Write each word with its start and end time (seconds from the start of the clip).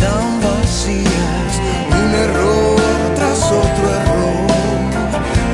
tan 0.00 0.40
vacías, 0.40 1.52
un 2.00 2.14
error 2.26 2.80
tras 3.16 3.40
otro 3.62 3.84
error, 4.00 4.46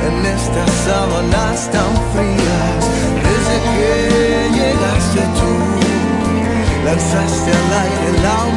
en 0.07 0.25
estas 0.25 0.71
sábanas 0.85 1.69
tan 1.71 1.91
frías, 2.13 2.81
desde 3.27 3.55
que 3.73 3.91
llegaste 4.59 5.21
tú, 5.39 5.53
lanzaste 6.85 7.51
al 7.51 7.69
aire 7.83 8.09
la 8.23 8.56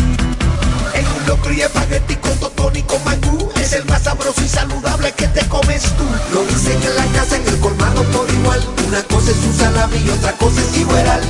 En 1.01 1.07
un 1.07 1.27
locro 1.27 1.51
y 1.51 1.61
espagueti 1.61 2.15
con 2.17 2.37
totón 2.37 2.75
y 2.75 2.83
con 2.83 3.03
mangú. 3.03 3.49
Es 3.59 3.73
el 3.73 3.85
más 3.85 4.03
sabroso 4.03 4.39
y 4.45 4.47
saludable 4.47 5.11
que 5.13 5.27
te 5.29 5.43
comes 5.47 5.81
tú. 5.97 6.03
Lo 6.31 6.43
dicen 6.45 6.77
en 6.83 6.95
la 6.95 7.05
casa, 7.19 7.37
en 7.37 7.47
el 7.47 7.59
colmado 7.59 8.03
por 8.03 8.29
igual. 8.29 8.61
Una 8.87 9.01
cosa 9.03 9.31
es 9.31 9.37
un 9.37 9.53
salami 9.55 9.97
y 9.97 10.09
otra 10.11 10.33
cosa 10.33 10.61
es 10.61 10.77
igual. 10.77 11.21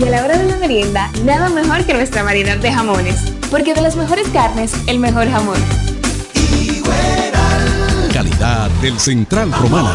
Y 0.00 0.02
a 0.02 0.10
la 0.10 0.24
hora 0.24 0.36
de 0.36 0.50
la 0.50 0.56
merienda, 0.56 1.10
nada 1.24 1.48
mejor 1.48 1.84
que 1.84 1.94
nuestra 1.94 2.24
variedad 2.24 2.56
de 2.56 2.72
jamones. 2.72 3.14
Porque 3.52 3.72
de 3.72 3.82
las 3.82 3.94
mejores 3.94 4.26
carnes, 4.30 4.72
el 4.88 4.98
mejor 4.98 5.30
jamón. 5.30 5.58
Calidad 8.12 8.68
del 8.82 8.98
Central 8.98 9.52
Romana. 9.52 9.94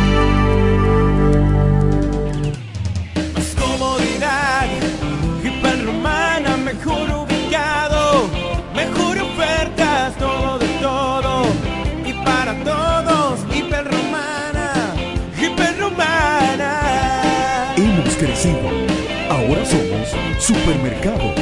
Ahora 19.41 19.65
somos 19.65 20.07
Supermercado, 20.37 21.33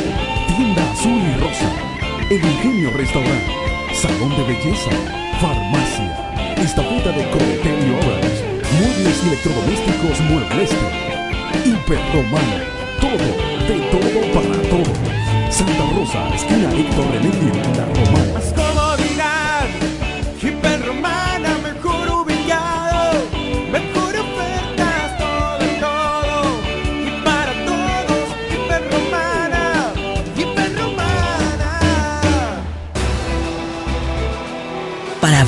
Tienda 0.47 0.89
Azul 0.93 1.19
y 1.19 1.37
Rosa, 1.41 1.69
El 2.29 2.37
Ingenio 2.37 2.91
Restaurant, 2.91 3.43
Salón 3.93 4.29
de 4.37 4.43
Belleza, 4.43 4.89
Farmacia, 5.41 6.55
Estafeta 6.55 7.11
de 7.11 7.23
y 7.23 7.91
Obras, 7.99 8.43
Muebles 8.79 9.23
Electrodomésticos 9.23 10.21
Muebleste, 10.29 10.77
Hiperromana, 11.65 12.63
todo, 13.01 13.27
de 13.67 13.79
todo 13.91 14.21
para 14.33 14.61
todo. 14.69 14.93
Santa 15.51 15.83
Rosa, 15.93 16.33
esquina 16.35 16.71
Héctor 16.71 17.05
René 17.11 17.31
La 17.75 18.68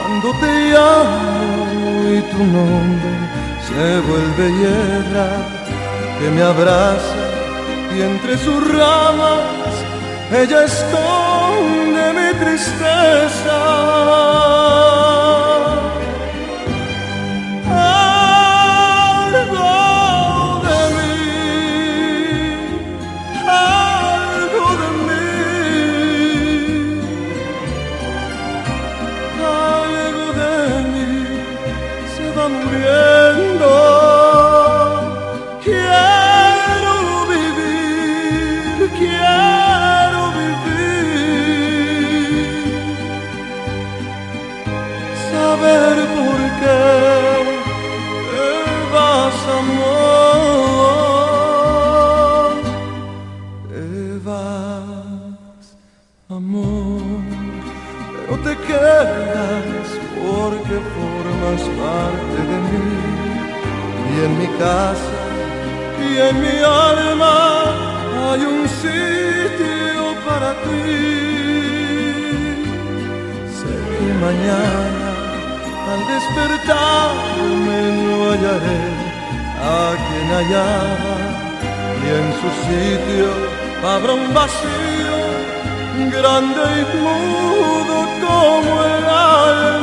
Cuando 0.00 0.28
te 0.40 0.52
llamo 0.72 2.10
y 2.16 2.20
tu 2.32 2.38
nombre 2.38 3.12
se 3.66 4.00
vuelve 4.08 4.44
hiedra 4.58 5.28
que 6.18 6.30
me 6.30 6.42
abraza 6.42 7.22
y 7.96 8.02
entre 8.02 8.38
sus 8.38 8.60
ramas 8.72 9.56
ella 10.32 10.64
esconde 10.64 12.12
mi 12.18 12.38
tristeza. 12.38 13.56
Formas 61.56 61.68
parte 61.78 62.38
de 62.50 62.58
mí 62.68 62.86
y 64.12 64.24
en 64.24 64.32
mi 64.38 64.46
casa 64.58 65.18
y 65.98 66.18
en 66.18 66.40
mi 66.40 66.58
alma 66.62 67.36
hay 68.30 68.40
un 68.40 68.68
sitio 68.68 70.02
para 70.26 70.52
ti. 70.64 70.82
Sé 73.56 73.72
que 73.96 74.08
mañana 74.26 75.08
al 75.92 76.02
despertarme 76.12 77.78
no 78.02 78.16
hallaré 78.32 78.84
a 79.62 79.94
quien 80.04 80.26
hallaba 80.36 81.16
y 82.02 82.06
en 82.18 82.26
su 82.40 82.48
sitio 82.66 83.28
habrá 83.84 84.12
un 84.14 84.34
vacío 84.34 85.16
grande 86.18 86.62
y 86.80 86.98
mudo 86.98 87.98
como 88.20 88.84
el 88.84 89.04
alma. 89.04 89.75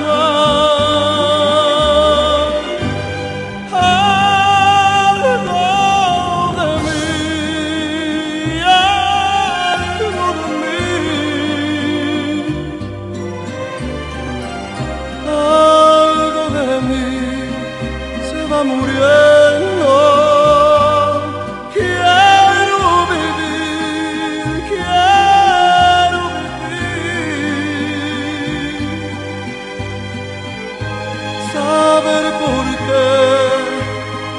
saber 31.53 32.25
por 32.41 32.65
qué 32.87 33.09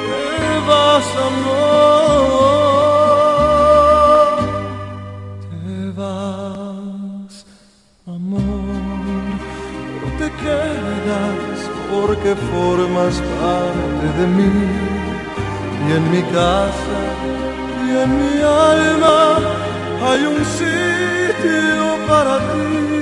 te 0.08 0.22
vas 0.68 1.08
amor, 1.30 2.74
te 5.50 5.76
vas 6.00 7.34
amor, 8.16 9.24
pero 9.90 10.08
te 10.20 10.28
quedas 10.42 11.58
porque 11.92 12.30
formas 12.52 13.14
parte 13.40 14.06
de 14.18 14.26
mí. 14.36 14.54
Y 15.86 15.88
en 15.98 16.04
mi 16.10 16.22
casa 16.38 16.98
y 17.86 17.88
en 18.04 18.10
mi 18.20 18.34
alma 18.72 19.18
hay 20.06 20.20
un 20.32 20.40
sitio 20.58 21.86
para 22.08 22.34
ti. 22.38 22.93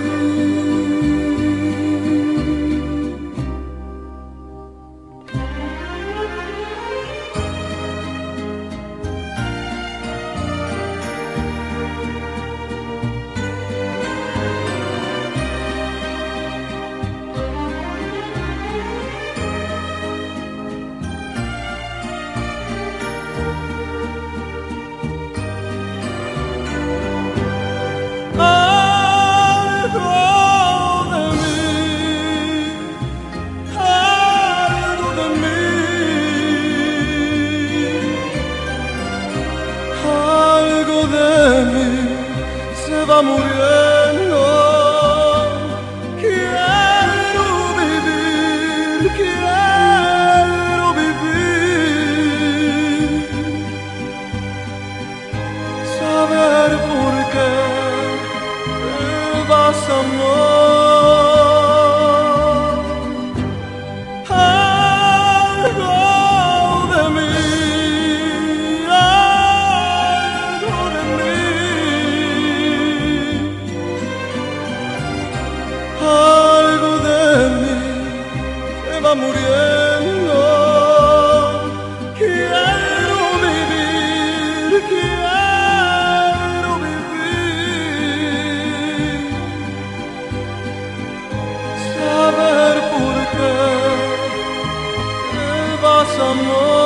Te 95.83 95.89
vas 95.89 96.19
amor. 96.19 96.82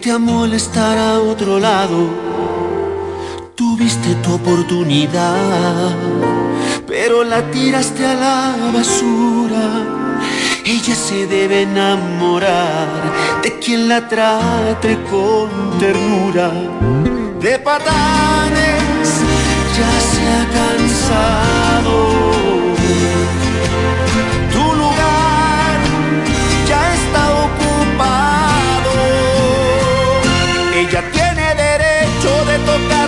Vete 0.00 0.12
a 0.12 0.18
molestar 0.18 0.96
a 0.96 1.20
otro 1.20 1.58
lado. 1.58 2.08
Tuviste 3.54 4.14
tu 4.22 4.32
oportunidad, 4.32 5.94
pero 6.86 7.22
la 7.22 7.42
tiraste 7.50 8.06
a 8.06 8.14
la 8.14 8.56
basura. 8.72 9.66
Ella 10.64 10.94
se 10.94 11.26
debe 11.26 11.64
enamorar 11.64 12.88
de 13.42 13.58
quien 13.58 13.90
la 13.90 14.08
trate 14.08 14.98
con 15.10 15.50
ternura. 15.78 16.50
De 17.38 17.58
patanes 17.58 19.08
ya 19.76 19.92
se 20.10 20.22
ha 20.34 20.44
cansado. 20.60 22.49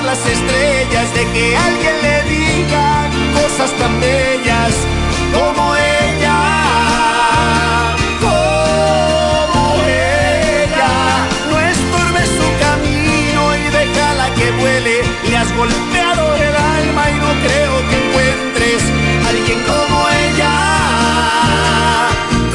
Las 0.04 0.18
estrellas, 0.26 1.14
de 1.14 1.25
que 1.32 1.56
alguien 1.56 1.94
le 2.02 2.23
diga 2.25 3.11
cosas 3.35 3.71
tan 3.78 4.00
bellas 4.00 4.73
como 5.32 5.75
ella. 5.76 6.38
Como 8.21 9.82
ella. 9.85 10.92
No 11.50 11.61
estorbe 11.61 12.23
su 12.38 12.47
camino 12.64 13.56
y 13.56 13.64
déjala 13.78 14.35
que 14.35 14.50
vuele. 14.52 15.02
Le 15.28 15.37
has 15.37 15.52
golpeado 15.56 16.37
el 16.37 16.56
alma 16.78 17.11
y 17.11 17.14
no 17.25 17.30
creo 17.44 17.75
que 17.88 17.97
encuentres 18.04 18.82
a 19.25 19.28
alguien 19.28 19.61
como 19.71 20.09
ella. 20.25 20.54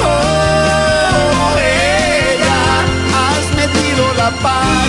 Como 0.02 1.46
ella. 1.58 2.60
Has 3.24 3.46
metido 3.56 4.14
la 4.16 4.32
pata 4.42 4.87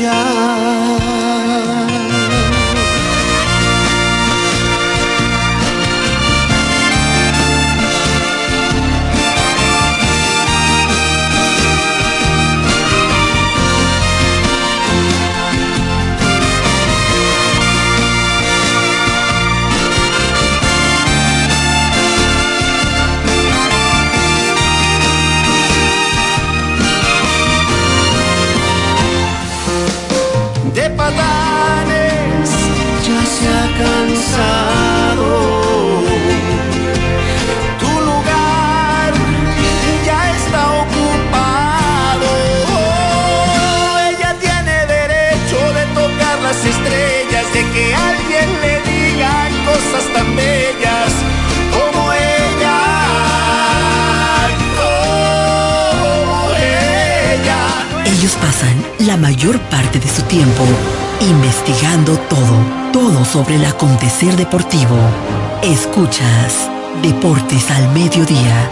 ella. 0.00 0.61
Deportivo. 64.36 64.96
Escuchas 65.62 66.70
Deportes 67.02 67.70
al 67.70 67.92
Mediodía. 67.92 68.70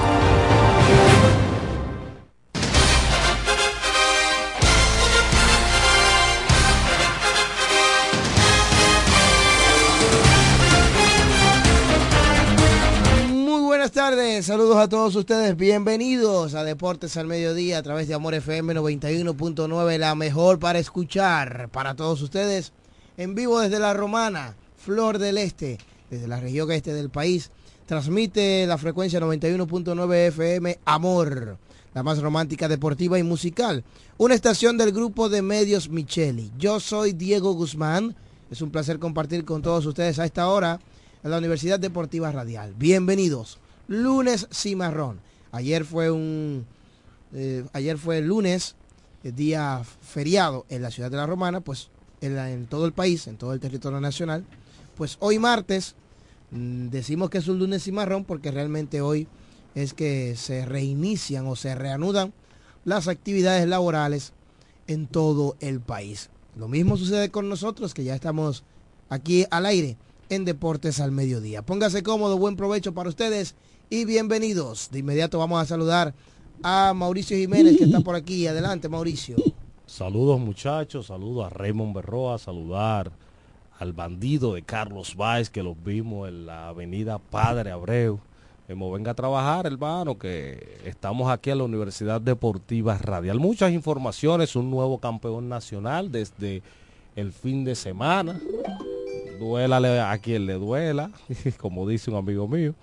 Muy 13.29 13.61
buenas 13.61 13.93
tardes, 13.93 14.47
saludos 14.47 14.79
a 14.79 14.89
todos 14.89 15.15
ustedes, 15.15 15.57
bienvenidos 15.57 16.55
a 16.55 16.65
Deportes 16.65 17.19
al 17.19 17.27
Mediodía 17.27 17.79
a 17.79 17.83
través 17.83 18.09
de 18.09 18.15
Amor 18.15 18.35
FM 18.35 18.75
91.9, 18.75 19.99
la 19.99 20.15
mejor 20.15 20.59
para 20.59 20.79
escuchar 20.79 21.69
para 21.71 21.95
todos 21.95 22.23
ustedes 22.23 22.73
en 23.19 23.35
vivo 23.35 23.61
desde 23.61 23.79
la 23.79 23.93
Romana 23.93 24.57
Flor 24.85 25.19
del 25.19 25.37
Este, 25.37 25.79
desde 26.11 26.27
la 26.27 26.41
región 26.41 26.73
este 26.73 26.95
del 26.95 27.11
país, 27.11 27.51
transmite 27.87 28.67
la 28.67 28.79
frecuencia 28.79 29.21
91.9 29.21 30.15
FM 30.29 30.79
Amor, 30.87 31.59
la 31.93 32.03
más 32.03 32.19
romántica, 32.21 32.67
deportiva 32.67 33.19
y 33.19 33.23
musical, 33.23 33.85
una 34.17 34.35
estación 34.35 34.79
del 34.79 34.93
grupo 34.93 35.29
de 35.29 35.43
medios 35.43 35.91
Micheli. 35.91 36.51
Yo 36.57 36.81
soy 36.81 37.13
Diego 37.13 37.53
Guzmán, 37.53 38.17
es 38.51 38.63
un 38.63 38.71
placer 38.71 38.99
compartir 38.99 39.45
con 39.45 39.61
todos 39.61 39.85
ustedes 39.85 40.19
a 40.19 40.25
esta 40.25 40.49
hora 40.49 40.81
en 41.23 41.31
la 41.31 41.39
Universidad 41.39 41.79
Deportiva 41.79 42.33
Radial. 42.33 42.75
Bienvenidos. 42.75 43.59
Lunes 43.87 44.49
Cimarrón. 44.51 45.21
Ayer 45.53 45.85
fue 45.85 46.11
un 46.11 46.65
eh, 47.35 47.65
ayer 47.73 47.99
fue 47.99 48.19
el 48.19 48.27
lunes, 48.27 48.77
el 49.25 49.35
día 49.37 49.83
feriado 50.01 50.65
en 50.69 50.83
la 50.83 50.91
ciudad 50.91 51.11
de 51.11 51.17
la 51.17 51.27
Romana, 51.27 51.61
pues 51.61 51.91
en, 52.21 52.67
todo 52.67 52.87
el 52.87 52.93
país, 52.93 53.27
en 53.27 53.37
todo 53.37 53.53
el 53.53 53.61
territorio 53.61 54.01
nacional. 54.01 54.45
Pues 54.97 55.17
hoy 55.21 55.39
martes 55.39 55.95
mm, 56.51 56.89
decimos 56.89 57.31
que 57.31 57.39
es 57.39 57.49
un 57.49 57.59
lunes 57.59 57.85
cimarrón 57.85 58.25
porque 58.25 58.51
realmente 58.51 59.01
hoy 59.01 59.27
es 59.75 59.95
que 59.95 60.37
se 60.37 60.65
reinician 60.65 61.47
o 61.47 61.57
se 61.57 61.75
reanudan 61.75 62.33
las 62.85 63.09
actividades 63.09 63.69
laborales 63.69 64.33
en 64.87 65.07
todo 65.07 65.57
el 65.61 65.81
país. 65.81 66.31
Lo 66.57 66.69
mismo 66.69 66.97
sucede 66.97 67.31
con 67.31 67.49
nosotros 67.49 67.95
que 67.95 68.05
ya 68.05 68.15
estamos 68.15 68.65
aquí 69.09 69.47
al 69.51 69.67
aire 69.67 69.97
en 70.29 70.45
Deportes 70.45 71.01
al 71.01 71.13
Mediodía. 71.13 71.63
Póngase 71.63 72.03
cómodo, 72.03 72.39
buen 72.39 72.57
provecho 72.57 72.93
para 72.93 73.09
ustedes 73.09 73.55
y 73.89 74.05
bienvenidos. 74.05 74.91
De 74.91 75.01
inmediato 75.01 75.39
vamos 75.39 75.61
a 75.61 75.67
saludar 75.67 76.15
a 76.63 76.93
Mauricio 76.95 77.37
Jiménez 77.37 77.77
que 77.77 77.85
está 77.85 78.01
por 78.01 78.15
aquí. 78.15 78.47
Adelante, 78.47 78.89
Mauricio. 78.89 79.37
Saludos 79.87 80.39
muchachos, 80.39 81.07
saludos 81.07 81.47
a 81.47 81.51
Raymond 81.51 81.95
Berroa, 81.95 82.39
saludar 82.39 83.11
al 83.81 83.95
bandido 83.95 84.53
de 84.55 84.63
Carlos 84.63 85.17
Báez 85.17 85.49
que 85.49 85.63
los 85.63 85.83
vimos 85.83 86.29
en 86.29 86.45
la 86.45 86.69
avenida 86.69 87.19
Padre 87.19 87.71
Abreu. 87.73 88.21
Venga 88.69 89.13
a 89.13 89.15
trabajar, 89.15 89.67
hermano, 89.67 90.17
que 90.17 90.79
estamos 90.85 91.29
aquí 91.29 91.51
en 91.51 91.59
la 91.59 91.65
Universidad 91.65 92.21
Deportiva 92.21 92.97
Radial. 92.99 93.41
Muchas 93.41 93.73
informaciones, 93.73 94.55
un 94.55 94.71
nuevo 94.71 94.99
campeón 94.99 95.49
nacional 95.49 96.13
desde 96.13 96.63
el 97.17 97.33
fin 97.33 97.65
de 97.65 97.75
semana. 97.75 98.39
Duélale 99.41 99.99
a 99.99 100.17
quien 100.19 100.47
le 100.47 100.55
duela, 100.55 101.11
como 101.59 101.89
dice 101.89 102.11
un 102.11 102.19
amigo 102.19 102.47
mío. 102.47 102.75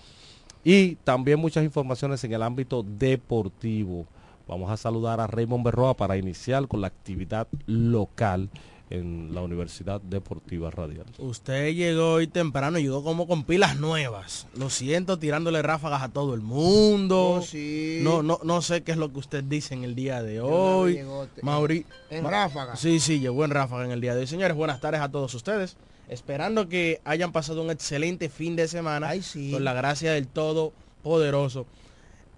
Y 0.64 0.96
también 0.96 1.40
muchas 1.40 1.64
informaciones 1.64 2.22
en 2.24 2.34
el 2.34 2.42
ámbito 2.42 2.84
deportivo. 2.84 4.08
Vamos 4.48 4.72
a 4.72 4.78
saludar 4.78 5.22
a 5.22 5.28
Raymond 5.28 5.64
Berroa 5.64 5.94
para 5.94 6.18
iniciar 6.18 6.68
con 6.68 6.82
la 6.82 6.88
actividad 6.88 7.48
local 7.68 8.50
en 8.90 9.34
la 9.34 9.42
Universidad 9.42 10.02
Deportiva 10.02 10.72
Radial. 10.72 11.06
Usted 11.18 11.74
llegó 11.74 12.14
hoy 12.14 12.28
temprano, 12.28 12.80
llegó 12.80 13.04
como 13.04 13.28
con 13.28 13.44
pilas 13.44 13.78
nuevas. 13.78 14.48
Lo 14.56 14.70
siento, 14.70 15.20
tirándole 15.20 15.62
ráfagas 15.62 16.04
a 16.04 16.10
todo 16.10 16.34
el 16.34 16.42
mundo. 16.42 17.36
Oh, 17.36 17.42
sí. 17.42 18.00
No, 18.02 18.24
no, 18.24 18.40
no 18.44 18.62
sé 18.62 18.84
qué 18.84 18.94
es 18.94 18.98
lo 18.98 19.12
que 19.12 19.20
usted 19.20 19.44
dice 19.44 19.74
en 19.74 19.84
el 19.84 19.96
día 19.96 20.24
de 20.24 20.40
hoy. 20.40 20.94
llegó, 20.94 21.28
Mauri, 21.42 21.86
en 22.10 22.24
ráfaga. 22.24 22.76
Sí, 22.76 23.00
sí, 23.00 23.20
llegó 23.20 23.44
en 23.44 23.52
ráfaga 23.52 23.86
en 23.86 23.92
el 23.92 24.02
día 24.02 24.16
de 24.16 24.22
hoy. 24.22 24.28
Señores, 24.28 24.56
buenas 24.56 24.80
tardes 24.80 25.02
a 25.02 25.10
todos 25.10 25.34
ustedes. 25.34 25.76
Esperando 26.08 26.70
que 26.70 27.02
hayan 27.04 27.34
pasado 27.34 27.62
un 27.62 27.70
excelente 27.70 28.30
fin 28.30 28.56
de 28.56 28.70
semana 28.70 29.12
con 29.52 29.64
la 29.66 29.74
gracia 29.74 30.14
del 30.14 30.28
Todopoderoso. 30.28 31.66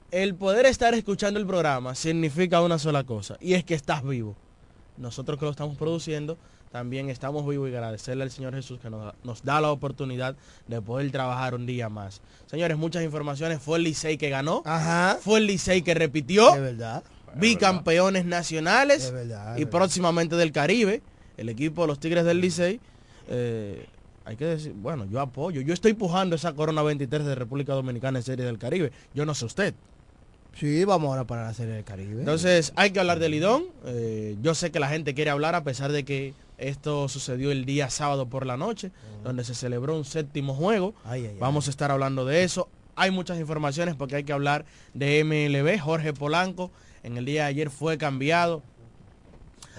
El 0.10 0.34
poder 0.34 0.66
estar 0.66 0.96
escuchando 0.96 1.40
el 1.40 1.46
programa 1.46 1.94
significa 1.94 2.64
una 2.64 2.80
sola 2.80 3.04
cosa, 3.04 3.38
y 3.40 3.54
es 3.54 3.64
que 3.64 3.76
estás 3.76 4.04
vivo. 4.04 4.36
Nosotros 5.00 5.40
que 5.40 5.46
lo 5.46 5.52
estamos 5.52 5.78
produciendo, 5.78 6.38
también 6.72 7.10
estamos 7.10 7.48
vivos 7.48 7.70
y 7.70 7.74
agradecerle 7.74 8.24
al 8.24 8.32
Señor 8.32 8.54
Jesús 8.54 8.80
que 8.80 8.90
nos, 8.90 9.14
nos 9.24 9.44
da 9.44 9.60
la 9.60 9.72
oportunidad 9.72 10.36
de 10.68 10.82
poder 10.82 11.10
trabajar 11.12 11.56
un 11.56 11.66
día 11.66 11.90
más. 11.90 12.22
Señores, 12.46 12.78
muchas 12.78 13.04
informaciones. 13.04 13.60
Fue 13.62 13.78
el 13.78 13.84
Licey 13.86 14.18
que 14.18 14.30
ganó. 14.30 14.62
Fue 15.22 15.40
el 15.40 15.48
Licey 15.48 15.82
que 15.82 15.94
repitió. 15.94 16.54
De 16.54 16.60
verdad. 16.60 17.04
Bicampeones 17.36 18.26
nacionales. 18.26 19.06
De 19.06 19.12
verdad, 19.12 19.58
y 19.58 19.66
próximamente 19.66 20.36
del 20.36 20.52
Caribe. 20.52 21.02
El 21.38 21.50
equipo 21.50 21.84
de 21.84 21.88
los 21.88 22.00
Tigres 22.00 22.26
del 22.26 22.42
Licey. 22.42 22.80
eh, 23.30 23.88
hay 24.26 24.36
que 24.36 24.46
decir, 24.46 24.74
bueno, 24.76 25.06
yo 25.06 25.22
apoyo. 25.22 25.60
Yo 25.62 25.74
estoy 25.74 25.94
pujando 25.94 26.36
esa 26.36 26.54
Corona 26.54 26.84
23 26.84 27.26
de 27.26 27.34
República 27.34 27.74
Dominicana 27.74 28.20
en 28.20 28.24
Serie 28.24 28.46
del 28.46 28.60
Caribe. 28.60 28.92
Yo 29.16 29.26
no 29.26 29.34
sé 29.34 29.46
usted. 29.46 29.74
Sí, 30.56 30.84
vamos 30.84 31.10
ahora 31.10 31.26
para 31.26 31.44
la 31.44 31.54
Serie 31.54 31.76
del 31.76 31.84
Caribe. 31.84 32.20
Entonces 32.20 32.74
hay 32.76 32.92
que 32.92 33.00
hablar 33.00 33.20
del 33.20 33.32
Lidón. 33.32 33.66
Eh, 33.86 34.36
yo 34.42 34.54
sé 34.56 34.72
que 34.72 34.80
la 34.80 34.90
gente 34.90 35.14
quiere 35.14 35.32
hablar 35.32 35.56
a 35.56 35.64
pesar 35.64 35.92
de 35.92 36.04
que 36.04 36.34
esto 36.58 37.08
sucedió 37.08 37.52
el 37.52 37.66
día 37.66 37.90
sábado 37.90 38.28
por 38.28 38.46
la 38.46 38.58
noche, 38.58 38.92
donde 39.24 39.44
se 39.46 39.56
celebró 39.56 39.96
un 39.96 40.04
séptimo 40.04 40.54
juego. 40.54 40.94
Ay, 41.06 41.22
ay, 41.22 41.32
ay. 41.34 41.38
Vamos 41.40 41.68
a 41.68 41.70
estar 41.70 41.92
hablando 41.92 42.26
de 42.26 42.44
eso. 42.44 42.68
Hay 42.96 43.12
muchas 43.12 43.40
informaciones 43.40 43.96
porque 43.96 44.18
hay 44.18 44.24
que 44.26 44.34
hablar 44.34 44.66
de 44.94 45.24
MLB. 45.24 45.80
Jorge 45.80 46.12
Polanco 46.12 46.72
en 47.04 47.18
el 47.18 47.24
día 47.24 47.44
de 47.44 47.50
ayer 47.50 47.70
fue 47.70 47.98
cambiado 47.98 48.62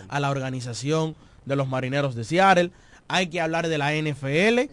a 0.08 0.20
la 0.20 0.30
organización 0.30 1.14
de 1.44 1.56
los 1.56 1.68
marineros 1.68 2.14
de 2.14 2.24
Seattle. 2.24 2.70
Hay 3.08 3.26
que 3.26 3.40
hablar 3.40 3.68
de 3.68 3.76
la 3.76 3.92
NFL. 3.92 4.70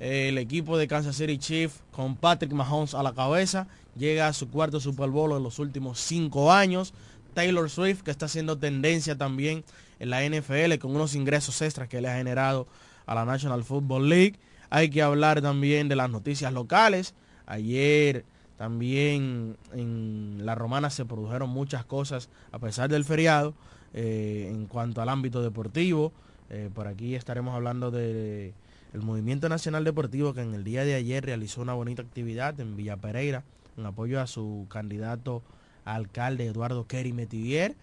El 0.00 0.38
equipo 0.38 0.78
de 0.78 0.86
Kansas 0.86 1.16
City 1.16 1.38
Chiefs 1.38 1.82
con 1.90 2.14
Patrick 2.14 2.52
Mahomes 2.52 2.94
a 2.94 3.02
la 3.02 3.12
cabeza 3.12 3.66
llega 3.96 4.28
a 4.28 4.32
su 4.32 4.50
cuarto 4.50 4.80
Super 4.80 5.10
Bowl 5.10 5.36
en 5.36 5.42
los 5.42 5.58
últimos 5.58 6.00
cinco 6.00 6.52
años. 6.52 6.94
Taylor 7.34 7.70
Swift 7.70 8.02
que 8.02 8.10
está 8.10 8.26
haciendo 8.26 8.58
tendencia 8.58 9.16
también 9.16 9.64
en 9.98 10.10
la 10.10 10.24
NFL 10.24 10.78
con 10.78 10.94
unos 10.94 11.14
ingresos 11.14 11.60
extras 11.62 11.88
que 11.88 12.00
le 12.00 12.08
ha 12.08 12.16
generado 12.16 12.66
a 13.06 13.14
la 13.14 13.24
National 13.24 13.64
Football 13.64 14.08
League. 14.08 14.38
Hay 14.68 14.90
que 14.90 15.02
hablar 15.02 15.42
también 15.42 15.88
de 15.88 15.96
las 15.96 16.10
noticias 16.10 16.52
locales. 16.52 17.14
Ayer 17.46 18.24
también 18.56 19.56
en 19.72 20.44
la 20.44 20.54
romana 20.54 20.90
se 20.90 21.04
produjeron 21.04 21.50
muchas 21.50 21.84
cosas 21.84 22.28
a 22.52 22.58
pesar 22.58 22.90
del 22.90 23.04
feriado 23.04 23.54
eh, 23.94 24.48
en 24.50 24.66
cuanto 24.66 25.02
al 25.02 25.08
ámbito 25.08 25.42
deportivo. 25.42 26.12
Eh, 26.50 26.68
por 26.74 26.86
aquí 26.86 27.14
estaremos 27.14 27.54
hablando 27.54 27.90
de 27.90 28.52
el 28.92 29.02
Movimiento 29.02 29.48
Nacional 29.48 29.84
Deportivo 29.84 30.34
que 30.34 30.42
en 30.42 30.54
el 30.54 30.64
día 30.64 30.84
de 30.84 30.94
ayer 30.94 31.24
realizó 31.24 31.62
una 31.62 31.74
bonita 31.74 32.02
actividad 32.02 32.58
en 32.58 32.76
Villa 32.76 32.96
Pereira 32.96 33.44
en 33.80 33.86
apoyo 33.86 34.20
a 34.20 34.26
su 34.26 34.66
candidato 34.68 35.42
alcalde 35.84 36.46
Eduardo 36.46 36.86
Kerry 36.86 37.12
Metivier. 37.12 37.74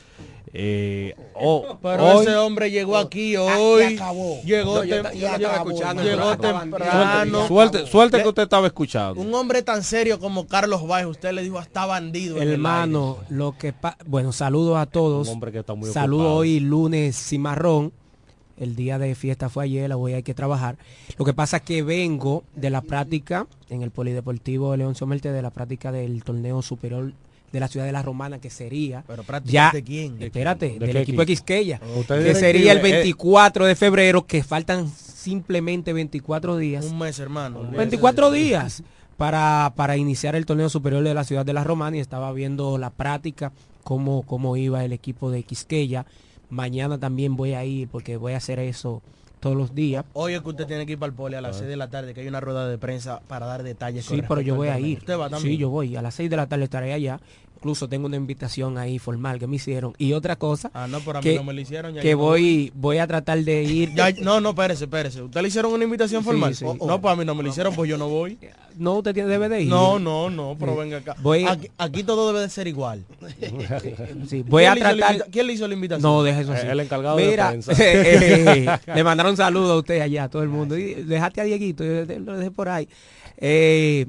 Eh, 0.54 1.16
oh, 1.34 1.78
Pero 1.82 2.04
hoy- 2.06 2.26
ese 2.26 2.36
hombre 2.36 2.70
llegó 2.72 2.98
aquí 2.98 3.38
hoy. 3.38 3.96
acabó. 3.96 4.42
Llegó, 4.44 4.76
No, 4.76 4.84
yo 4.84 4.96
yo 5.14 6.38
temprano. 6.38 7.48
Suerte, 7.48 7.88
suerte 7.88 8.22
que 8.22 8.28
usted 8.28 8.44
estaba 8.44 8.68
escuchando. 8.68 9.22
Un 9.22 9.34
hombre 9.34 9.62
tan 9.62 9.84
serio 9.84 10.20
como 10.20 10.48
Carlos 10.48 10.86
Báez, 10.86 11.06
usted 11.08 11.32
le 11.32 11.44
dijo 11.44 11.58
hasta 11.58 11.86
bandido. 11.86 12.42
el 12.42 12.50
Hermano, 12.52 13.18
lo 13.30 13.58
que 13.58 13.74
pa- 13.74 13.98
bueno, 14.06 14.32
saludos 14.32 14.78
a 14.78 14.86
todos. 14.86 15.28
Un 15.28 15.34
hombre 15.36 15.52
que 15.52 15.60
está 15.60 15.74
muy 15.74 15.90
Saludos 15.92 16.24
ocupado. 16.26 16.40
hoy 16.40 16.60
lunes 16.60 17.16
cimarrón. 17.16 17.94
El 18.58 18.76
día 18.76 19.00
de 19.00 19.16
fiesta 19.16 19.50
fue 19.50 19.64
ayer, 19.64 19.92
hoy 19.94 20.14
hay 20.14 20.22
que 20.22 20.36
trabajar. 20.36 20.78
Lo 21.18 21.26
que 21.26 21.34
pasa 21.34 21.58
es 21.58 21.64
que 21.64 21.82
vengo 21.82 22.44
de 22.56 22.70
la 22.70 22.82
práctica 22.82 23.48
en 23.70 23.82
el 23.82 23.90
Polideportivo 23.90 24.76
León 24.78 24.94
Somerte, 24.94 25.32
de 25.32 25.42
la 25.42 25.50
práctica 25.50 25.92
del 25.92 26.24
torneo 26.24 26.62
superior 26.62 27.14
de 27.52 27.60
la 27.60 27.68
ciudad 27.68 27.86
de 27.86 27.92
la 27.92 28.02
Romana, 28.02 28.40
que 28.40 28.50
sería 28.50 29.04
Pero 29.08 29.24
prácticas 29.24 29.54
ya, 29.54 29.72
de 29.72 29.84
quién? 29.84 30.18
¿De 30.18 30.26
espérate? 30.26 30.70
¿De 30.70 30.80
del 30.80 30.98
equipo 30.98 31.22
equipo? 31.22 31.26
Quisqueya, 31.26 31.82
Usted 31.98 32.24
que 32.24 32.36
sería 32.36 32.72
el 32.72 32.78
directiva, 32.78 33.00
eh. 33.00 33.04
24 33.04 33.66
de 33.66 33.76
febrero, 33.76 34.26
que 34.26 34.44
faltan 34.44 34.90
simplemente 34.90 35.94
24 35.94 36.58
días. 36.58 36.86
Un 36.86 37.00
mes, 37.00 37.20
hermano. 37.20 37.70
24 37.72 38.32
días 38.32 38.84
para, 39.18 39.74
para 39.76 39.98
iniciar 39.98 40.36
el 40.36 40.46
torneo 40.46 40.70
superior 40.70 41.04
de 41.04 41.14
la 41.14 41.24
ciudad 41.24 41.46
de 41.46 41.54
la 41.54 41.64
Romana 41.64 41.98
y 41.98 42.00
estaba 42.00 42.32
viendo 42.34 42.78
la 42.78 42.90
práctica 42.90 43.52
cómo, 43.84 44.24
cómo 44.24 44.58
iba 44.58 44.84
el 44.84 44.94
equipo 44.94 45.30
de 45.30 45.44
Quisqueya. 45.44 46.06
Mañana 46.50 46.98
también 46.98 47.36
voy 47.36 47.54
a 47.54 47.64
ir 47.64 47.88
porque 47.88 48.18
voy 48.18 48.34
a 48.34 48.38
hacer 48.38 48.60
eso 48.60 49.02
todos 49.42 49.58
los 49.58 49.76
días. 49.76 50.06
Hoy 50.14 50.34
es 50.34 50.42
que 50.42 50.50
usted 50.50 50.66
tiene 50.66 50.86
que 50.86 50.94
ir 50.94 51.00
para 51.00 51.10
el 51.10 51.16
poli 51.16 51.36
a 51.36 51.42
las 51.42 51.58
6 51.58 51.68
de 51.68 51.76
la 51.76 51.90
tarde, 51.90 52.14
que 52.14 52.22
hay 52.22 52.28
una 52.28 52.40
rueda 52.40 52.70
de 52.70 52.78
prensa 52.78 53.20
para 53.28 53.46
dar 53.48 53.64
detalles. 53.64 54.06
Sí, 54.06 54.22
pero 54.26 54.40
yo 54.40 54.56
voy 54.56 54.70
a 54.70 54.80
ir. 54.80 55.00
Usted 55.00 55.20
va 55.20 55.30
también. 55.30 55.54
Sí, 55.54 55.58
yo 55.58 55.70
voy. 55.70 55.98
A 55.98 56.02
las 56.02 56.16
6 56.16 56.30
de 56.30 56.38
la 56.38 56.48
tarde 56.48 56.64
estaré 56.64 56.94
allá. 56.94 57.20
Incluso 57.62 57.88
tengo 57.88 58.08
una 58.08 58.16
invitación 58.16 58.80
ahí 58.80 58.98
formal 58.98 59.38
que 59.38 59.46
me 59.46 59.58
hicieron. 59.58 59.94
Y 60.00 60.14
otra 60.14 60.36
cosa, 60.36 60.72
Ah, 60.74 60.88
no, 60.88 61.00
pero 61.02 61.20
a 61.20 61.22
mí 61.22 61.30
que, 61.30 61.36
no 61.36 61.44
me 61.44 61.54
la 61.54 61.62
hicieron. 61.62 61.94
ya 61.94 62.02
que 62.02 62.16
voy, 62.16 62.72
voy 62.74 62.98
a 62.98 63.06
tratar 63.06 63.38
de 63.44 63.62
ir. 63.62 63.94
Ya, 63.94 64.10
no, 64.20 64.42
no, 64.42 64.50
espérese, 64.50 64.86
espérese. 64.86 65.22
¿Usted 65.22 65.42
le 65.44 65.48
hicieron 65.50 65.72
una 65.72 65.84
invitación 65.84 66.24
Sí, 66.24 66.26
formal? 66.26 66.56
sí. 66.56 66.66
No, 66.66 67.00
pues 67.00 67.14
a 67.14 67.16
mí 67.16 67.24
no 67.24 67.36
me 67.36 67.44
la 67.44 67.50
hicieron, 67.50 67.76
pues 67.76 67.88
yo 67.88 68.00
no 68.00 68.10
voy. 68.10 68.40
No, 68.78 68.94
usted 69.00 69.14
tiene, 69.14 69.28
debe 69.28 69.50
de 69.50 69.64
ir. 69.64 69.70
No, 69.70 70.00
no, 70.00 70.30
no, 70.30 70.56
pero 70.58 70.72
Sí. 70.72 70.80
venga 70.80 70.98
acá. 71.00 71.16
Voy- 71.22 71.46
Aquí, 71.46 71.68
aquí 71.78 72.04
todo 72.04 72.28
debe 72.28 72.40
de 72.40 72.50
ser 72.50 72.68
igual. 72.68 73.04
Sí, 74.28 74.44
voy 74.48 74.64
¿Quién 74.64 74.72
a 74.72 74.76
le 74.76 74.80
hizo 74.80 74.90
la 74.90 75.08
tratar. 75.08 75.30
¿Quién 75.30 75.48
le 75.48 75.54
hizo 75.54 75.68
la 75.68 75.74
invitación? 75.74 76.02
No, 76.02 76.24
deje 76.24 76.42
eso 76.42 76.54
así. 76.54 76.66
El 76.66 76.80
encargado 76.80 77.18
de 77.18 77.28
Mira, 77.28 77.50
prensa. 77.50 77.74
eh, 77.80 78.66
le 78.96 79.04
mandaron 79.04 79.36
saludos 79.38 79.72
a 79.72 79.76
usted 79.78 80.00
allá, 80.02 80.24
a 80.24 80.30
todo 80.30 80.42
el 80.42 80.50
mundo. 80.50 80.78
Y 80.78 80.94
dejaste 80.96 81.42
a 81.42 81.44
Dieguito, 81.44 81.84
yo 81.84 82.06
lo 82.22 82.38
dejé 82.38 82.50
por 82.50 82.70
ahí. 82.70 82.88
Eh, 83.38 84.06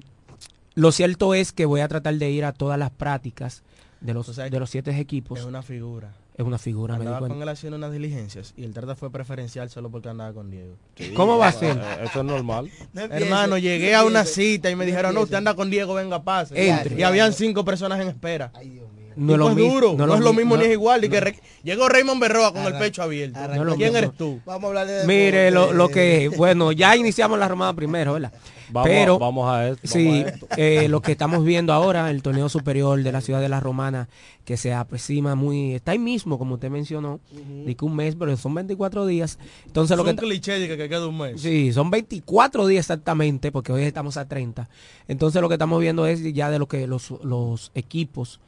lo 0.74 0.92
cierto 0.92 1.34
es 1.34 1.52
que 1.52 1.66
voy 1.66 1.80
a 1.80 1.88
tratar 1.88 2.14
de 2.14 2.30
ir 2.30 2.44
a 2.44 2.52
todas 2.52 2.78
las 2.78 2.90
prácticas 2.90 3.62
de 4.00 4.14
los, 4.14 4.28
O 4.28 4.34
sea, 4.34 4.48
de 4.48 4.58
los 4.58 4.70
siete 4.70 4.98
equipos. 4.98 5.38
Es 5.38 5.44
una 5.44 5.62
figura. 5.62 6.12
Es 6.36 6.46
una 6.46 6.56
figura, 6.58 6.94
me 6.94 7.00
Andaba 7.00 7.18
cuenta. 7.18 7.34
con 7.34 7.42
él 7.42 7.48
haciendo 7.50 7.76
unas 7.76 7.92
diligencias 7.92 8.54
y 8.56 8.64
el 8.64 8.72
trata 8.72 8.96
fue 8.96 9.10
preferencial 9.10 9.68
solo 9.68 9.90
porque 9.90 10.08
andaba 10.08 10.32
con 10.32 10.50
Diego. 10.50 10.76
¿Cómo 11.14 11.36
va 11.36 11.48
a 11.48 11.52
ser? 11.52 11.76
Eh, 11.76 12.04
Eso 12.04 12.20
es 12.20 12.24
normal. 12.24 12.70
Hermano, 12.94 13.58
llegué 13.58 13.94
a 13.94 14.02
una 14.04 14.24
cita 14.24 14.70
y 14.70 14.74
me 14.76 14.86
dijeron, 14.86 15.14
no, 15.14 15.20
usted 15.22 15.36
anda 15.36 15.54
con 15.54 15.68
Diego, 15.68 15.92
venga, 15.92 16.22
pase. 16.22 16.70
Entre. 16.70 16.98
Y 16.98 17.02
habían 17.02 17.34
cinco 17.34 17.66
personas 17.66 18.00
en 18.00 18.08
espera. 18.08 18.50
No 18.54 18.60
es 18.60 19.01
Lo 19.16 19.44
pues 19.44 19.56
mismo, 19.56 19.72
duro, 19.74 19.94
no, 19.96 20.14
es 20.14 20.20
lo 20.20 20.32
mi- 20.32 20.38
mismo 20.38 20.56
ni 20.56 20.62
no- 20.62 20.66
es 20.68 20.72
igual. 20.72 21.04
Y 21.04 21.08
que 21.08 21.20
re- 21.20 21.40
Llegó 21.62 21.88
Raymond 21.88 22.20
Berroa 22.20 22.52
con 22.52 22.62
el 22.64 22.74
pecho 22.78 23.02
abierto. 23.02 23.38
lo 23.48 23.76
¿Quién 23.76 23.92
mismo. 23.92 23.98
eres 23.98 24.12
tú? 24.16 24.40
Vamos 24.44 24.64
a 24.64 24.68
hablar 24.68 24.86
de 24.86 25.06
Mire, 25.06 25.50
lo, 25.50 25.72
lo 25.72 25.88
que, 25.88 26.28
bueno, 26.36 26.72
ya 26.72 26.96
iniciamos 26.96 27.38
la 27.38 27.48
romana 27.48 27.74
primero, 27.74 28.14
¿verdad? 28.14 28.32
Vamos, 28.70 28.88
Pero, 28.88 29.18
vamos 29.18 29.50
a 29.52 29.68
esto. 29.68 29.86
sí, 29.86 30.06
vamos 30.08 30.24
a 30.24 30.28
esto. 30.34 30.46
eh, 30.56 30.88
lo 30.88 31.02
que 31.02 31.12
estamos 31.12 31.44
viendo 31.44 31.74
ahora, 31.74 32.10
el 32.10 32.22
torneo 32.22 32.48
superior 32.48 33.02
de 33.02 33.12
la 33.12 33.20
ciudad 33.20 33.40
de 33.42 33.50
la 33.50 33.60
Romana, 33.60 34.08
que 34.46 34.56
se 34.56 34.72
aproxima 34.72 35.34
muy, 35.34 35.74
está 35.74 35.92
ahí 35.92 35.98
mismo, 35.98 36.38
como 36.38 36.54
usted 36.54 36.70
mencionó, 36.70 37.20
de 37.66 37.74
que 37.76 37.84
un 37.84 37.94
mes, 37.94 38.16
pero 38.18 38.34
son 38.38 38.54
24 38.54 39.04
días. 39.04 39.38
Entonces 39.66 39.90
Es 39.92 39.98
lo 39.98 40.04
que 40.04 40.10
un 40.12 40.16
cliché 40.16 40.58
de 40.58 40.68
que, 40.68 40.78
que 40.78 40.88
queda 40.88 41.06
un 41.06 41.18
mes. 41.18 41.42
Sí, 41.42 41.70
son 41.74 41.90
24 41.90 42.66
días 42.66 42.84
exactamente, 42.86 43.52
porque 43.52 43.72
hoy 43.72 43.82
estamos 43.82 44.16
a 44.16 44.26
30. 44.26 44.70
Entonces 45.06 45.42
lo 45.42 45.48
que 45.48 45.56
estamos 45.56 45.78
viendo 45.78 46.06
es 46.06 46.22
ya 46.32 46.50
de 46.50 46.58
lo 46.58 46.66
que 46.66 46.86
los, 46.86 47.10
los 47.22 47.72
equipos 47.74 48.40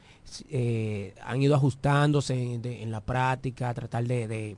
eh, 0.51 1.15
han 1.25 1.43
ido 1.43 1.55
ajustándose 1.55 2.35
en, 2.55 2.63
de- 2.63 2.83
en 2.83 2.91
la 2.91 3.01
práctica, 3.01 3.69
a 3.69 3.75
tratar 3.75 4.05
de, 4.07 4.27
de- 4.29 4.57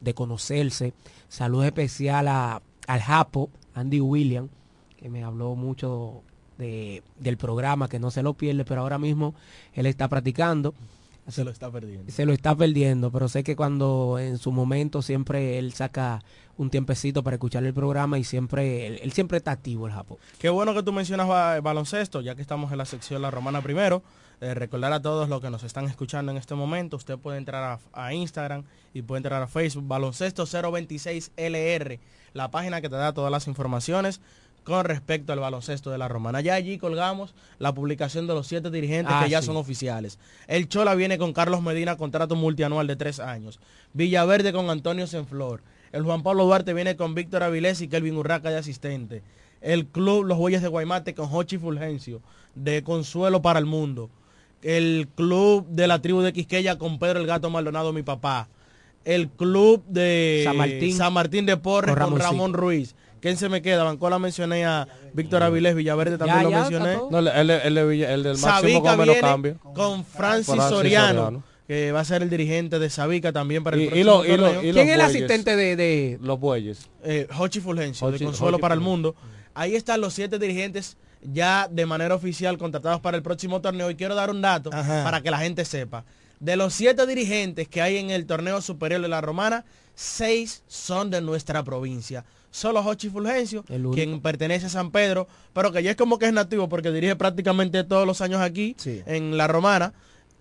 de 0.00 0.14
conocerse. 0.14 0.92
Salud 1.28 1.64
especial 1.64 2.28
a, 2.28 2.62
al 2.86 3.00
Japo, 3.00 3.50
Andy 3.74 4.00
William, 4.00 4.48
que 4.96 5.08
me 5.08 5.24
habló 5.24 5.54
mucho 5.56 6.22
de- 6.58 7.02
del 7.18 7.36
programa, 7.36 7.88
que 7.88 7.98
no 7.98 8.10
se 8.10 8.22
lo 8.22 8.34
pierde, 8.34 8.64
pero 8.64 8.82
ahora 8.82 8.98
mismo 8.98 9.34
él 9.74 9.86
está 9.86 10.08
practicando. 10.08 10.74
Se 11.28 11.42
lo 11.42 11.50
está 11.50 11.68
perdiendo. 11.72 12.12
Se 12.12 12.24
lo 12.24 12.32
está 12.32 12.54
perdiendo, 12.54 13.10
pero 13.10 13.28
sé 13.28 13.42
que 13.42 13.56
cuando 13.56 14.16
en 14.20 14.38
su 14.38 14.52
momento 14.52 15.02
siempre 15.02 15.58
él 15.58 15.72
saca 15.72 16.22
un 16.56 16.70
tiempecito 16.70 17.24
para 17.24 17.34
escuchar 17.34 17.64
el 17.64 17.74
programa 17.74 18.16
y 18.16 18.22
siempre 18.22 18.86
él, 18.86 19.00
él 19.02 19.10
siempre 19.10 19.38
está 19.38 19.50
activo 19.50 19.88
el 19.88 19.92
Japón. 19.92 20.18
Qué 20.38 20.50
bueno 20.50 20.72
que 20.72 20.84
tú 20.84 20.92
mencionas 20.92 21.26
ba- 21.26 21.60
baloncesto, 21.60 22.20
ya 22.20 22.36
que 22.36 22.42
estamos 22.42 22.70
en 22.70 22.78
la 22.78 22.84
sección 22.84 23.22
La 23.22 23.32
Romana 23.32 23.60
primero. 23.60 24.04
Eh, 24.40 24.52
recordar 24.54 24.92
a 24.92 25.00
todos 25.00 25.28
los 25.30 25.40
que 25.40 25.48
nos 25.50 25.62
están 25.64 25.86
escuchando 25.86 26.30
en 26.30 26.36
este 26.38 26.54
momento, 26.54 26.96
usted 26.98 27.16
puede 27.18 27.38
entrar 27.38 27.80
a, 27.94 28.04
a 28.06 28.12
Instagram 28.12 28.64
y 28.92 29.00
puede 29.02 29.20
entrar 29.20 29.42
a 29.42 29.46
Facebook, 29.46 29.86
baloncesto 29.86 30.44
026LR, 30.46 31.98
la 32.34 32.50
página 32.50 32.80
que 32.80 32.88
te 32.88 32.96
da 32.96 33.12
todas 33.14 33.30
las 33.30 33.46
informaciones 33.46 34.20
con 34.64 34.84
respecto 34.84 35.32
al 35.32 35.38
baloncesto 35.38 35.90
de 35.90 35.98
la 35.98 36.08
Romana. 36.08 36.40
Ya 36.40 36.54
allí 36.54 36.76
colgamos 36.76 37.34
la 37.58 37.72
publicación 37.72 38.26
de 38.26 38.34
los 38.34 38.46
siete 38.48 38.70
dirigentes 38.70 39.14
Ah, 39.16 39.22
que 39.24 39.30
ya 39.30 39.40
sí. 39.40 39.46
son 39.46 39.56
oficiales. 39.56 40.18
El 40.48 40.68
Chola 40.68 40.94
viene 40.96 41.18
con 41.18 41.32
Carlos 41.32 41.62
Medina, 41.62 41.96
contrato 41.96 42.34
multianual 42.34 42.86
de 42.88 42.96
tres 42.96 43.20
años. 43.20 43.60
Villaverde 43.92 44.52
con 44.52 44.68
Antonio 44.68 45.06
Senflor. 45.06 45.62
El 45.92 46.02
Juan 46.02 46.22
Pablo 46.24 46.44
Duarte 46.44 46.74
viene 46.74 46.96
con 46.96 47.14
Víctor 47.14 47.42
Avilés 47.44 47.80
y 47.80 47.88
Kelvin 47.88 48.16
Urraca 48.16 48.50
de 48.50 48.58
asistente. 48.58 49.22
El 49.60 49.86
club 49.86 50.24
Los 50.24 50.36
Bueyes 50.36 50.62
de 50.62 50.68
Guaymate 50.68 51.14
con 51.14 51.28
Hochi 51.32 51.58
Fulgencio, 51.58 52.20
de 52.56 52.82
Consuelo 52.82 53.40
para 53.40 53.60
el 53.60 53.66
Mundo. 53.66 54.10
El 54.66 55.06
club 55.14 55.64
de 55.68 55.86
la 55.86 56.02
tribu 56.02 56.22
de 56.22 56.32
Quisqueya 56.32 56.76
con 56.76 56.98
Pedro 56.98 57.20
el 57.20 57.26
Gato 57.26 57.50
Maldonado, 57.50 57.92
mi 57.92 58.02
papá. 58.02 58.48
El 59.04 59.28
club 59.28 59.84
de 59.86 60.40
San 60.44 60.56
Martín. 60.56 60.96
San 60.96 61.12
Martín 61.12 61.46
de 61.46 61.56
Porres 61.56 61.94
Con. 61.96 62.18
Ramón 62.18 62.52
Ruiz. 62.52 62.96
¿Quién 63.20 63.36
se 63.36 63.48
me 63.48 63.62
queda? 63.62 63.84
Bancola 63.84 64.18
mencioné 64.18 64.64
a 64.66 64.88
Víctor 65.14 65.44
Avilés, 65.44 65.76
Villaverde 65.76 66.18
también 66.18 66.38
Ya, 66.38 66.42
lo 66.42 66.50
ya, 66.50 66.60
mencioné. 66.62 66.96
No, 67.10 67.18
el, 67.20 67.28
el, 67.28 67.50
el, 67.50 67.78
el- 67.78 68.02
el 68.02 68.22
del 68.24 68.38
máximo 68.38 68.82
con 68.82 68.90
menos 68.98 69.06
viene 69.06 69.20
cambio. 69.20 69.58
con 69.74 70.04
Francis, 70.04 70.46
Francis 70.54 70.68
Soriano, 70.70 71.24
Soriano. 71.24 71.42
que 71.68 71.92
va 71.92 72.00
a 72.00 72.04
ser 72.04 72.22
el 72.22 72.30
dirigente 72.30 72.78
de 72.80 72.90
Sabica 72.90 73.32
también 73.32 73.62
para 73.62 73.76
el 73.76 73.82
Y- 73.84 73.86
próximo 73.86 74.24
y 74.24 74.28
lo- 74.36 74.42
torneo. 74.42 74.62
y 74.64 74.66
lo- 74.68 74.72
¿Quién 74.74 74.88
es 74.88 74.94
el 74.94 75.00
asistente 75.00 75.54
de, 75.56 75.76
de- 75.76 76.18
Los 76.20 76.40
bueyes. 76.40 76.88
eh, 77.04 77.28
Hochi 77.38 77.60
Fulgencio, 77.60 78.10
de 78.10 78.18
Consuelo 78.18 78.56
Hochi 78.56 78.62
para 78.62 78.74
el. 78.74 78.80
Mundo. 78.80 79.14
Ahí 79.54 79.76
están 79.76 80.00
los 80.00 80.12
siete 80.12 80.38
dirigentes 80.40 80.96
ya 81.22 81.68
de 81.70 81.86
manera 81.86 82.14
oficial 82.14 82.58
contratados 82.58 83.00
para 83.00 83.16
el 83.16 83.22
próximo 83.22 83.60
torneo. 83.60 83.90
Y 83.90 83.94
quiero 83.96 84.14
dar 84.14 84.30
un 84.30 84.40
dato 84.40 84.70
Ajá. 84.72 85.02
para 85.04 85.20
que 85.20 85.30
la 85.30 85.38
gente 85.38 85.64
sepa. 85.64 86.04
De 86.40 86.56
los 86.56 86.74
siete 86.74 87.06
dirigentes 87.06 87.66
que 87.68 87.80
hay 87.80 87.96
en 87.96 88.10
el 88.10 88.26
torneo 88.26 88.60
superior 88.60 89.00
de 89.00 89.08
la 89.08 89.20
Romana, 89.22 89.64
seis 89.94 90.62
son 90.66 91.10
de 91.10 91.20
nuestra 91.20 91.64
provincia. 91.64 92.24
Solo 92.50 92.80
Hochi 92.80 93.08
Fulgencio, 93.10 93.64
quien 93.92 94.20
pertenece 94.20 94.66
a 94.66 94.70
San 94.70 94.90
Pedro, 94.90 95.28
pero 95.52 95.72
que 95.72 95.82
ya 95.82 95.90
es 95.90 95.96
como 95.96 96.18
que 96.18 96.26
es 96.26 96.32
nativo 96.32 96.68
porque 96.68 96.90
dirige 96.90 97.16
prácticamente 97.16 97.84
todos 97.84 98.06
los 98.06 98.20
años 98.20 98.40
aquí 98.40 98.74
Sí. 98.78 99.02
en 99.06 99.36
la 99.36 99.46
Romana. 99.46 99.92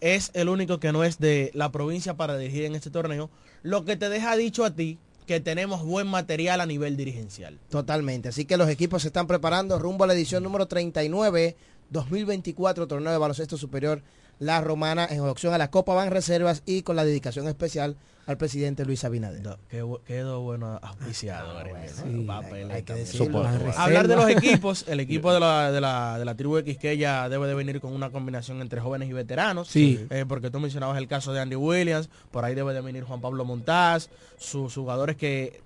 Es 0.02 0.32
el 0.34 0.50
único 0.50 0.80
que 0.80 0.92
no 0.92 1.04
es 1.04 1.20
de 1.20 1.52
la 1.54 1.72
provincia 1.72 2.16
para 2.16 2.38
dirigir 2.38 2.66
en 2.66 2.76
este 2.76 2.90
torneo. 2.90 3.30
Lo 3.64 3.86
que 3.86 3.96
te 3.96 4.10
deja 4.10 4.36
dicho 4.36 4.64
a 4.66 4.72
ti 4.72 4.98
que 5.26 5.40
tenemos 5.40 5.84
buen 5.84 6.08
material 6.08 6.62
a 6.62 6.66
nivel 6.66 6.98
dirigencial. 6.98 7.60
Totalmente. 7.70 8.30
Así 8.30 8.46
que 8.46 8.58
los 8.58 8.70
equipos 8.70 9.02
se 9.02 9.10
están 9.10 9.28
preparando 9.28 9.80
rumbo 9.80 10.04
a 10.04 10.08
la 10.08 10.14
edición 10.14 10.44
número 10.44 10.68
39, 10.68 11.56
2024, 11.90 12.88
torneo 12.88 13.12
de 13.12 13.18
baloncesto 13.18 13.58
superior 13.58 14.02
La 14.40 14.62
Romana, 14.62 15.08
en 15.10 15.22
opción 15.22 15.54
a 15.54 15.58
la 15.58 15.72
Copa 15.72 15.94
Van 15.94 16.12
Reservas 16.12 16.64
y 16.66 16.82
con 16.82 16.96
la 16.96 17.06
dedicación 17.06 17.48
especial 17.48 17.96
al 18.26 18.38
presidente 18.38 18.86
Luis 18.86 19.04
Abinader. 19.04 19.58
Que 19.70 19.86
quedó 20.06 20.42
bueno 20.42 20.80
auspiciado. 20.82 21.64
Sí, 21.88 22.24
Papel, 22.26 22.72
hay 22.72 22.84
que 22.84 22.94
decirlo. 22.94 23.46
Hablar 23.78 24.08
de 24.08 24.16
los 24.16 24.30
equipos, 24.30 24.86
el 24.88 25.00
equipo 25.00 25.34
de 25.34 25.40
la, 25.40 25.72
de 25.72 25.80
la, 25.80 26.18
de 26.18 26.26
la 26.26 26.36
tribu 26.36 26.56
de 26.56 26.64
Quisqueya 26.64 27.30
debe 27.30 27.48
de 27.48 27.54
venir 27.54 27.80
con 27.80 27.94
una 27.94 28.10
combinación 28.10 28.62
entre 28.62 28.82
jóvenes 28.82 29.10
y 29.10 29.14
veteranos. 29.14 29.68
Sí. 29.68 30.06
Eh, 30.10 30.26
porque 30.28 30.50
tú 30.50 30.60
mencionabas 30.60 30.98
el 30.98 31.08
caso 31.08 31.34
de 31.34 31.42
Andy 31.42 31.56
Williams, 31.56 32.10
por 32.32 32.44
ahí 32.46 32.56
debe 32.56 32.74
de 32.74 32.82
venir 32.82 33.04
Juan 33.04 33.22
Pablo 33.22 33.46
Montaz, 33.46 34.10
sus 34.38 34.74
jugadores 34.74 35.16
que 35.16 35.62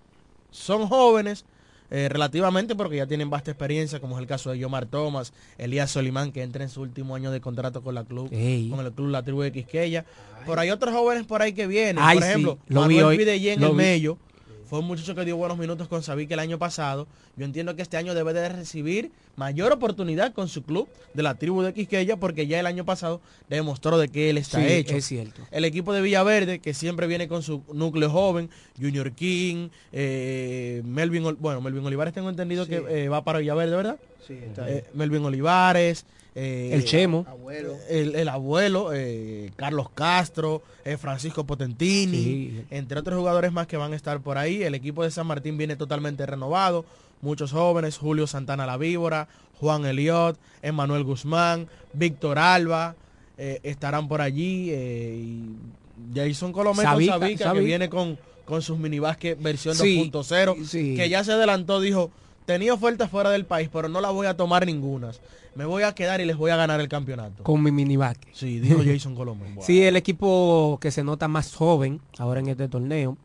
son 0.51 0.87
jóvenes 0.87 1.45
eh, 1.91 2.07
relativamente 2.09 2.75
porque 2.75 2.97
ya 2.97 3.07
tienen 3.07 3.29
vasta 3.29 3.51
experiencia, 3.51 3.99
como 3.99 4.15
es 4.15 4.21
el 4.21 4.27
caso 4.27 4.51
de 4.51 4.59
Yomar 4.59 4.85
Thomas, 4.85 5.33
Elías 5.57 5.91
Solimán, 5.91 6.31
que 6.31 6.43
entra 6.43 6.63
en 6.63 6.69
su 6.69 6.81
último 6.81 7.15
año 7.15 7.31
de 7.31 7.41
contrato 7.41 7.81
con 7.81 7.95
la 7.95 8.03
club, 8.03 8.29
Ey. 8.31 8.69
con 8.69 8.85
el 8.85 8.91
club 8.91 9.09
La 9.09 9.23
Tribu 9.23 9.41
de 9.41 9.51
Quisqueya. 9.51 10.05
Por 10.45 10.59
hay 10.59 10.71
otros 10.71 10.93
jóvenes 10.93 11.25
por 11.25 11.41
ahí 11.41 11.53
que 11.53 11.67
vienen. 11.67 11.97
Ay, 11.99 12.17
por 12.17 12.23
sí, 12.23 12.29
ejemplo, 12.29 12.59
lo 12.67 12.81
vi 12.87 12.95
Manuel 12.95 13.03
hoy, 13.05 13.17
Pidellén, 13.17 13.59
lo 13.59 13.67
el 13.67 13.71
vi. 13.73 13.77
Mello. 13.77 14.17
Fue 14.69 14.79
un 14.79 14.85
muchacho 14.85 15.15
que 15.15 15.25
dio 15.25 15.35
buenos 15.35 15.57
minutos 15.57 15.87
con 15.87 16.03
Sabic 16.03 16.29
el 16.29 16.37
año 16.37 16.59
pasado. 16.59 17.07
Yo 17.35 17.43
entiendo 17.45 17.75
que 17.75 17.81
este 17.81 17.97
año 17.97 18.13
debe 18.13 18.33
de 18.33 18.49
recibir 18.49 19.11
mayor 19.35 19.71
oportunidad 19.71 20.31
con 20.33 20.47
su 20.47 20.61
club 20.61 20.87
de 21.15 21.23
la 21.23 21.33
tribu 21.33 21.63
de 21.63 21.73
Quisqueya 21.73 22.17
porque 22.17 22.45
ya 22.45 22.59
el 22.59 22.67
año 22.67 22.85
pasado 22.85 23.19
demostró 23.49 23.97
de 23.97 24.09
que 24.09 24.29
él 24.29 24.37
está 24.37 24.59
Sí, 24.59 24.67
hecho. 24.71 24.95
es 24.95 25.05
cierto. 25.05 25.41
El 25.49 25.65
equipo 25.65 25.91
de 25.91 26.01
Villaverde, 26.01 26.59
que 26.59 26.75
siempre 26.75 27.07
viene 27.07 27.27
con 27.27 27.41
su 27.41 27.63
núcleo 27.73 28.11
joven, 28.11 28.51
Junior 28.79 29.11
King, 29.13 29.69
eh, 29.91 30.83
Melvin, 30.85 31.35
bueno, 31.39 31.61
Melvin 31.61 31.83
Olivares 31.87 32.13
tengo 32.13 32.29
entendido 32.29 32.67
que 32.67 32.83
eh, 32.89 33.09
va 33.09 33.23
para 33.23 33.39
Villaverde, 33.39 33.75
¿verdad? 33.75 33.97
Sí, 34.27 34.33
está 34.33 34.65
ahí. 34.65 34.73
Eh, 34.73 34.83
Melvin 34.93 35.23
Olivares, 35.25 36.05
eh, 36.35 36.69
El 36.73 36.85
Chemo. 36.85 37.25
Abuelo. 37.27 37.75
el, 37.89 38.15
el 38.15 38.29
abuelo, 38.29 38.91
eh, 38.93 39.51
Carlos 39.55 39.89
Castro, 39.93 40.61
eh, 40.85 40.97
Francisco 40.97 41.45
Potentini, 41.45 42.17
Sí. 42.23 42.65
entre 42.69 42.99
otros 42.99 43.17
jugadores 43.17 43.51
más 43.51 43.67
que 43.67 43.77
van 43.77 43.93
a 43.93 43.95
estar 43.95 44.19
por 44.21 44.37
ahí. 44.37 44.63
El 44.63 44.75
equipo 44.75 45.03
de 45.03 45.11
San 45.11 45.27
Martín 45.27 45.57
viene 45.57 45.75
totalmente 45.75 46.25
renovado. 46.25 46.85
Muchos 47.21 47.51
jóvenes, 47.51 47.97
Julio 47.97 48.27
Santana 48.27 48.65
La 48.65 48.77
Víbora, 48.77 49.27
Juan 49.59 49.85
Eliot, 49.85 50.37
Emanuel 50.61 51.03
Guzmán, 51.03 51.67
Víctor 51.93 52.37
Alba, 52.39 52.95
eh, 53.37 53.59
estarán 53.63 54.07
por 54.07 54.21
allí. 54.21 54.69
eh, 54.71 55.17
y 55.21 55.49
Jason 56.15 56.53
Colomé 56.53 56.83
con 56.83 56.91
Sabica, 56.93 57.13
Sabica, 57.13 57.37
que 57.37 57.43
Sabica. 57.43 57.65
viene 57.65 57.89
con, 57.89 58.17
con 58.45 58.61
sus 58.61 58.77
minibásquet 58.79 59.37
versión 59.41 59.75
Sí, 59.75 60.09
2.0, 60.11 60.63
sí. 60.65 60.95
que 60.95 61.09
ya 61.09 61.23
se 61.25 61.33
adelantó, 61.33 61.81
dijo, 61.81 62.09
tenía 62.49 62.73
ofertas 62.73 63.11
fuera 63.11 63.29
del 63.29 63.45
país, 63.45 63.69
pero 63.71 63.87
no 63.89 64.01
las 64.01 64.11
voy 64.11 64.25
a 64.25 64.35
tomar 64.35 64.65
ninguna. 64.65 65.11
Me 65.53 65.65
voy 65.65 65.83
a 65.83 65.93
quedar 65.93 66.19
y 66.19 66.25
les 66.25 66.35
voy 66.35 66.49
a 66.49 66.55
ganar 66.55 66.79
el 66.79 66.89
campeonato. 66.89 67.43
Con 67.43 67.61
mi 67.61 67.69
miniback. 67.69 68.17
Sí, 68.33 68.59
dijo 68.59 68.79
Jason 68.83 69.13
Colombo. 69.13 69.45
Sí, 69.61 69.83
el 69.83 69.95
equipo 69.95 70.79
que 70.81 70.89
se 70.89 71.03
nota 71.03 71.27
más 71.27 71.53
joven 71.53 72.01
ahora 72.17 72.39
en 72.39 72.47
este 72.47 72.67
torneo. 72.67 73.17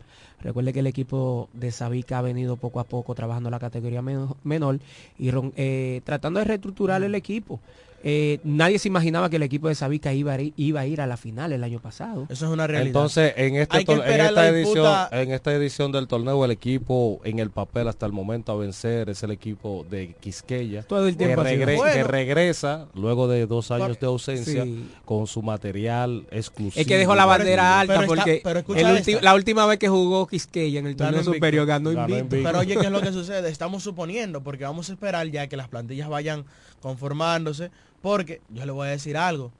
Recuerde 0.42 0.74
que 0.74 0.80
el 0.80 0.87
equipo 0.87 1.48
de 1.54 1.72
Sabica 1.72 2.18
ha 2.18 2.22
venido 2.22 2.56
poco 2.56 2.80
a 2.80 2.84
poco 2.84 3.14
trabajando 3.14 3.48
la 3.48 3.58
categoría 3.58 4.02
men- 4.02 4.28
menor 4.42 4.78
y 5.18 5.30
eh, 5.56 6.02
tratando 6.04 6.38
de 6.40 6.44
reestructurar 6.44 7.02
el 7.02 7.14
equipo. 7.14 7.60
Eh, 8.07 8.38
nadie 8.45 8.79
se 8.79 8.88
imaginaba 8.88 9.31
que 9.31 9.37
el 9.37 9.43
equipo 9.43 9.69
de 9.69 9.75
Sabica 9.75 10.12
iba 10.12 10.35
a, 10.35 10.40
ir, 10.40 10.53
iba 10.59 10.81
a 10.81 10.87
ir 10.87 11.01
a 11.01 11.07
la 11.07 11.17
final 11.17 11.53
el 11.55 11.64
año 11.64 11.81
pasado. 11.81 12.27
Eso 12.29 12.45
es 12.47 12.53
una 12.53 12.67
realidad. 12.67 12.88
Entonces, 12.88 13.33
en, 13.38 13.57
este 13.57 13.79
en 13.79 14.21
esta 14.21 14.47
edición, 14.49 14.95
en 15.11 15.31
esta 15.33 15.55
edición 15.55 15.90
del 15.90 16.07
torneo, 16.07 16.45
el 16.45 16.51
equipo 16.51 17.23
en 17.25 17.38
el 17.38 17.51
papel 17.51 17.88
hasta 17.88 18.05
el 18.05 18.12
momento 18.12 18.53
a 18.53 18.57
vencer 18.57 19.09
es 19.09 19.23
el 19.23 19.31
equipo 19.31 19.87
de 19.88 20.14
Quisqueya, 20.21 20.83
Todo 20.83 21.09
el 21.09 21.17
tiempo 21.17 21.43
que, 21.43 21.49
ha 21.49 21.53
sido. 21.53 21.67
regre- 21.67 21.77
Bueno. 21.79 21.95
que 21.95 22.05
regresa 22.05 22.87
luego 22.95 23.27
de 23.27 23.47
dos 23.47 23.71
años 23.71 23.99
de 23.99 24.07
ausencia 24.07 24.64
Sí. 24.64 24.87
con 25.07 25.27
su 25.27 25.40
material 25.40 26.27
exclusivo. 26.31 26.81
Es 26.83 26.87
que 26.87 26.99
dejó 26.99 27.14
la 27.14 27.25
bandera 27.25 27.81
alta 27.81 27.95
pero 28.01 28.03
está- 28.14 28.23
porque 28.23 28.40
pero 28.45 29.21
la 29.23 29.35
última 29.35 29.64
vez 29.67 29.79
que 29.79 29.88
jugó 29.88 30.27
Quisqueya 30.27 30.79
en 30.81 30.87
el 30.88 30.97
torneo 30.97 31.25
superior 31.25 31.67
ganó 31.67 31.90
invicto. 31.90 32.37
Pero 32.43 32.59
oye, 32.59 32.77
¿qué 32.77 32.85
es 32.87 32.93
lo 32.93 33.01
que 33.01 33.12
sucede? 33.12 33.49
Estamos 33.49 33.83
suponiendo, 33.83 34.43
porque 34.43 34.64
vamos 34.64 34.90
a 34.90 34.93
esperar 34.93 35.27
ya 35.29 35.47
que 35.47 35.57
las 35.57 35.69
plantillas 35.69 36.09
vayan 36.11 36.45
conformándose, 36.85 37.70
porque 38.03 38.42
yo 38.51 38.66
le 38.66 38.70
voy 38.70 38.88
a 38.88 38.90
decir 38.90 39.16
algo. 39.16 39.51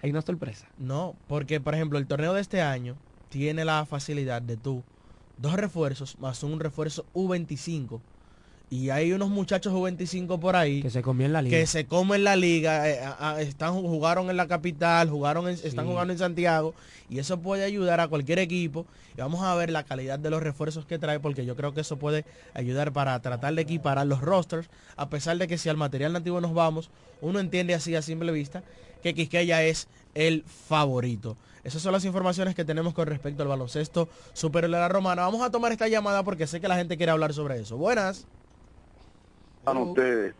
Hay 0.00 0.08
una 0.08 0.22
sorpresa. 0.22 0.68
No, 0.78 1.14
porque 1.28 1.60
por 1.60 1.74
ejemplo 1.74 1.98
el 1.98 2.06
torneo 2.06 2.32
de 2.32 2.40
este 2.40 2.62
año 2.62 2.96
tiene 3.28 3.66
la 3.66 3.84
facilidad 3.84 4.40
de 4.40 4.56
tú 4.56 4.82
dos 5.36 5.52
refuerzos 5.52 6.18
más 6.18 6.42
un 6.42 6.58
refuerzo 6.60 7.04
U25 7.12 8.00
y 8.72 8.88
hay 8.88 9.12
unos 9.12 9.28
muchachos 9.28 9.70
U25 9.74 10.38
por 10.40 10.56
ahí 10.56 10.80
Que 10.80 10.88
se 10.88 11.02
comió 11.02 11.26
en 11.26 11.34
la 11.34 11.42
liga. 11.42 11.58
que 11.58 11.66
se 11.66 11.84
comen 11.84 12.24
la 12.24 12.36
liga, 12.36 12.88
eh, 12.88 13.00
a- 13.04 13.32
a- 13.32 13.40
están 13.42 13.74
jugaron 13.74 14.30
en 14.30 14.38
la 14.38 14.48
capital, 14.48 15.10
jugaron 15.10 15.46
en- 15.46 15.58
están 15.62 15.86
jugando 15.86 16.14
en 16.14 16.18
Santiago 16.18 16.72
y 17.10 17.18
eso 17.18 17.38
puede 17.40 17.64
ayudar 17.64 18.00
a 18.00 18.08
cualquier 18.08 18.38
equipo 18.38 18.86
y 19.14 19.20
vamos 19.20 19.42
a 19.42 19.54
ver 19.56 19.68
la 19.70 19.82
calidad 19.82 20.18
de 20.18 20.30
los 20.30 20.42
refuerzos 20.42 20.86
que 20.86 20.98
trae 20.98 21.20
porque 21.20 21.44
yo 21.44 21.54
creo 21.54 21.74
que 21.74 21.82
eso 21.82 21.98
puede 21.98 22.24
ayudar 22.54 22.92
para 22.94 23.20
tratar 23.20 23.52
de 23.54 23.60
equiparar 23.60 24.06
los 24.06 24.22
rosters 24.22 24.70
a 24.96 25.10
pesar 25.10 25.36
de 25.36 25.46
que 25.48 25.58
si 25.58 25.68
al 25.68 25.76
material 25.76 26.14
nativo 26.14 26.40
nos 26.40 26.54
vamos 26.54 26.88
uno 27.20 27.40
entiende 27.40 27.74
así 27.74 27.94
a 27.94 28.00
simple 28.00 28.32
vista 28.32 28.62
que 29.02 29.12
Quisqueya 29.14 29.62
es 29.64 29.86
el 30.14 30.44
favorito. 30.46 31.36
Esas 31.62 31.82
son 31.82 31.92
las 31.92 32.04
informaciones 32.06 32.54
que 32.54 32.64
tenemos 32.64 32.94
con 32.94 33.06
respecto 33.06 33.42
al 33.42 33.48
baloncesto 33.50 34.08
superior 34.32 34.70
de 34.70 34.78
la 34.78 34.88
romana. 34.88 35.22
Vamos 35.22 35.42
a 35.42 35.50
tomar 35.50 35.70
esta 35.72 35.88
llamada 35.88 36.22
porque 36.24 36.46
sé 36.46 36.60
que 36.60 36.68
la 36.68 36.76
gente 36.76 36.96
quiere 36.96 37.12
hablar 37.12 37.32
sobre 37.34 37.60
eso. 37.60 37.76
Buenas. 37.76 38.26
Ustedes. 39.66 40.34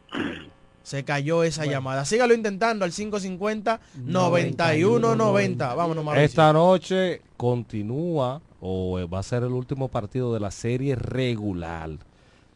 Se 0.83 1.05
cayó 1.05 1.45
esa 1.45 1.65
llamada. 1.65 2.05
Sígalo 2.05 2.35
intentando 2.35 2.85
al 2.85 2.91
550-9190. 2.91 5.77
Vámonos, 5.77 6.05
Mauricio. 6.05 6.25
Esta 6.25 6.53
noche 6.53 7.23
continúa 7.37 8.41
o 8.61 8.99
eh, 8.99 9.07
va 9.07 9.21
a 9.21 9.23
ser 9.23 9.45
el 9.45 9.53
último 9.53 9.87
partido 9.89 10.35
de 10.35 10.41
la 10.41 10.51
serie 10.51 10.97
regular. 10.97 11.91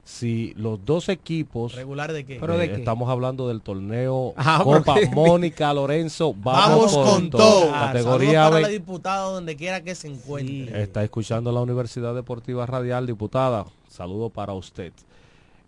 Si 0.05 0.55
los 0.57 0.85
dos 0.85 1.09
equipos 1.09 1.74
¿Regular 1.74 2.12
de 2.12 2.24
qué? 2.24 2.38
¿Pero 2.40 2.57
de 2.57 2.66
Eh, 2.66 2.70
qué? 2.70 2.76
Estamos 2.76 3.09
hablando 3.11 3.48
del 3.48 3.61
torneo 3.61 4.35
Ah, 4.37 4.61
Copa 4.62 4.94
porque- 4.94 5.09
Mónica 5.09 5.74
Lorenzo. 5.74 6.33
Vamos, 6.38 6.94
Vamos 6.94 7.11
con 7.12 7.31
todo. 7.31 7.42
todo. 7.62 7.72
Categoría 7.72 8.44
Saludos 8.44 8.50
para 8.50 8.57
B. 8.57 8.62
la 8.62 8.68
diputada 8.68 9.24
donde 9.31 9.57
quiera 9.57 9.83
que 9.83 9.96
se 9.96 10.07
encuentre. 10.07 10.81
Está 10.83 11.02
escuchando 11.02 11.50
la 11.50 11.61
Universidad 11.61 12.14
Deportiva 12.14 12.66
Radial, 12.66 13.05
diputada. 13.07 13.66
Saludo 13.88 14.31
para 14.31 14.52
usted. 14.52 14.92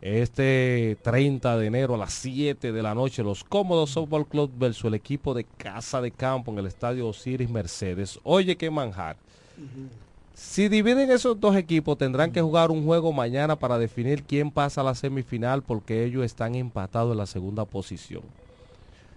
Este 0.00 0.96
30 1.02 1.58
de 1.58 1.66
enero 1.66 1.96
a 1.96 1.98
las 1.98 2.12
7 2.12 2.70
de 2.70 2.82
la 2.82 2.94
noche, 2.94 3.24
los 3.24 3.42
Cómodos 3.42 3.90
Softball 3.90 4.28
Club 4.28 4.52
versus 4.56 4.84
el 4.84 4.94
equipo 4.94 5.34
de 5.34 5.42
Casa 5.42 6.00
de 6.00 6.12
Campo 6.12 6.52
en 6.52 6.58
el 6.58 6.66
Estadio 6.66 7.08
Osiris 7.08 7.50
Mercedes. 7.50 8.20
Oye, 8.22 8.56
qué 8.56 8.70
manjar. 8.70 9.16
Si 10.34 10.68
dividen 10.68 11.11
esos 11.11 11.40
dos 11.40 11.56
equipos, 11.56 11.98
tendrán 11.98 12.30
que 12.30 12.40
jugar 12.40 12.70
un 12.70 12.84
juego 12.84 13.12
mañana 13.12 13.56
para 13.56 13.76
definir 13.76 14.22
quién 14.22 14.52
pasa 14.52 14.82
a 14.82 14.84
la 14.84 14.94
semifinal 14.94 15.62
porque 15.62 16.04
ellos 16.04 16.24
están 16.24 16.54
empatados 16.54 17.11
en 17.11 17.18
la 17.18 17.26
segunda 17.26 17.64
posición. 17.64 18.22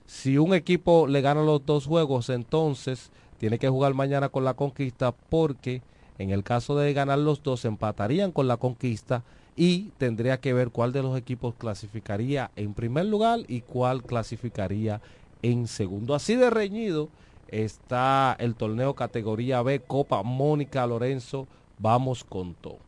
Si 0.08 0.40
un 0.40 0.56
equipo 0.56 1.06
le 1.06 1.22
gana 1.22 1.44
los 1.44 1.64
dos 1.64 1.86
juegos, 1.86 2.32
entonces 2.32 3.12
tiene 3.38 3.60
que 3.60 3.70
jugar 3.70 3.94
mañana 3.94 4.30
con 4.30 4.44
la 4.44 4.56
conquista 4.56 5.12
porque 5.12 5.84
en 6.18 6.32
el 6.32 6.44
caso 6.44 6.76
de 6.76 6.92
ganar 6.94 7.20
los 7.20 7.44
dos 7.44 7.66
empatarían 7.66 8.32
con 8.32 8.48
la 8.48 8.58
conquista 8.58 9.24
y 9.56 9.90
tendría 9.98 10.40
que 10.40 10.54
ver 10.54 10.70
cuál 10.70 10.92
de 10.92 11.02
los 11.02 11.18
equipos 11.18 11.56
clasificaría 11.56 12.52
en 12.56 12.74
primer 12.74 13.06
lugar 13.06 13.40
y 13.48 13.62
cuál 13.62 14.04
clasificaría 14.04 15.02
en 15.42 15.68
segundo. 15.68 16.16
Así 16.16 16.36
de 16.36 16.50
reñido 16.50 17.10
está 17.48 18.36
el 18.40 18.56
torneo 18.56 18.96
categoría 18.96 19.62
B 19.62 19.80
Copa 19.82 20.24
Mónica 20.24 20.86
Lorenzo. 20.88 21.48
Vamos 21.80 22.24
con 22.24 22.54
todo. 22.54 22.80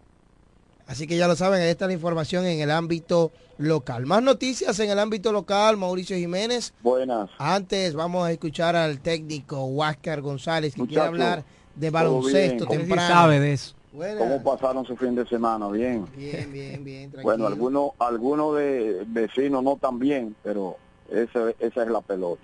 Así 0.85 1.07
que 1.07 1.17
ya 1.17 1.27
lo 1.27 1.35
saben, 1.35 1.61
ahí 1.61 1.69
está 1.69 1.87
la 1.87 1.93
información 1.93 2.45
en 2.45 2.59
el 2.59 2.69
ámbito 2.69 3.31
local. 3.57 4.05
Más 4.05 4.21
noticias 4.21 4.77
en 4.79 4.89
el 4.89 4.99
ámbito 4.99 5.31
local, 5.31 5.77
Mauricio 5.77 6.17
Jiménez. 6.17 6.73
Buenas. 6.81 7.29
Antes 7.37 7.93
vamos 7.93 8.25
a 8.27 8.31
escuchar 8.31 8.75
al 8.75 8.99
técnico 8.99 9.63
Huáscar 9.65 10.21
González 10.21 10.75
que 10.75 10.85
quiere 10.85 11.01
hablar 11.01 11.45
de 11.75 11.89
baloncesto 11.89 12.65
temprano. 12.65 13.07
sabe 13.07 13.39
de 13.39 13.53
eso. 13.53 13.75
Buenas. 13.93 14.17
¿Cómo 14.17 14.43
pasaron 14.43 14.85
su 14.85 14.97
fin 14.97 15.13
de 15.13 15.25
semana? 15.27 15.67
Bien. 15.69 16.07
Bien, 16.17 16.51
bien, 16.51 16.83
bien. 16.83 17.11
Tranquilo. 17.11 17.23
Bueno, 17.23 17.45
algunos 17.45 17.91
algunos 17.99 18.57
de 18.57 19.03
vecinos 19.07 19.63
no 19.63 19.77
tan 19.77 19.99
bien, 19.99 20.35
pero 20.43 20.77
esa, 21.09 21.51
esa 21.59 21.83
es 21.83 21.89
la 21.89 22.01
pelota. 22.01 22.41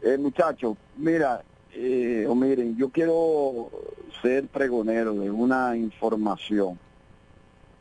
Eh, 0.00 0.16
muchachos, 0.16 0.76
mira, 0.96 1.42
eh, 1.72 2.24
o 2.28 2.34
miren, 2.36 2.76
yo 2.76 2.90
quiero 2.90 3.70
ser 4.22 4.46
pregonero 4.46 5.12
de 5.14 5.30
una 5.30 5.76
información 5.76 6.78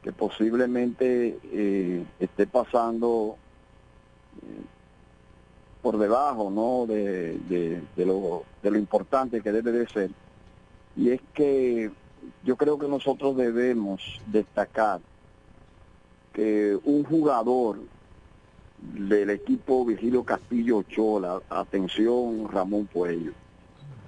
que 0.02 0.12
posiblemente 0.12 1.38
eh, 1.52 2.04
esté 2.20 2.48
pasando 2.48 3.36
eh, 4.42 4.62
por 5.82 5.98
debajo, 5.98 6.50
¿no? 6.50 6.86
De, 6.88 7.38
de, 7.38 7.84
de 7.96 8.06
lo, 8.06 8.44
de 8.64 8.72
lo 8.72 8.78
importante 8.80 9.42
que 9.42 9.52
debe 9.52 9.72
de 9.72 9.88
ser. 9.88 10.10
Y 10.96 11.12
es 11.12 11.22
que 11.34 11.92
yo 12.44 12.56
creo 12.56 12.78
que 12.78 12.88
nosotros 12.88 13.36
debemos 13.38 14.02
destacar 14.28 15.02
que 16.34 16.78
un 16.84 17.04
jugador 17.04 17.80
del 18.80 19.30
equipo 19.30 19.86
Vigilio 19.86 20.24
Castillo 20.24 20.84
Chola, 20.84 21.42
atención 21.50 22.50
Ramón 22.52 22.88
Puello, 22.88 23.32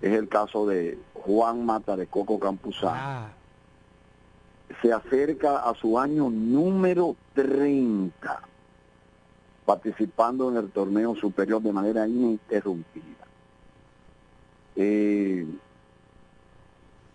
es 0.01 0.11
el 0.11 0.27
caso 0.27 0.67
de 0.67 0.97
Juan 1.13 1.65
Mata 1.65 1.95
de 1.95 2.07
Coco 2.07 2.39
Campuzano. 2.39 3.29
Se 4.81 4.91
acerca 4.91 5.59
a 5.59 5.73
su 5.75 5.97
año 5.97 6.29
número 6.29 7.15
30 7.33 8.41
participando 9.65 10.49
en 10.49 10.57
el 10.57 10.69
torneo 10.69 11.15
superior 11.15 11.61
de 11.61 11.73
manera 11.73 12.07
ininterrumpida. 12.07 13.25
Eh, 14.75 15.47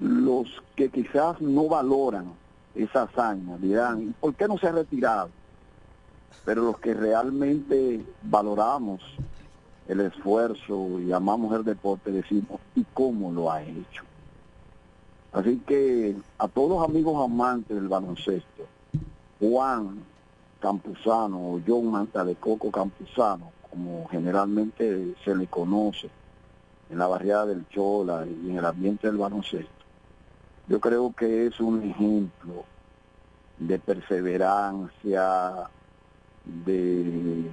los 0.00 0.48
que 0.74 0.88
quizás 0.88 1.40
no 1.40 1.68
valoran 1.68 2.32
esa 2.74 3.02
hazaña 3.02 3.56
dirán, 3.58 4.14
¿por 4.18 4.34
qué 4.34 4.48
no 4.48 4.56
se 4.58 4.68
ha 4.68 4.72
retirado? 4.72 5.30
Pero 6.44 6.62
los 6.62 6.78
que 6.78 6.94
realmente 6.94 8.04
valoramos 8.22 9.02
el 9.88 10.00
esfuerzo 10.00 11.00
y 11.00 11.12
amamos 11.12 11.54
el 11.54 11.64
deporte 11.64 12.10
decimos, 12.10 12.60
¿y 12.74 12.84
cómo 12.94 13.30
lo 13.32 13.50
ha 13.50 13.62
hecho? 13.62 14.04
Así 15.32 15.60
que 15.66 16.16
a 16.38 16.48
todos 16.48 16.70
los 16.70 16.84
amigos 16.88 17.22
amantes 17.22 17.76
del 17.76 17.88
baloncesto, 17.88 18.66
Juan 19.38 20.02
Campuzano 20.60 21.38
o 21.38 21.60
John 21.66 21.90
Manta 21.90 22.24
de 22.24 22.36
Coco 22.36 22.70
Campuzano, 22.70 23.52
como 23.68 24.08
generalmente 24.08 25.14
se 25.24 25.34
le 25.34 25.46
conoce 25.46 26.10
en 26.90 26.98
la 26.98 27.06
barriada 27.06 27.46
del 27.46 27.68
Chola 27.68 28.26
y 28.26 28.50
en 28.50 28.58
el 28.58 28.64
ambiente 28.64 29.06
del 29.06 29.16
baloncesto, 29.16 29.80
yo 30.70 30.78
creo 30.78 31.12
que 31.12 31.46
es 31.46 31.59
un 31.59 31.83
ejemplo 31.83 32.64
de 33.59 33.76
perseverancia, 33.80 35.68
de, 36.44 37.50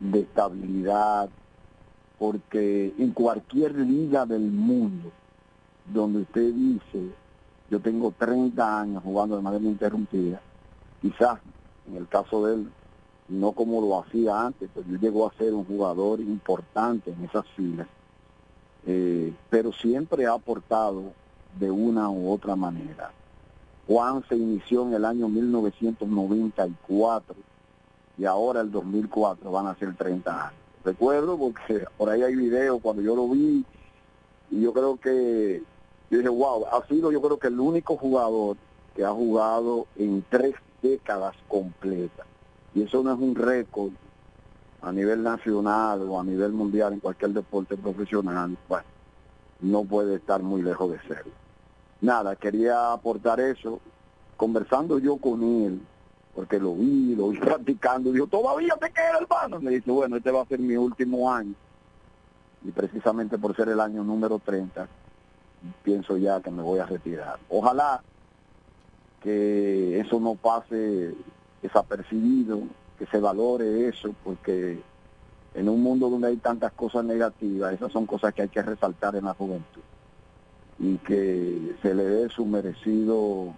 de 0.00 0.20
estabilidad, 0.20 1.28
porque 2.18 2.94
en 2.98 3.10
cualquier 3.10 3.74
liga 3.74 4.24
del 4.24 4.50
mundo 4.50 5.12
donde 5.84 6.22
usted 6.22 6.50
dice, 6.54 7.10
yo 7.70 7.78
tengo 7.80 8.10
30 8.10 8.80
años 8.80 9.02
jugando 9.02 9.36
de 9.36 9.42
manera 9.42 9.64
interrumpida, 9.64 10.40
quizás 11.02 11.40
en 11.86 11.96
el 11.96 12.08
caso 12.08 12.46
de 12.46 12.54
él, 12.54 12.72
no 13.28 13.52
como 13.52 13.82
lo 13.82 14.00
hacía 14.00 14.46
antes, 14.46 14.70
pues 14.72 14.86
él 14.88 14.98
llegó 14.98 15.28
a 15.28 15.34
ser 15.34 15.52
un 15.52 15.66
jugador 15.66 16.20
importante 16.20 17.10
en 17.10 17.22
esas 17.22 17.46
filas, 17.48 17.86
eh, 18.86 19.30
pero 19.50 19.74
siempre 19.74 20.24
ha 20.24 20.32
aportado 20.32 21.12
de 21.58 21.70
una 21.70 22.10
u 22.10 22.32
otra 22.32 22.56
manera. 22.56 23.10
Juan 23.86 24.24
se 24.28 24.36
inició 24.36 24.86
en 24.86 24.94
el 24.94 25.04
año 25.04 25.28
1994 25.28 27.36
y 28.18 28.24
ahora 28.24 28.60
el 28.60 28.70
2004 28.70 29.50
van 29.50 29.66
a 29.66 29.74
ser 29.76 29.94
30 29.94 30.48
años. 30.48 30.60
Recuerdo 30.84 31.38
porque 31.38 31.84
por 31.96 32.08
ahí 32.08 32.22
hay 32.22 32.34
videos 32.34 32.80
cuando 32.80 33.02
yo 33.02 33.16
lo 33.16 33.28
vi 33.28 33.64
y 34.50 34.60
yo 34.60 34.72
creo 34.72 34.96
que, 34.96 35.62
yo 36.10 36.18
dije, 36.18 36.28
wow, 36.28 36.66
ha 36.66 36.86
sido 36.86 37.12
yo 37.12 37.20
creo 37.20 37.38
que 37.38 37.48
el 37.48 37.58
único 37.58 37.96
jugador 37.96 38.56
que 38.94 39.04
ha 39.04 39.10
jugado 39.10 39.86
en 39.96 40.24
tres 40.28 40.54
décadas 40.82 41.34
completas. 41.48 42.26
Y 42.74 42.82
eso 42.82 43.02
no 43.02 43.12
es 43.12 43.18
un 43.18 43.34
récord 43.34 43.92
a 44.82 44.92
nivel 44.92 45.22
nacional 45.22 46.02
o 46.08 46.20
a 46.20 46.24
nivel 46.24 46.52
mundial 46.52 46.92
en 46.92 47.00
cualquier 47.00 47.32
deporte 47.32 47.76
profesional. 47.76 48.56
Bueno, 48.68 48.86
no 49.60 49.84
puede 49.84 50.16
estar 50.16 50.42
muy 50.42 50.62
lejos 50.62 50.92
de 50.92 51.00
serlo. 51.00 51.45
Nada, 52.00 52.36
quería 52.36 52.92
aportar 52.92 53.40
eso. 53.40 53.80
Conversando 54.36 54.98
yo 54.98 55.16
con 55.16 55.42
él, 55.42 55.80
porque 56.34 56.58
lo 56.58 56.74
vi, 56.74 57.14
lo 57.14 57.28
vi 57.30 57.38
practicando, 57.40 58.12
dijo, 58.12 58.26
todavía 58.26 58.76
te 58.76 58.90
queda 58.90 59.18
hermano. 59.18 59.60
Me 59.60 59.70
dice, 59.72 59.90
bueno, 59.90 60.16
este 60.16 60.30
va 60.30 60.42
a 60.42 60.46
ser 60.46 60.58
mi 60.58 60.76
último 60.76 61.32
año. 61.32 61.54
Y 62.62 62.70
precisamente 62.70 63.38
por 63.38 63.54
ser 63.56 63.68
el 63.68 63.80
año 63.80 64.02
número 64.02 64.38
30, 64.38 64.88
pienso 65.82 66.16
ya 66.16 66.40
que 66.40 66.50
me 66.50 66.62
voy 66.62 66.80
a 66.80 66.86
retirar. 66.86 67.38
Ojalá 67.48 68.02
que 69.22 70.00
eso 70.00 70.20
no 70.20 70.34
pase 70.34 71.14
desapercibido, 71.62 72.62
que 72.98 73.06
se 73.06 73.18
valore 73.18 73.88
eso, 73.88 74.14
porque 74.24 74.80
en 75.54 75.68
un 75.68 75.82
mundo 75.82 76.10
donde 76.10 76.28
hay 76.28 76.36
tantas 76.36 76.72
cosas 76.72 77.04
negativas, 77.04 77.72
esas 77.72 77.92
son 77.92 78.04
cosas 78.04 78.34
que 78.34 78.42
hay 78.42 78.48
que 78.48 78.62
resaltar 78.62 79.16
en 79.16 79.24
la 79.24 79.34
juventud 79.34 79.82
y 80.78 80.96
que 80.98 81.76
se 81.82 81.94
le 81.94 82.04
dé 82.04 82.28
su 82.28 82.44
merecido 82.44 83.54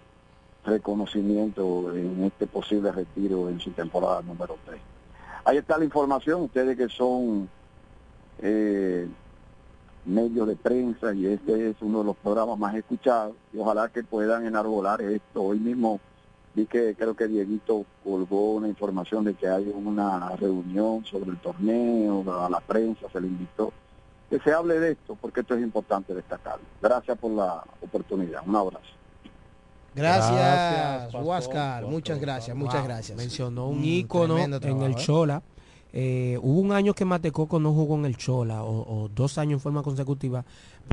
reconocimiento 0.65 1.95
en 1.95 2.23
este 2.23 2.47
posible 2.47 2.91
retiro 2.91 3.49
en 3.49 3.59
su 3.59 3.71
temporada 3.71 4.21
número 4.21 4.57
3. 4.65 4.79
Ahí 5.45 5.57
está 5.57 5.77
la 5.77 5.85
información, 5.85 6.41
ustedes 6.41 6.77
que 6.77 6.89
son 6.89 7.49
eh, 8.39 9.07
medios 10.05 10.47
de 10.47 10.55
prensa 10.55 11.13
y 11.13 11.25
este 11.27 11.69
es 11.69 11.75
uno 11.81 11.99
de 11.99 12.05
los 12.05 12.17
programas 12.17 12.57
más 12.57 12.75
escuchados 12.75 13.35
y 13.53 13.57
ojalá 13.57 13.89
que 13.89 14.03
puedan 14.03 14.45
enarbolar 14.45 15.01
esto. 15.01 15.43
Hoy 15.43 15.59
mismo 15.59 15.99
vi 16.55 16.65
que 16.65 16.95
creo 16.95 17.15
que 17.15 17.27
Dieguito 17.27 17.85
colgó 18.03 18.53
una 18.53 18.67
información 18.67 19.23
de 19.23 19.33
que 19.33 19.47
hay 19.47 19.71
una 19.73 20.35
reunión 20.35 21.05
sobre 21.05 21.31
el 21.31 21.37
torneo, 21.37 22.23
a 22.43 22.49
la 22.49 22.59
prensa 22.59 23.07
se 23.11 23.21
le 23.21 23.27
invitó. 23.27 23.71
Que 24.29 24.39
se 24.39 24.51
hable 24.53 24.79
de 24.79 24.91
esto 24.91 25.17
porque 25.19 25.41
esto 25.41 25.55
es 25.55 25.61
importante 25.63 26.13
destacarlo. 26.13 26.63
Gracias 26.81 27.17
por 27.17 27.31
la 27.31 27.63
oportunidad. 27.81 28.41
Un 28.47 28.55
abrazo. 28.55 28.85
Gracias, 29.95 31.13
Huáscar. 31.15 31.85
Muchas 31.85 32.19
gracias, 32.19 32.55
muchas 32.55 32.83
gracias. 32.83 33.17
Mencionó 33.17 33.67
un 33.67 33.81
Mm, 33.81 33.85
ícono 33.85 34.37
en 34.37 34.59
trabajo, 34.59 34.85
el 34.85 34.91
¿eh? 34.91 34.95
Chola. 34.95 35.41
Eh, 35.91 36.37
hubo 36.43 36.59
un 36.59 36.71
año 36.71 36.93
que 36.93 37.03
Matecoco 37.03 37.59
no 37.59 37.73
jugó 37.73 37.95
en 37.95 38.05
el 38.05 38.15
Chola, 38.15 38.63
o, 38.63 39.03
o 39.05 39.09
dos 39.09 39.39
años 39.39 39.53
en 39.53 39.59
forma 39.61 39.81
consecutiva, 39.81 40.45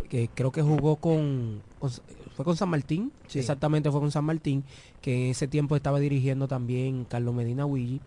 que 0.09 0.29
creo 0.35 0.51
que 0.51 0.62
jugó 0.62 0.96
con, 0.96 1.61
con- 1.79 1.90
fue 2.35 2.44
con 2.46 2.57
San 2.57 2.70
Martín, 2.70 3.12
Sí. 3.27 3.38
exactamente 3.38 3.90
fue 3.90 4.01
con 4.01 4.11
San 4.11 4.25
Martín, 4.25 4.64
que 5.03 5.27
en 5.27 5.31
ese 5.33 5.49
tiempo 5.49 5.77
estaba 5.77 5.99
dirigiendo 6.01 6.49
también 6.49 7.05
Carlos 7.05 7.35
Medina 7.35 7.66
Willy, 7.66 8.01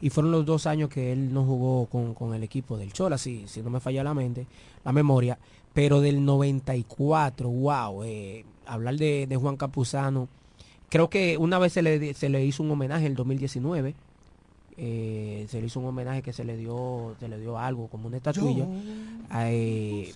y 0.00 0.10
fueron 0.10 0.32
los 0.32 0.46
dos 0.46 0.66
años 0.66 0.88
que 0.88 1.12
él 1.12 1.32
no 1.32 1.44
jugó 1.44 1.86
con, 1.86 2.14
con 2.14 2.34
el 2.34 2.42
equipo 2.42 2.76
del 2.76 2.92
Chola, 2.92 3.18
si, 3.18 3.46
si 3.48 3.62
no 3.62 3.70
me 3.70 3.80
falla 3.80 4.04
la 4.04 4.14
mente, 4.14 4.46
la 4.84 4.92
memoria, 4.92 5.38
pero 5.74 6.00
del 6.00 6.24
94, 6.24 7.48
wow, 7.48 8.04
eh, 8.04 8.44
hablar 8.66 8.96
de, 8.96 9.26
de 9.26 9.36
Juan 9.36 9.56
Capuzano, 9.56 10.28
creo 10.88 11.10
que 11.10 11.36
una 11.36 11.58
vez 11.58 11.72
se 11.72 11.82
le, 11.82 12.14
se 12.14 12.28
le 12.28 12.44
hizo 12.44 12.62
un 12.62 12.70
homenaje 12.70 13.06
en 13.06 13.12
el 13.12 13.16
2019, 13.16 13.94
eh, 14.80 15.46
se 15.48 15.60
le 15.60 15.66
hizo 15.66 15.80
un 15.80 15.86
homenaje 15.86 16.22
que 16.22 16.32
se 16.32 16.44
le 16.44 16.56
dio 16.56 17.16
se 17.18 17.26
le 17.26 17.40
dio 17.40 17.58
algo 17.58 17.88
como 17.88 18.06
una 18.06 18.18
estatuilla 18.18 18.64
eh, 19.40 20.14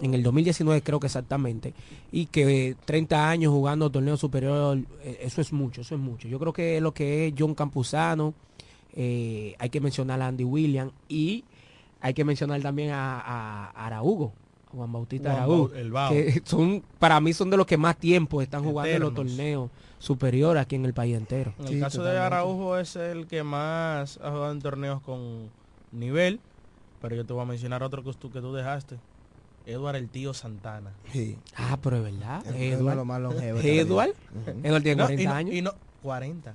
en 0.00 0.14
el 0.14 0.22
2019 0.22 0.82
creo 0.82 1.00
que 1.00 1.08
exactamente 1.08 1.74
y 2.12 2.26
que 2.26 2.68
eh, 2.68 2.76
30 2.84 3.28
años 3.28 3.52
jugando 3.52 3.90
torneo 3.90 4.16
superior 4.16 4.78
eso 5.20 5.40
es 5.40 5.52
mucho 5.52 5.80
eso 5.80 5.96
es 5.96 6.00
mucho. 6.00 6.28
Yo 6.28 6.38
creo 6.38 6.52
que 6.52 6.80
lo 6.80 6.94
que 6.94 7.26
es 7.26 7.34
John 7.36 7.56
Campuzano 7.56 8.34
eh, 8.94 9.54
hay 9.58 9.70
que 9.70 9.80
mencionar 9.80 10.20
a 10.22 10.28
Andy 10.28 10.44
Williams 10.44 10.92
y 11.08 11.44
hay 12.00 12.14
que 12.14 12.24
mencionar 12.24 12.60
también 12.62 12.90
a, 12.90 13.18
a, 13.20 13.70
a 13.70 13.86
Araújo 13.86 14.32
a 14.68 14.70
Juan 14.76 14.92
Bautista 14.92 15.30
Juan 15.30 15.42
Araújo 15.42 15.68
Bau- 15.70 15.76
el 15.76 15.90
Bao. 15.92 16.10
que 16.12 16.42
son 16.44 16.82
para 16.98 17.20
mí 17.20 17.32
son 17.32 17.50
de 17.50 17.56
los 17.56 17.66
que 17.66 17.76
más 17.76 17.96
tiempo 17.96 18.40
están 18.42 18.62
jugando 18.64 18.90
en 18.92 19.00
los 19.02 19.14
torneos 19.14 19.70
superiores 19.98 20.60
aquí 20.62 20.76
en 20.76 20.84
el 20.84 20.94
país 20.94 21.16
entero 21.16 21.54
En 21.60 21.68
el 21.68 21.80
caso 21.80 22.02
de 22.04 22.16
Araujo 22.18 22.76
es 22.78 22.94
el 22.96 23.26
que 23.26 23.42
más 23.42 24.18
ha 24.22 24.30
jugado 24.30 24.52
en 24.52 24.60
torneos 24.60 25.00
con 25.02 25.48
nivel, 25.92 26.40
pero 27.00 27.14
yo 27.16 27.24
te 27.24 27.32
voy 27.32 27.42
a 27.42 27.46
mencionar 27.46 27.82
otro 27.82 28.02
que 28.04 28.12
tú, 28.14 28.30
que 28.30 28.40
tú 28.40 28.52
dejaste. 28.52 28.96
Edward 29.66 29.96
el 29.96 30.08
tío 30.10 30.34
Santana. 30.34 30.92
Sí. 31.10 31.38
Ah, 31.56 31.78
pero 31.82 31.96
es 31.96 32.02
verdad. 32.02 32.44
De 32.44 32.74
Edward. 32.74 32.96
los 32.96 33.06
más. 33.06 33.20
Ujú. 33.22 34.60
Edward 34.62 34.82
tiene 34.82 34.96
No, 34.96 35.04
40 35.06 35.22
y 35.22 35.26
no- 35.26 35.32
años. 35.32 35.54
y 35.54 35.62
no- 35.62 35.72
40. 36.02 36.54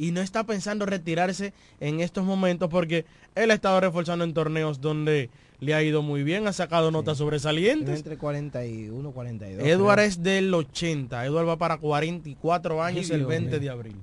Y 0.00 0.12
no 0.12 0.22
está 0.22 0.44
pensando 0.44 0.86
retirarse 0.86 1.52
en 1.78 2.00
estos 2.00 2.24
momentos 2.24 2.70
porque 2.70 3.04
él 3.34 3.50
ha 3.50 3.54
estado 3.54 3.78
reforzando 3.80 4.24
en 4.24 4.32
torneos 4.32 4.80
donde 4.80 5.28
le 5.60 5.74
ha 5.74 5.82
ido 5.82 6.00
muy 6.00 6.22
bien, 6.22 6.46
ha 6.46 6.54
sacado 6.54 6.90
notas 6.90 7.18
sobresalientes. 7.18 7.98
entre 7.98 8.16
41 8.16 9.10
y 9.10 9.12
42. 9.12 9.66
Edward 9.66 9.96
creo. 9.96 10.06
es 10.06 10.22
del 10.22 10.54
80. 10.54 11.26
Edward 11.26 11.48
va 11.48 11.58
para 11.58 11.76
44 11.76 12.82
años 12.82 13.10
el 13.10 13.18
Dios 13.18 13.28
20 13.28 13.50
mío. 13.50 13.60
de 13.60 13.68
abril. 13.68 13.96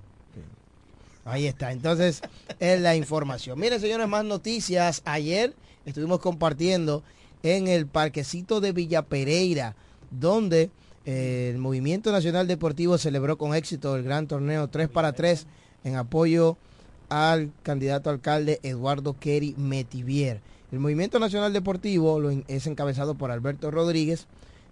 Ahí 1.25 1.47
está, 1.47 1.71
entonces 1.71 2.21
es 2.59 2.79
la 2.79 2.95
información. 2.95 3.59
Miren, 3.59 3.81
señores, 3.81 4.07
más 4.07 4.23
noticias. 4.23 5.01
Ayer 5.03 5.55
estuvimos 5.83 6.19
compartiendo 6.19 7.01
en 7.41 7.67
el 7.67 7.87
parquecito 7.87 8.61
de 8.61 8.71
Villa 8.71 9.01
Pereira, 9.01 9.75
donde 10.11 10.69
eh, 11.05 11.49
el 11.51 11.57
Movimiento 11.57 12.11
Nacional 12.11 12.47
Deportivo 12.47 12.99
celebró 12.99 13.37
con 13.39 13.55
éxito 13.55 13.95
el 13.95 14.03
gran 14.03 14.27
torneo 14.27 14.67
3 14.67 14.89
para 14.89 15.13
3 15.13 15.47
en 15.83 15.95
apoyo 15.95 16.57
al 17.09 17.51
candidato 17.63 18.09
alcalde 18.09 18.59
Eduardo 18.63 19.15
Kerry 19.19 19.55
Metivier. 19.57 20.41
El 20.71 20.79
Movimiento 20.79 21.19
Nacional 21.19 21.53
Deportivo 21.53 22.19
es 22.47 22.67
encabezado 22.67 23.15
por 23.15 23.31
Alberto 23.31 23.71
Rodríguez 23.71 24.27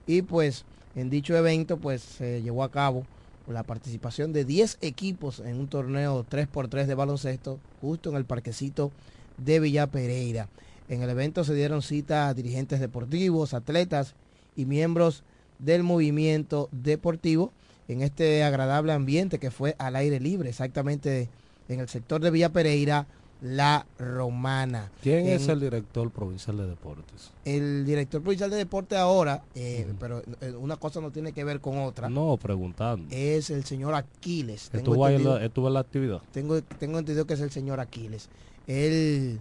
y 0.05 0.21
pues 0.21 0.65
en 0.95 1.09
dicho 1.09 1.35
evento 1.35 1.77
pues 1.77 2.01
se 2.01 2.41
llevó 2.41 2.63
a 2.63 2.71
cabo 2.71 3.05
la 3.47 3.63
participación 3.63 4.33
de 4.33 4.43
10 4.43 4.79
equipos 4.81 5.39
en 5.39 5.59
un 5.59 5.67
torneo 5.67 6.25
3x3 6.25 6.85
de 6.85 6.95
baloncesto 6.95 7.59
justo 7.79 8.09
en 8.09 8.17
el 8.17 8.25
parquecito 8.25 8.91
de 9.37 9.59
Villa 9.59 9.87
Pereira. 9.87 10.49
En 10.89 11.01
el 11.01 11.09
evento 11.09 11.43
se 11.43 11.53
dieron 11.53 11.81
cita 11.81 12.27
a 12.27 12.33
dirigentes 12.33 12.79
deportivos, 12.79 13.53
atletas 13.53 14.15
y 14.55 14.65
miembros 14.65 15.23
del 15.59 15.83
movimiento 15.83 16.69
deportivo 16.71 17.51
en 17.87 18.01
este 18.01 18.43
agradable 18.43 18.93
ambiente 18.93 19.39
que 19.39 19.51
fue 19.51 19.75
al 19.77 19.95
aire 19.95 20.19
libre, 20.19 20.49
exactamente 20.49 21.29
en 21.69 21.79
el 21.79 21.87
sector 21.89 22.21
de 22.21 22.31
Villa 22.31 22.49
Pereira, 22.49 23.07
La 23.41 23.85
Romana. 23.99 24.89
¿Quién 25.03 25.27
En- 25.27 25.33
es 25.33 25.47
el 25.47 25.59
director 25.59 26.09
provincial 26.09 26.57
de 26.57 26.67
deportes? 26.67 27.31
el 27.43 27.85
director 27.85 28.21
provincial 28.21 28.49
de 28.49 28.57
deporte 28.57 28.95
ahora, 28.95 29.43
eh, 29.55 29.85
pero 29.99 30.23
eh, 30.41 30.51
una 30.57 30.77
cosa 30.77 31.01
no 31.01 31.11
tiene 31.11 31.31
que 31.33 31.43
ver 31.43 31.59
con 31.59 31.77
otra, 31.79 32.09
No, 32.09 32.37
preguntando. 32.37 33.05
es 33.11 33.49
el 33.49 33.63
señor 33.65 33.93
Aquiles. 33.93 34.69
¿Estuvo, 34.73 35.05
ahí 35.05 35.15
en 35.15 35.25
la, 35.25 35.43
estuvo 35.45 35.67
en 35.67 35.73
la 35.75 35.79
actividad? 35.81 36.21
tengo, 36.31 36.61
tengo 36.61 36.97
entendido 36.97 37.25
que 37.27 37.33
es 37.35 37.41
el 37.41 37.51
señor 37.51 37.79
Aquiles. 37.79 38.29
Él 38.67 39.39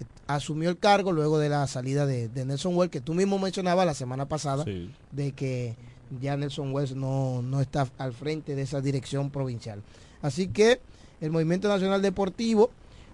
eh, 0.00 0.04
asumió 0.28 0.70
el 0.70 0.78
cargo 0.78 1.10
luego 1.12 1.38
de 1.38 1.48
la 1.48 1.66
salida 1.66 2.06
de, 2.06 2.28
de 2.28 2.44
Nelson 2.44 2.76
Wells, 2.76 2.90
que 2.92 3.00
tú 3.00 3.14
mismo 3.14 3.38
mencionabas 3.38 3.84
la 3.86 3.94
semana 3.94 4.26
pasada, 4.28 4.64
Sí. 4.64 4.90
de 5.12 5.32
que 5.32 5.74
ya 6.20 6.36
Nelson 6.36 6.72
Wells 6.72 6.94
no, 6.94 7.42
no 7.42 7.60
está 7.60 7.88
al 7.98 8.12
frente 8.12 8.54
de 8.54 8.62
esa 8.62 8.80
dirección 8.80 9.30
provincial. 9.30 9.82
Así 10.22 10.48
que 10.48 10.80
el 11.20 11.30
Movimiento 11.30 11.68
Nacional 11.68 12.02
Deportivo 12.02 12.70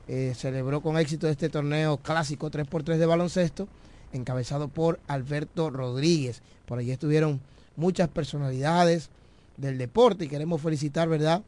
eh, 0.09 0.33
celebró 0.37 0.81
con 0.81 0.97
éxito 0.97 1.29
este 1.29 1.49
torneo 1.49 1.99
clásico 1.99 2.51
3x3 2.51 2.97
de 2.97 3.07
baloncesto, 3.07 3.69
encabezado 4.13 4.69
por 4.69 5.01
Alberto 5.09 5.71
Rodríguez. 5.71 6.43
Por 6.65 6.79
allí 6.79 6.91
estuvieron 6.91 7.41
muchas 7.77 8.09
personalidades 8.09 9.11
del 9.57 9.79
deporte 9.79 10.25
y 10.25 10.29
queremos 10.29 10.61
felicitar, 10.63 11.09
¿verdad?, 11.09 11.43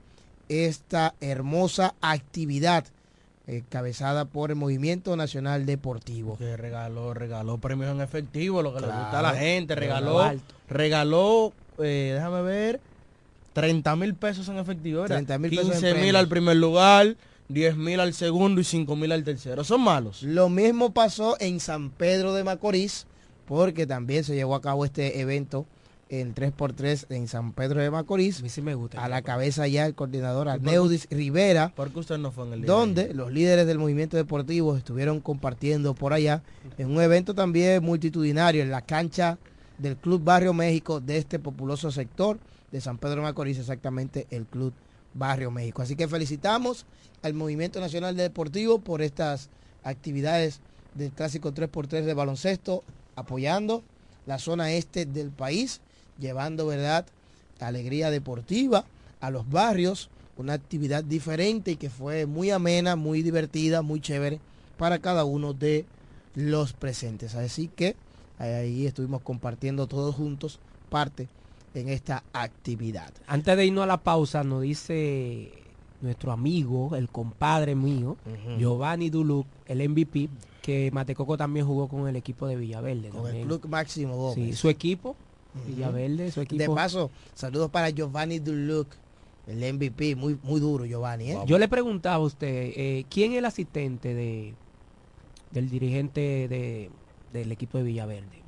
esta 0.49 1.15
hermosa 1.21 1.95
actividad 2.01 2.85
encabezada 3.47 4.27
por 4.27 4.51
el 4.51 4.57
Movimiento 4.57 5.17
Nacional 5.17 5.67
Deportivo. 5.67 6.37
Que 6.37 6.57
regaló, 6.57 7.15
regaló 7.15 7.59
premios 7.59 7.91
en 7.91 8.01
efectivo, 8.01 8.63
lo 8.63 8.75
que 8.75 8.81
le 8.81 8.87
gusta 8.87 9.21
a 9.21 9.23
la 9.23 9.35
gente. 9.35 9.75
Regaló. 9.75 10.23
Regaló, 10.69 11.53
eh, 11.79 12.12
déjame 12.14 12.43
ver, 12.43 12.81
30 13.53 13.97
mil 13.97 14.14
pesos 14.14 14.49
en 14.49 14.59
efectivo. 14.59 15.05
30,000 15.05 15.51
pesos 15.51 15.66
en 15.66 15.81
15 15.81 15.95
mil 15.95 16.16
al 16.16 16.29
primer 16.29 16.57
lugar, 16.57 17.16
10 17.49 17.77
mil 17.77 17.99
al 18.01 18.14
segundo 18.14 18.61
y 18.61 18.64
5 18.64 18.95
mil 18.97 19.11
al 19.12 19.25
tercero. 19.25 19.64
Son 19.64 19.81
malos. 19.83 20.23
Lo 20.23 20.49
mismo 20.49 20.93
pasó 20.93 21.37
en 21.41 21.61
San 21.61 21.91
Pedro 21.91 22.35
de 22.35 22.45
Macorís, 22.45 23.07
porque 23.47 23.87
también 23.87 24.25
se 24.25 24.35
llevó 24.35 24.55
a 24.55 24.61
cabo 24.62 24.85
este 24.85 25.21
evento 25.21 25.66
en 26.11 26.35
3x3 26.35 27.07
en 27.11 27.29
San 27.29 27.53
Pedro 27.53 27.81
de 27.83 27.91
Macorís. 27.91 28.41
A 28.41 28.43
mí 28.43 28.49
sí 28.49 28.62
me 28.62 28.75
gusta. 28.75 29.03
A 29.05 29.09
la 29.09 29.23
cabeza 29.23 29.66
ya 29.66 29.85
el 29.87 29.95
coordinador 29.95 30.47
¿Y 30.47 30.51
por 30.51 30.61
qué- 30.61 30.69
Arneudis 30.69 31.09
Rivera. 31.11 31.73
¿Por 31.75 31.91
qué 31.91 31.99
usted 31.99 32.19
no 32.19 32.31
fue 32.33 32.47
en 32.47 32.53
el 32.55 32.62
día 32.62 32.66
de 32.73 32.79
donde 32.79 33.14
los 33.14 33.33
líderes 33.33 33.66
del 33.66 33.79
movimiento 33.79 34.16
deportivo 34.16 34.77
estuvieron 34.77 35.21
compartiendo 35.21 35.95
por 35.95 36.12
allá 36.12 36.43
en 36.79 36.91
un 36.91 37.03
evento 37.03 37.35
también 37.35 37.83
multitudinario 37.83 38.62
en 38.62 38.71
la 38.71 38.83
cancha 38.83 39.37
del 39.79 39.97
Club 39.97 40.22
Barrio 40.22 40.53
México 40.53 41.01
de 41.01 41.16
este 41.16 41.39
populoso 41.39 41.91
sector 41.91 42.39
de 42.70 42.81
San 42.81 42.99
Pedro 42.99 43.22
Macorís, 43.22 43.59
exactamente 43.59 44.26
el 44.31 44.45
Club 44.45 44.72
Barrio 45.14 45.51
México. 45.51 45.83
Así 45.83 45.97
que 45.97 46.09
felicitamos 46.09 46.85
al 47.22 47.35
Movimiento 47.35 47.81
Nacional 47.81 48.16
de 48.16 48.24
Deportivo 48.24 48.79
por 48.81 49.03
estas 49.03 49.49
actividades 49.83 50.61
del 50.95 51.11
clásico 51.12 51.53
3x3 51.53 52.03
de 52.03 52.14
baloncesto, 52.14 52.85
apoyando 53.16 53.83
la 54.26 54.39
zona 54.39 54.72
este 54.72 55.07
del 55.07 55.31
país, 55.31 55.81
llevando, 56.18 56.66
¿verdad?, 56.66 57.07
alegría 57.61 58.11
deportiva 58.11 58.85
a 59.20 59.31
los 59.31 59.49
barrios, 59.51 60.11
una 60.37 60.53
actividad 60.53 61.03
diferente 61.03 61.72
y 61.72 61.76
que 61.76 61.91
fue 61.91 62.26
muy 62.26 62.51
amena, 62.51 62.95
muy 62.95 63.22
divertida, 63.22 63.83
muy 63.83 64.01
chévere 64.01 64.41
para 64.76 65.01
cada 65.01 65.24
uno 65.24 65.53
de 65.55 65.85
los 66.35 66.72
presentes. 66.72 67.35
Así 67.35 67.68
que 67.68 67.97
ahí 68.39 68.86
estuvimos 68.86 69.22
compartiendo 69.22 69.86
todos 69.86 70.14
juntos 70.14 70.61
parte 70.89 71.28
en 71.74 71.89
esta 71.89 72.24
actividad. 72.32 73.12
Antes 73.26 73.57
de 73.57 73.66
irnos 73.66 73.84
a 73.84 73.86
la 73.86 73.99
pausa, 73.99 74.43
nos 74.45 74.62
dice 74.62 75.53
nuestro 76.01 76.32
amigo, 76.32 76.97
el 76.97 77.09
compadre 77.09 77.74
mío. 77.74 78.16
Giovanni 78.59 79.11
Duluc, 79.11 79.47
el 79.66 79.89
MVP, 79.89 80.28
que 80.62 80.91
Matecoco 80.93 81.36
también 81.36 81.66
jugó 81.66 81.89
con 81.89 82.09
el 82.09 82.16
equipo 82.16 82.47
de 82.47 82.57
Villaverde. 82.57 83.09
Con 83.11 83.34
el. 83.34 83.45
Club 83.45 83.66
Máximo 83.68 84.16
Gómez. 84.16 84.34
Sí, 84.34 84.53
su 84.55 84.68
equipo. 84.68 85.16
Villaverde, 85.66 86.30
su 86.30 86.41
equipo. 86.41 86.62
De 86.62 86.68
paso, 86.68 87.11
saludos 87.34 87.70
para 87.70 87.91
Giovanni 87.91 88.39
Duluc, 88.39 88.89
el 89.47 89.74
MVP, 89.74 90.14
muy, 90.14 90.39
muy 90.43 90.61
duro 90.61 90.84
Giovanni. 90.84 91.32
¿eh? 91.32 91.39
Yo 91.47 91.59
le 91.59 91.68
preguntaba 91.68 92.16
a 92.16 92.20
usted, 92.20 92.72
eh, 92.76 93.07
¿quién 93.09 93.32
es 93.32 93.39
el 93.39 93.45
asistente 93.45 94.14
de 94.14 94.55
del 95.51 95.70
dirigente 95.70 96.47
de, 96.49 96.91
del 97.33 97.51
equipo 97.53 97.79
de 97.79 97.85
Villaverde? 97.85 98.39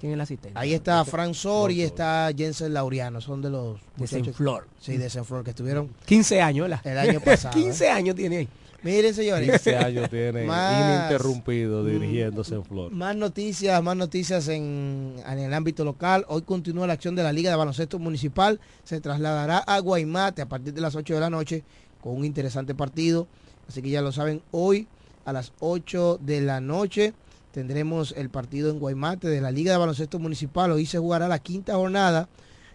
¿Quién 0.00 0.12
es 0.12 0.14
el 0.14 0.20
asistente? 0.20 0.58
Ahí 0.58 0.74
está 0.74 1.04
Fran 1.04 1.34
Sor 1.34 1.72
y 1.72 1.82
está 1.82 2.30
Jensen 2.36 2.72
Laureano, 2.72 3.20
son 3.20 3.42
de 3.42 3.50
los 3.50 3.80
De 3.80 3.80
muchachos- 3.98 4.26
Senflor. 4.26 4.68
Sí, 4.80 4.96
de 4.96 5.10
Senflor, 5.10 5.42
que 5.42 5.50
estuvieron 5.50 5.90
15 6.06 6.40
años, 6.40 6.68
¿verdad? 6.68 6.86
el 6.86 6.98
año 6.98 7.20
pasado. 7.24 7.52
15 7.54 7.84
¿eh? 7.86 7.90
años 7.90 8.14
tiene 8.14 8.36
ahí. 8.38 8.48
Miren, 8.84 9.12
señores. 9.12 9.50
15 9.50 9.76
años 9.76 10.08
tiene 10.08 10.44
Más- 10.44 11.08
ininterrumpido 11.08 11.84
dirigiéndose 11.84 12.54
en 12.54 12.64
Flor. 12.64 12.92
Más 12.92 13.16
noticias, 13.16 13.82
más 13.82 13.96
noticias 13.96 14.46
en, 14.46 15.16
en 15.26 15.38
el 15.40 15.52
ámbito 15.52 15.84
local. 15.84 16.24
Hoy 16.28 16.42
continúa 16.42 16.86
la 16.86 16.92
acción 16.92 17.16
de 17.16 17.24
la 17.24 17.32
Liga 17.32 17.50
de 17.50 17.56
Baloncesto 17.56 17.98
Municipal. 17.98 18.60
Se 18.84 19.00
trasladará 19.00 19.58
a 19.58 19.80
Guaymate 19.80 20.42
a 20.42 20.46
partir 20.48 20.72
de 20.74 20.80
las 20.80 20.94
8 20.94 21.12
de 21.14 21.20
la 21.20 21.28
noche 21.28 21.64
con 22.00 22.16
un 22.16 22.24
interesante 22.24 22.72
partido. 22.76 23.26
Así 23.68 23.82
que 23.82 23.90
ya 23.90 24.00
lo 24.00 24.12
saben, 24.12 24.42
hoy 24.52 24.86
a 25.24 25.32
las 25.32 25.52
8 25.58 26.20
de 26.22 26.40
la 26.40 26.60
noche 26.60 27.14
tendremos 27.58 28.14
el 28.16 28.30
partido 28.30 28.70
en 28.70 28.78
Guaymate 28.78 29.26
de 29.26 29.40
la 29.40 29.50
Liga 29.50 29.72
de 29.72 29.78
Baloncesto 29.78 30.20
Municipal. 30.20 30.70
Hoy 30.70 30.86
se 30.86 30.98
jugará 31.00 31.26
la 31.26 31.40
quinta 31.40 31.74
jornada 31.74 32.28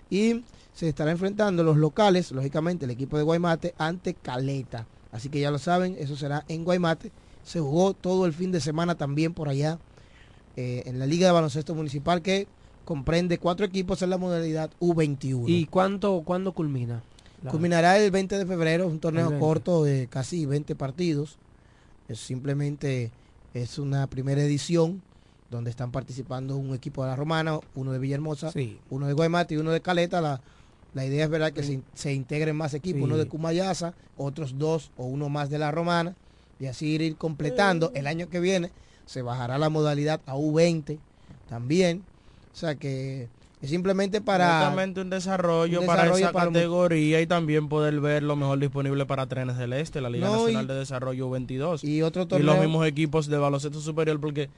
y 0.10 0.44
se 0.74 0.90
estará 0.90 1.12
enfrentando 1.12 1.64
los 1.64 1.78
locales, 1.78 2.32
lógicamente 2.34 2.84
el 2.84 2.92
equipo 2.92 3.16
de 3.16 3.24
Guaymate, 3.24 3.74
ante 3.78 4.14
Caleta. 4.14 4.86
Así 5.14 5.30
que 5.30 5.40
ya 5.40 5.52
lo 5.52 5.58
saben, 5.58 5.96
eso 5.98 6.18
será 6.18 6.44
en 6.50 6.66
Guaymate. 6.66 7.14
Se 7.46 7.62
jugó 7.62 7.94
todo 7.94 8.26
el 8.26 8.34
fin 8.34 8.52
de 8.52 8.60
semana 8.60 8.96
también 8.96 9.34
por 9.34 9.48
allá 9.48 9.80
eh, 10.58 10.84
en 10.86 11.00
la 11.00 11.06
Liga 11.06 11.28
de 11.28 11.32
Baloncesto 11.34 11.74
Municipal 11.76 12.22
que 12.22 12.46
comprende 12.84 13.38
cuatro 13.38 13.66
equipos 13.66 14.02
en 14.02 14.10
la 14.10 14.18
modalidad 14.18 14.70
U21. 14.82 15.46
¿Y 15.48 15.66
cuánto, 15.68 16.24
cuándo 16.26 16.52
culmina? 16.52 17.02
La- 17.42 17.52
Culminará 17.52 17.98
el 17.98 18.12
20 18.12 18.38
de 18.38 18.46
febrero, 18.46 18.86
un 18.88 19.00
torneo 19.00 19.28
El 19.28 19.30
20. 19.36 19.46
corto 19.46 19.84
de 19.86 20.08
casi 20.08 20.46
20 20.46 20.76
partidos. 20.76 21.38
Es 22.10 22.20
simplemente 22.20 23.12
es 23.54 23.78
una 23.80 24.08
primera 24.08 24.42
edición 24.42 25.02
donde 25.50 25.70
están 25.70 25.92
participando 25.92 26.58
un 26.58 26.74
equipo 26.74 27.04
de 27.04 27.10
la 27.10 27.16
Romana, 27.16 27.60
uno 27.76 27.92
de 27.92 28.00
Villahermosa, 28.00 28.52
Sí. 28.52 28.80
uno 28.90 29.08
de 29.08 29.14
Guaymate 29.14 29.54
y 29.54 29.58
uno 29.58 29.72
de 29.72 29.82
Caleta. 29.82 30.20
La, 30.22 30.42
la 30.94 31.06
idea 31.06 31.26
es 31.26 31.30
verdad 31.30 31.52
que 31.54 31.64
se, 31.64 31.82
se 31.94 32.14
integren 32.14 32.56
más 32.56 32.74
equipos, 32.74 33.00
Sí. 33.00 33.04
uno 33.04 33.18
de 33.18 33.28
Cumayasa, 33.28 33.94
otros 34.18 34.58
dos 34.58 34.92
o 34.98 35.06
uno 35.06 35.30
más 35.30 35.50
de 35.50 35.60
la 35.60 35.70
Romana, 35.72 36.16
y 36.60 36.66
así 36.66 36.88
ir 36.96 37.16
completando. 37.18 37.92
El 37.94 38.08
año 38.08 38.30
que 38.30 38.40
viene 38.40 38.72
se 39.06 39.22
bajará 39.22 39.58
la 39.58 39.70
modalidad 39.70 40.22
a 40.26 40.36
U20 40.36 40.98
también. 41.50 42.04
O 42.54 42.56
sea 42.56 42.76
que 42.76 43.28
es 43.64 43.70
simplemente 43.70 44.22
para... 44.22 44.60
Netamente 44.60 45.02
un 45.02 45.10
desarrollo, 45.10 45.80
un 45.82 45.86
para 45.88 46.06
esa 46.16 46.32
para 46.32 46.48
categoría 46.48 47.22
y 47.22 47.28
también 47.28 47.70
poder 47.70 48.00
ver 48.02 48.22
lo 48.22 48.36
mejor 48.36 48.60
disponible 48.60 49.06
para 49.06 49.26
Trenes 49.28 49.58
del 49.58 49.74
Este, 49.74 50.02
la 50.02 50.10
Liga 50.10 50.28
No, 50.28 50.42
Nacional 50.44 50.66
y- 50.66 50.68
de 50.68 50.74
Desarrollo 50.76 51.30
22. 51.30 51.84
Y 51.84 52.02
otro 52.02 52.24
Y 52.24 52.28
torneo... 52.28 52.46
los 52.54 52.60
mismos 52.60 52.86
equipos 52.86 53.28
de 53.28 53.38
baloncesto 53.38 53.80
superior, 53.80 54.20
porque 54.20 54.50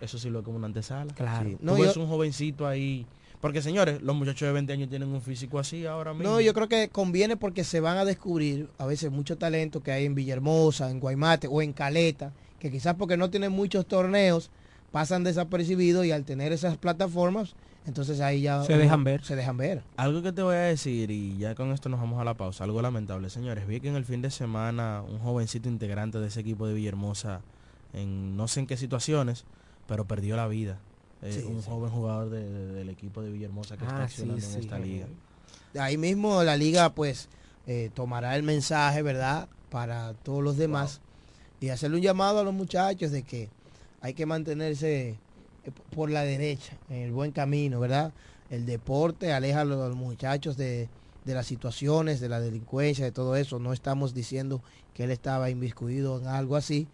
eso 0.00 0.18
sí 0.18 0.30
lo 0.30 0.38
es 0.40 0.44
como 0.44 0.56
una 0.56 0.66
antesala. 0.66 1.12
Claro. 1.14 1.48
Sí. 1.48 1.56
No, 1.60 1.76
Tú 1.76 1.82
ves 1.82 1.94
yo- 1.94 2.00
un 2.02 2.08
jovencito 2.08 2.66
ahí. 2.66 3.04
Porque 3.40 3.62
señores, 3.62 4.02
los 4.02 4.16
muchachos 4.16 4.48
de 4.48 4.52
20 4.52 4.72
años 4.72 4.88
tienen 4.88 5.10
un 5.10 5.22
físico 5.22 5.60
así 5.60 5.86
ahora 5.86 6.12
mismo. 6.12 6.28
No, 6.32 6.40
yo 6.40 6.52
creo 6.54 6.68
que 6.68 6.88
conviene 6.88 7.36
porque 7.36 7.62
se 7.62 7.78
van 7.78 7.96
a 7.98 8.04
descubrir 8.04 8.68
a 8.78 8.86
veces 8.86 9.12
mucho 9.12 9.38
talento 9.38 9.80
que 9.80 9.92
hay 9.92 10.06
en 10.06 10.16
Villahermosa, 10.16 10.90
en 10.90 10.98
Guaymate 10.98 11.46
o 11.48 11.62
en 11.62 11.72
Caleta, 11.72 12.32
que 12.58 12.70
quizás 12.72 12.94
porque 12.96 13.16
no 13.16 13.30
tienen 13.30 13.52
muchos 13.52 13.86
torneos 13.86 14.50
pasan 14.90 15.22
desapercibidos 15.22 16.04
y 16.06 16.10
al 16.12 16.24
tener 16.24 16.50
esas 16.52 16.78
plataformas, 16.78 17.54
entonces 17.88 18.20
ahí 18.20 18.42
ya 18.42 18.62
Se 18.64 18.76
dejan 18.76 19.02
ver. 19.02 19.24
Se 19.24 19.34
dejan 19.34 19.56
ver. 19.56 19.82
Algo 19.96 20.22
que 20.22 20.30
te 20.32 20.42
voy 20.42 20.54
a 20.54 20.60
decir, 20.60 21.10
y 21.10 21.36
ya 21.38 21.54
con 21.54 21.72
esto 21.72 21.88
nos 21.88 21.98
vamos 21.98 22.20
a 22.20 22.24
la 22.24 22.34
pausa, 22.34 22.62
algo 22.64 22.80
lamentable, 22.82 23.30
señores. 23.30 23.66
Vi 23.66 23.80
que 23.80 23.88
en 23.88 23.96
el 23.96 24.04
fin 24.04 24.22
de 24.22 24.30
semana 24.30 25.02
un 25.08 25.18
jovencito 25.18 25.68
integrante 25.68 26.18
de 26.18 26.28
ese 26.28 26.40
equipo 26.40 26.66
de 26.66 26.74
Villahermosa, 26.74 27.40
en 27.94 28.36
no 28.36 28.46
sé 28.46 28.60
en 28.60 28.66
qué 28.66 28.76
situaciones, 28.76 29.44
pero 29.86 30.04
perdió 30.06 30.36
la 30.36 30.46
vida. 30.46 30.78
Eh, 31.22 31.32
Sí, 31.32 31.44
un 31.50 31.62
sí. 31.62 31.68
joven 31.68 31.90
jugador 31.90 32.30
de- 32.30 32.48
de- 32.48 32.72
del 32.74 32.90
equipo 32.90 33.22
de 33.22 33.32
Villahermosa 33.32 33.76
que 33.76 33.84
está 33.84 34.04
Ah, 34.04 34.08
sí, 34.08 34.20
accionando 34.22 34.44
en 34.46 34.52
sí. 34.52 34.58
esta 34.60 34.78
liga. 34.78 35.06
Ahí 35.78 35.96
mismo 35.96 36.42
la 36.44 36.56
liga 36.56 36.90
pues 36.94 37.28
eh, 37.66 37.90
tomará 37.94 38.36
el 38.36 38.42
mensaje, 38.42 39.02
¿verdad? 39.02 39.48
Para 39.70 40.14
todos 40.14 40.42
los 40.42 40.56
demás 40.56 41.00
y 41.60 41.68
hacerle 41.70 41.96
un 41.96 42.02
llamado 42.02 42.38
a 42.40 42.44
los 42.44 42.54
muchachos 42.54 43.10
de 43.10 43.22
que 43.24 43.50
hay 44.00 44.14
que 44.14 44.24
mantenerse 44.26 45.18
por 45.94 46.10
la 46.10 46.22
derecha, 46.22 46.72
en 46.90 47.02
el 47.02 47.12
buen 47.12 47.32
camino, 47.32 47.80
¿verdad? 47.80 48.12
El 48.50 48.66
deporte 48.66 49.32
aleja 49.32 49.60
a 49.60 49.64
los, 49.64 49.94
muchachos 49.94 50.56
de, 50.56 50.88
de 51.24 51.34
las 51.34 51.46
situaciones, 51.46 52.20
de 52.20 52.28
la 52.28 52.40
delincuencia, 52.40 53.04
de 53.04 53.12
todo 53.12 53.36
eso. 53.36 53.58
No 53.58 53.72
estamos 53.72 54.14
diciendo 54.14 54.62
que 54.94 55.04
él 55.04 55.10
estaba 55.10 55.50
inmiscuido 55.50 56.18
en 56.18 56.26
algo 56.28 56.56
así, 56.56 56.88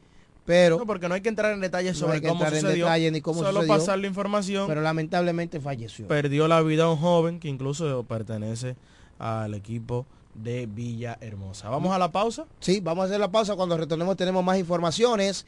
pero... 0.45 0.79
No, 0.79 0.87
porque 0.87 1.09
no 1.09 1.14
hay 1.14 1.20
que 1.20 1.29
entrar 1.29 1.53
en 1.53 1.61
detalles 1.61 1.95
No 1.95 2.01
sobre 2.01 2.16
hay 2.16 2.20
que 2.20 2.29
cómo 2.29 2.41
entrar 2.41 2.55
en 2.55 2.61
sucedió. 2.61 2.85
detalle 2.87 3.11
ni 3.11 3.20
cómo 3.20 3.41
solo 3.41 3.61
sucedió, 3.61 3.68
pasar 3.68 3.99
la 3.99 4.07
información. 4.07 4.66
pero 4.66 4.83
lamentablemente 4.83 5.61
falleció. 5.61 6.07
perdió 6.07 6.49
la 6.49 6.61
vida 6.61 6.91
un 6.91 6.99
joven 6.99 7.41
que 7.41 7.49
incluso 7.49 8.05
pertenece 8.05 8.77
al 9.18 9.55
equipo 9.55 10.07
de 10.35 10.66
Villa 10.66 11.16
Hermosa. 11.20 11.68
Vamos 11.70 11.95
a 11.95 11.99
la 11.99 12.11
pausa. 12.11 12.45
Sí, 12.61 12.81
vamos 12.81 13.05
a 13.05 13.07
hacer 13.07 13.20
la 13.20 13.31
pausa. 13.31 13.55
Cuando 13.55 13.77
retornemos 13.77 14.16
tenemos 14.16 14.45
más 14.45 14.59
informaciones, 14.59 15.47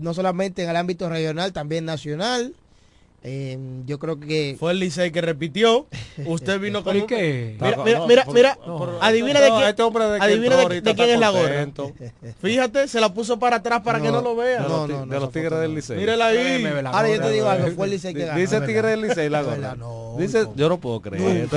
no 0.00 0.14
solamente 0.14 0.62
en 0.64 0.70
el 0.70 0.76
ámbito 0.76 1.08
regional, 1.08 1.52
también 1.52 1.84
nacional. 1.84 2.54
Eh, 3.24 3.58
yo 3.84 3.98
creo 3.98 4.20
que... 4.20 4.56
Fue 4.60 4.70
el 4.70 4.78
Licey 4.78 5.10
que 5.10 5.20
repitió. 5.20 5.86
Usted 6.26 6.60
vino 6.60 6.84
con... 6.84 6.92
¿Por 6.94 7.02
un- 7.02 7.08
qué? 7.08 7.56
Mira, 7.60 7.76
mira, 7.84 8.06
mira, 8.06 8.24
mira. 8.32 8.58
no, 8.64 8.98
adivina 9.02 9.40
no, 9.40 9.44
de 9.44 9.50
quién, 9.50 9.68
este 9.70 9.82
hombre 9.82 10.04
de 10.04 10.18
que 10.20 10.24
adivina 10.24 10.56
de, 10.56 10.94
quién 10.94 11.10
es 11.10 11.18
la 11.18 11.30
gorra. 11.30 11.66
Fíjate, 12.40 12.86
se 12.86 13.00
la 13.00 13.12
puso 13.12 13.36
para 13.38 13.56
atrás 13.56 13.80
para 13.82 14.00
que 14.00 14.10
no 14.12 14.22
lo 14.22 14.36
vean. 14.36 14.62
De 14.62 14.68
No, 14.68 14.86
no, 14.86 15.04
no, 15.04 15.12
de 15.12 15.20
los 15.20 15.32
tigres 15.32 15.58
del. 15.58 15.74
Licey. 15.74 15.96
Mírala 15.98 16.28
ahí. 16.28 16.64
Ahora 16.86 17.08
yo 17.08 17.20
te 17.20 17.30
digo 17.32 17.48
algo, 17.48 17.68
fue 17.74 17.86
el 17.86 17.90
Licey 17.92 18.14
que 18.14 18.24
ganó. 18.24 18.38
Dice 18.38 18.54
¿verdad? 18.54 18.66
tigre 18.68 18.88
del 18.88 19.00
Licey 19.02 19.28
la 19.28 19.42
No, 19.42 19.48
gorra. 19.48 19.76
Dice, 20.18 20.42
no. 20.44 20.54
yo 20.54 20.68
no 20.68 20.78
puedo 20.78 21.00
creer. 21.00 21.48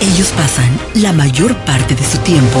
Ellos 0.00 0.28
pasan 0.36 0.78
la 0.94 1.12
mayor 1.12 1.56
parte 1.64 1.94
de 1.94 2.04
su 2.04 2.18
tiempo 2.18 2.60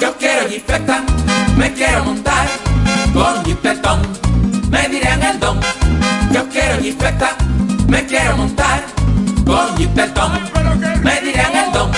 Yo 0.00 0.16
quiero 0.18 0.48
jipeta, 0.48 1.04
me 1.56 1.72
quiero 1.72 2.04
montar 2.04 2.48
con 3.12 3.44
jipetón, 3.44 4.00
me 4.70 4.88
dirán 4.88 5.22
el 5.22 5.38
don. 5.38 5.60
Yo 6.32 6.48
quiero 6.48 6.82
jipeta, 6.82 7.36
me 7.88 8.04
quiero 8.06 8.36
montar 8.36 8.84
con 9.44 9.76
jipetón, 9.76 10.32
me 11.02 11.20
dirán 11.20 11.54
el 11.54 11.70
don. 11.72 11.90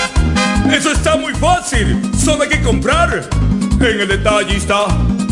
Eso 0.71 0.91
está 0.91 1.17
muy 1.17 1.33
fácil, 1.33 1.99
solo 2.17 2.43
hay 2.43 2.49
que 2.49 2.61
comprar. 2.61 3.27
En 3.79 3.99
el 3.99 4.07
detallista 4.07 4.85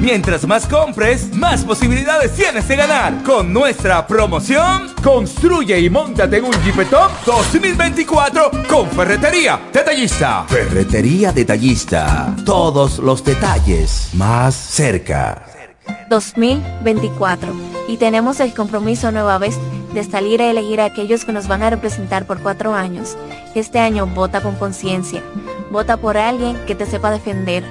Mientras 0.00 0.46
más 0.46 0.66
compres, 0.66 1.34
más 1.34 1.64
posibilidades 1.64 2.34
tienes 2.34 2.66
de 2.68 2.76
ganar. 2.76 3.22
Con 3.22 3.52
nuestra 3.52 4.06
promoción, 4.06 4.92
construye 5.02 5.80
y 5.80 5.90
montate 5.90 6.38
en 6.38 6.44
un 6.44 6.52
Jeepetop 6.64 7.10
2024 7.24 8.50
con 8.68 8.88
Ferretería 8.90 9.60
Detallista. 9.72 10.44
Ferretería 10.48 11.32
Detallista. 11.32 12.34
Todos 12.44 12.98
los 12.98 13.24
detalles 13.24 14.10
más 14.14 14.54
cerca. 14.54 15.42
2024 16.08 17.52
y 17.88 17.96
tenemos 17.96 18.40
el 18.40 18.54
compromiso 18.54 19.12
nueva 19.12 19.38
vez 19.38 19.56
de 19.94 20.04
salir 20.04 20.42
a 20.42 20.50
elegir 20.50 20.80
a 20.80 20.86
aquellos 20.86 21.24
que 21.24 21.32
nos 21.32 21.48
van 21.48 21.62
a 21.62 21.70
representar 21.70 22.26
por 22.26 22.40
cuatro 22.40 22.74
años. 22.74 23.16
Este 23.54 23.78
año 23.78 24.06
vota 24.06 24.40
con 24.40 24.56
conciencia. 24.56 25.22
Vota 25.70 25.96
por 25.96 26.16
alguien 26.16 26.56
que 26.66 26.74
te 26.74 26.86
sepa 26.86 27.10
defender, 27.10 27.64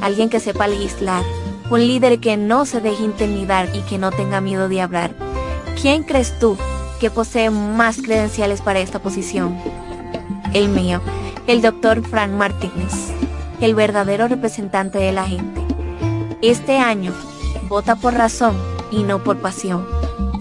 alguien 0.00 0.28
que 0.28 0.40
sepa 0.40 0.68
legislar, 0.68 1.24
un 1.70 1.86
líder 1.86 2.18
que 2.18 2.36
no 2.36 2.66
se 2.66 2.80
deje 2.80 3.04
intimidar 3.04 3.68
y 3.74 3.80
que 3.82 3.96
no 3.96 4.10
tenga 4.10 4.40
miedo 4.40 4.68
de 4.68 4.80
hablar. 4.80 5.14
¿Quién 5.80 6.02
crees 6.02 6.38
tú 6.38 6.58
que 6.98 7.10
posee 7.10 7.50
más 7.50 8.02
credenciales 8.02 8.60
para 8.60 8.80
esta 8.80 8.98
posición? 8.98 9.56
El 10.52 10.68
mío, 10.68 11.00
el 11.46 11.62
doctor 11.62 12.02
Fran 12.02 12.36
Martínez, 12.36 12.92
el 13.60 13.74
verdadero 13.74 14.26
representante 14.26 14.98
de 14.98 15.12
la 15.12 15.26
gente. 15.26 15.60
Este 16.42 16.78
año, 16.78 17.12
vota 17.68 17.94
por 17.94 18.14
razón 18.14 18.56
y 18.90 19.04
no 19.04 19.22
por 19.22 19.38
pasión. 19.38 19.86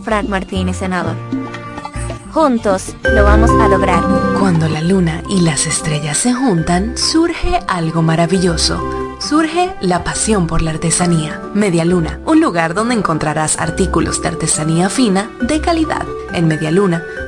Frank 0.03 0.27
Martínez, 0.27 0.77
senador. 0.77 1.15
Juntos 2.33 2.95
lo 3.03 3.23
vamos 3.23 3.51
a 3.51 3.67
lograr. 3.67 4.03
Cuando 4.39 4.67
la 4.67 4.81
luna 4.81 5.23
y 5.29 5.41
las 5.41 5.67
estrellas 5.67 6.17
se 6.17 6.33
juntan, 6.33 6.97
surge 6.97 7.59
algo 7.67 8.01
maravilloso. 8.01 9.08
Surge 9.19 9.75
la 9.81 10.05
pasión 10.05 10.47
por 10.47 10.61
la 10.61 10.71
artesanía. 10.71 11.41
Media 11.53 11.83
Luna, 11.83 12.21
un 12.25 12.39
lugar 12.39 12.73
donde 12.73 12.95
encontrarás 12.95 13.59
artículos 13.59 14.21
de 14.21 14.29
artesanía 14.29 14.89
fina 14.89 15.29
de 15.41 15.59
calidad. 15.59 16.05
En 16.31 16.47
Media 16.47 16.71
Luna 16.71 17.03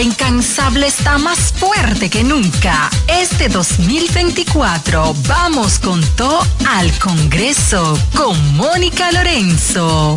Incansable 0.00 0.86
está 0.86 1.18
más 1.18 1.52
fuerte 1.52 2.10
que 2.10 2.24
nunca. 2.24 2.90
Este 3.08 3.48
2024 3.48 5.14
vamos 5.26 5.78
con 5.78 6.02
todo 6.16 6.40
al 6.68 6.90
Congreso 6.98 7.98
con 8.14 8.56
Mónica 8.56 9.10
Lorenzo. 9.12 10.16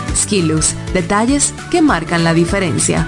Skilus, 0.15 0.75
detalles 0.93 1.53
que 1.69 1.81
marcan 1.81 2.23
la 2.23 2.33
diferencia. 2.33 3.07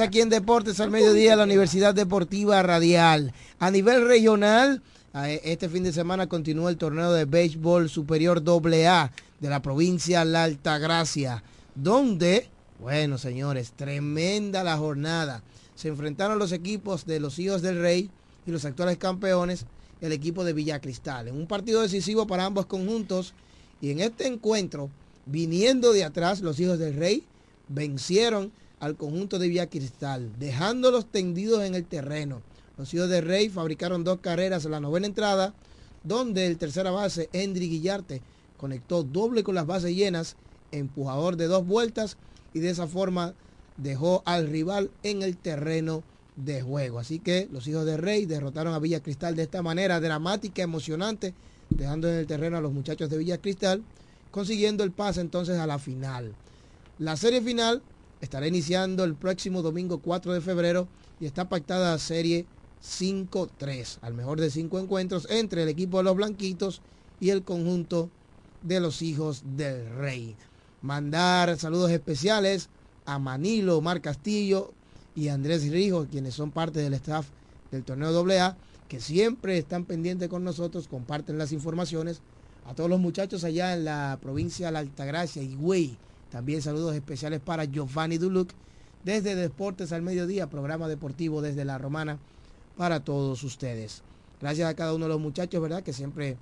Aquí 0.00 0.20
en 0.20 0.28
Deportes 0.28 0.78
al 0.78 0.92
Mediodía, 0.92 1.34
la 1.34 1.42
Universidad 1.42 1.92
Deportiva 1.92 2.62
Radial. 2.62 3.32
A 3.58 3.70
nivel 3.70 4.06
regional, 4.06 4.80
eh, 5.14 5.40
este 5.42 5.68
fin 5.68 5.82
de 5.82 5.92
semana 5.92 6.28
continúa 6.28 6.70
el 6.70 6.76
torneo 6.76 7.12
de 7.12 7.24
béisbol 7.24 7.88
superior 7.88 8.42
AA 8.46 9.10
de 9.40 9.48
la 9.48 9.60
provincia 9.60 10.24
La 10.24 10.44
Altagracia, 10.44 11.42
donde, 11.74 12.48
bueno 12.78 13.18
señores, 13.18 13.72
tremenda 13.72 14.62
la 14.62 14.76
jornada. 14.76 15.42
Se 15.74 15.88
enfrentaron 15.88 16.38
los 16.38 16.52
equipos 16.52 17.04
de 17.04 17.18
los 17.18 17.38
Hijos 17.40 17.62
del 17.62 17.80
Rey 17.80 18.08
y 18.46 18.52
los 18.52 18.64
actuales 18.64 18.98
campeones, 18.98 19.66
el 20.00 20.12
equipo 20.12 20.44
de 20.44 20.52
Villa 20.52 20.80
Cristal, 20.80 21.26
en 21.26 21.34
un 21.34 21.48
partido 21.48 21.82
decisivo 21.82 22.26
para 22.26 22.44
ambos 22.44 22.66
conjuntos. 22.66 23.34
Y 23.80 23.90
en 23.90 24.00
este 24.00 24.28
encuentro, 24.28 24.90
viniendo 25.26 25.92
de 25.92 26.04
atrás, 26.04 26.40
los 26.40 26.60
Hijos 26.60 26.78
del 26.78 26.94
Rey 26.94 27.24
vencieron 27.68 28.52
al 28.80 28.96
conjunto 28.96 29.38
de 29.38 29.48
Villa 29.48 29.68
Cristal, 29.68 30.32
dejándolos 30.38 31.06
tendidos 31.06 31.64
en 31.64 31.74
el 31.74 31.84
terreno. 31.84 32.42
Los 32.76 32.92
hijos 32.94 33.08
de 33.08 33.20
Rey 33.20 33.48
fabricaron 33.48 34.04
dos 34.04 34.20
carreras 34.20 34.64
en 34.64 34.70
la 34.70 34.80
novena 34.80 35.06
entrada, 35.06 35.54
donde 36.04 36.46
el 36.46 36.58
tercera 36.58 36.90
base, 36.90 37.28
Endry 37.32 37.68
Guillarte, 37.68 38.22
conectó 38.56 39.02
doble 39.02 39.42
con 39.42 39.54
las 39.54 39.66
bases 39.66 39.94
llenas, 39.94 40.36
empujador 40.70 41.36
de 41.36 41.46
dos 41.46 41.66
vueltas, 41.66 42.16
y 42.54 42.60
de 42.60 42.70
esa 42.70 42.86
forma 42.86 43.34
dejó 43.76 44.22
al 44.24 44.48
rival 44.48 44.90
en 45.02 45.22
el 45.22 45.36
terreno 45.36 46.02
de 46.36 46.62
juego. 46.62 46.98
Así 46.98 47.18
que 47.18 47.48
los 47.50 47.66
hijos 47.66 47.84
de 47.84 47.96
Rey 47.96 48.26
derrotaron 48.26 48.74
a 48.74 48.78
Villa 48.78 49.00
Cristal 49.00 49.34
de 49.34 49.42
esta 49.42 49.62
manera 49.62 50.00
dramática, 50.00 50.62
emocionante, 50.62 51.34
dejando 51.70 52.08
en 52.08 52.14
el 52.14 52.26
terreno 52.26 52.56
a 52.56 52.60
los 52.60 52.72
muchachos 52.72 53.10
de 53.10 53.18
Villa 53.18 53.38
Cristal, 53.38 53.82
consiguiendo 54.30 54.84
el 54.84 54.92
pase 54.92 55.20
entonces 55.20 55.58
a 55.58 55.66
la 55.66 55.78
final. 55.78 56.34
La 56.98 57.16
serie 57.16 57.40
final 57.40 57.82
estará 58.20 58.46
iniciando 58.46 59.04
el 59.04 59.14
próximo 59.14 59.62
domingo 59.62 59.98
4 59.98 60.32
de 60.32 60.40
febrero 60.40 60.88
y 61.20 61.26
está 61.26 61.48
pactada 61.48 61.92
la 61.92 61.98
serie 61.98 62.46
5-3, 62.82 63.98
al 64.02 64.14
mejor 64.14 64.40
de 64.40 64.50
cinco 64.50 64.78
encuentros 64.78 65.26
entre 65.30 65.62
el 65.62 65.68
equipo 65.68 65.98
de 65.98 66.04
los 66.04 66.16
Blanquitos 66.16 66.80
y 67.20 67.30
el 67.30 67.42
conjunto 67.42 68.10
de 68.62 68.80
los 68.80 69.02
hijos 69.02 69.42
del 69.56 69.88
Rey. 69.96 70.36
Mandar 70.82 71.56
saludos 71.58 71.90
especiales 71.90 72.68
a 73.04 73.18
Manilo, 73.18 73.80
Mar 73.80 74.00
Castillo 74.00 74.72
y 75.14 75.28
Andrés 75.28 75.68
Rijo, 75.68 76.06
quienes 76.10 76.34
son 76.34 76.50
parte 76.50 76.80
del 76.80 76.94
staff 76.94 77.26
del 77.72 77.84
torneo 77.84 78.24
AA, 78.30 78.56
que 78.88 79.00
siempre 79.00 79.58
están 79.58 79.84
pendientes 79.84 80.28
con 80.28 80.44
nosotros, 80.44 80.88
comparten 80.88 81.38
las 81.38 81.52
informaciones. 81.52 82.20
A 82.66 82.74
todos 82.74 82.90
los 82.90 83.00
muchachos 83.00 83.44
allá 83.44 83.74
en 83.74 83.84
la 83.84 84.18
provincia 84.20 84.66
de 84.66 84.72
la 84.72 84.78
Altagracia, 84.80 85.42
Higüey, 85.42 85.96
también 86.30 86.62
saludos 86.62 86.94
especiales 86.94 87.40
para 87.40 87.64
Giovanni 87.64 88.18
Duluc 88.18 88.50
desde 89.04 89.34
Deportes 89.34 89.92
al 89.92 90.02
Mediodía, 90.02 90.48
programa 90.48 90.88
deportivo 90.88 91.40
desde 91.40 91.64
La 91.64 91.78
Romana 91.78 92.18
para 92.76 93.00
todos 93.00 93.42
ustedes. 93.44 94.02
Gracias 94.40 94.68
a 94.68 94.74
cada 94.74 94.94
uno 94.94 95.06
de 95.06 95.10
los 95.10 95.20
muchachos, 95.20 95.60
¿verdad? 95.60 95.82
Que 95.82 95.92
siempre 95.92 96.36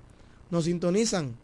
nos 0.51 0.65
sintonizan 0.65 1.35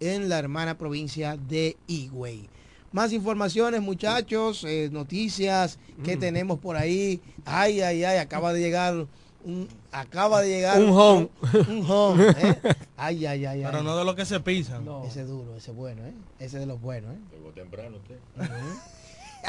en 0.00 0.28
la 0.28 0.38
hermana 0.38 0.76
provincia 0.78 1.36
de 1.36 1.76
Higüey. 1.86 2.48
Más 2.92 3.12
informaciones, 3.12 3.82
muchachos, 3.82 4.64
eh, 4.64 4.88
noticias 4.90 5.78
que 6.04 6.16
Mm. 6.16 6.20
tenemos 6.20 6.58
por 6.58 6.76
ahí. 6.76 7.20
Ay, 7.44 7.80
ay, 7.82 8.04
ay, 8.04 8.18
acaba 8.18 8.52
de 8.52 8.60
llegar 8.60 9.06
un, 9.48 9.68
acaba 9.92 10.42
de 10.42 10.48
llegar 10.48 10.78
Un 10.80 10.90
home. 10.90 11.28
Un, 11.68 11.90
home, 11.90 12.26
¿eh? 12.38 12.54
Ay, 12.96 13.26
ay, 13.26 13.46
ay, 13.46 13.62
Pero 13.64 13.78
ay. 13.78 13.84
no 13.84 13.96
de 13.96 14.04
lo 14.04 14.14
que 14.14 14.24
se 14.24 14.38
pisan. 14.40 14.86
Ese 15.06 15.22
es 15.22 15.28
duro, 15.28 15.56
ese 15.56 15.70
es 15.70 15.76
bueno, 15.76 16.04
¿eh? 16.06 16.12
Ese 16.38 16.58
de 16.58 16.66
los 16.66 16.80
buenos, 16.80 17.12
¿eh? 17.14 17.18
Llegó 17.32 17.50
temprano 17.52 17.96
usted. 17.96 18.18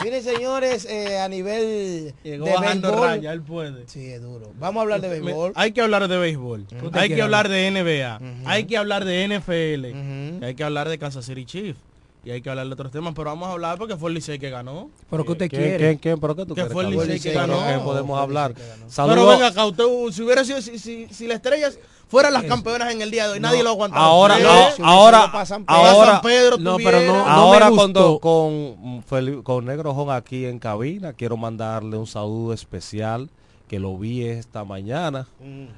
Miren, 0.03 0.23
señores, 0.23 0.85
eh, 0.85 1.17
a 1.19 1.27
nivel 1.27 2.13
Llegó 2.23 2.45
de 2.45 2.53
bajando 2.53 2.91
béisbol- 2.95 3.01
raya, 3.01 3.33
él 3.33 3.41
puede. 3.41 3.87
Sí, 3.87 4.05
es 4.11 4.21
duro. 4.21 4.51
Vamos 4.59 4.79
a 4.79 4.83
hablar 4.83 5.01
de 5.01 5.09
Me- 5.09 5.19
béisbol. 5.19 5.51
Hay 5.55 5.71
que 5.71 5.81
hablar 5.81 6.07
de 6.07 6.17
béisbol. 6.17 6.67
Hay 6.93 7.09
que 7.09 7.21
hablar 7.21 7.49
de 7.49 7.67
NBA. 7.71 8.19
Hay 8.45 8.65
que 8.65 8.77
hablar 8.77 9.03
de 9.03 9.23
NFL. 9.27 10.43
hay 10.45 10.55
que 10.55 10.63
hablar 10.63 10.87
de 10.89 10.97
Kansas 10.99 11.25
City 11.25 11.43
Chiefs. 11.45 11.79
Y 12.23 12.31
hay 12.31 12.41
que 12.41 12.49
hablar 12.49 12.67
de 12.67 12.73
otros 12.73 12.91
temas. 12.91 13.13
Pero 13.15 13.29
vamos 13.29 13.47
a 13.47 13.53
hablar 13.53 13.77
porque 13.77 13.95
fue 13.95 14.09
el 14.09 14.15
Licey 14.15 14.39
que 14.39 14.49
ganó. 14.49 14.89
Pero 15.09 15.23
que 15.25 15.31
usted 15.31 15.49
¿Quién, 15.49 15.61
quiere. 15.61 15.77
quién, 15.77 15.97
quién? 15.97 16.19
¿Pero 16.19 16.35
qué 16.35 16.41
tú 16.45 16.49
Que 16.49 16.61
quieres 16.61 16.73
fue 16.73 16.83
el? 16.83 16.91
Licey 16.91 17.19
que 17.19 17.29
Pero 17.31 17.57
ganó. 17.57 17.65
¿qué 17.79 17.83
podemos 17.83 18.19
hablar? 18.19 18.53
Pero 18.53 18.89
Saludos. 18.89 19.29
venga 19.29 19.47
acá, 19.47 19.65
usted, 19.65 19.83
si 20.11 20.21
hubiera 20.23 20.43
sido, 20.43 20.61
si, 20.61 20.77
si, 20.79 21.07
si 21.09 21.27
las 21.27 21.37
estrellas 21.37 21.79
fueran 22.09 22.33
las 22.33 22.43
campeonas 22.43 22.91
en 22.91 23.01
el 23.01 23.09
día 23.11 23.27
de 23.27 23.33
hoy, 23.33 23.39
nadie 23.39 23.63
lo 23.63 23.69
aguantaba. 23.69 24.03
Ahora, 24.03 24.37
no, 24.39 24.71
Si 24.75 24.81
ahora, 24.83 25.31
Pedro, 25.31 25.63
ahora, 25.67 26.11
San 26.11 26.21
Pedro 26.21 26.57
no, 26.57 26.77
pero 26.77 27.01
no, 27.01 27.25
ahora 27.25 27.69
cuando 27.71 28.19
con, 28.19 29.01
con 29.43 29.65
Negro 29.65 29.93
Jón 29.93 30.09
aquí 30.11 30.45
en 30.45 30.59
cabina, 30.59 31.13
quiero 31.13 31.37
mandarle 31.37 31.95
un 31.97 32.07
saludo 32.07 32.51
especial 32.53 33.29
que 33.69 33.79
lo 33.79 33.95
vi 33.97 34.23
esta 34.25 34.63
mañana. 34.65 35.27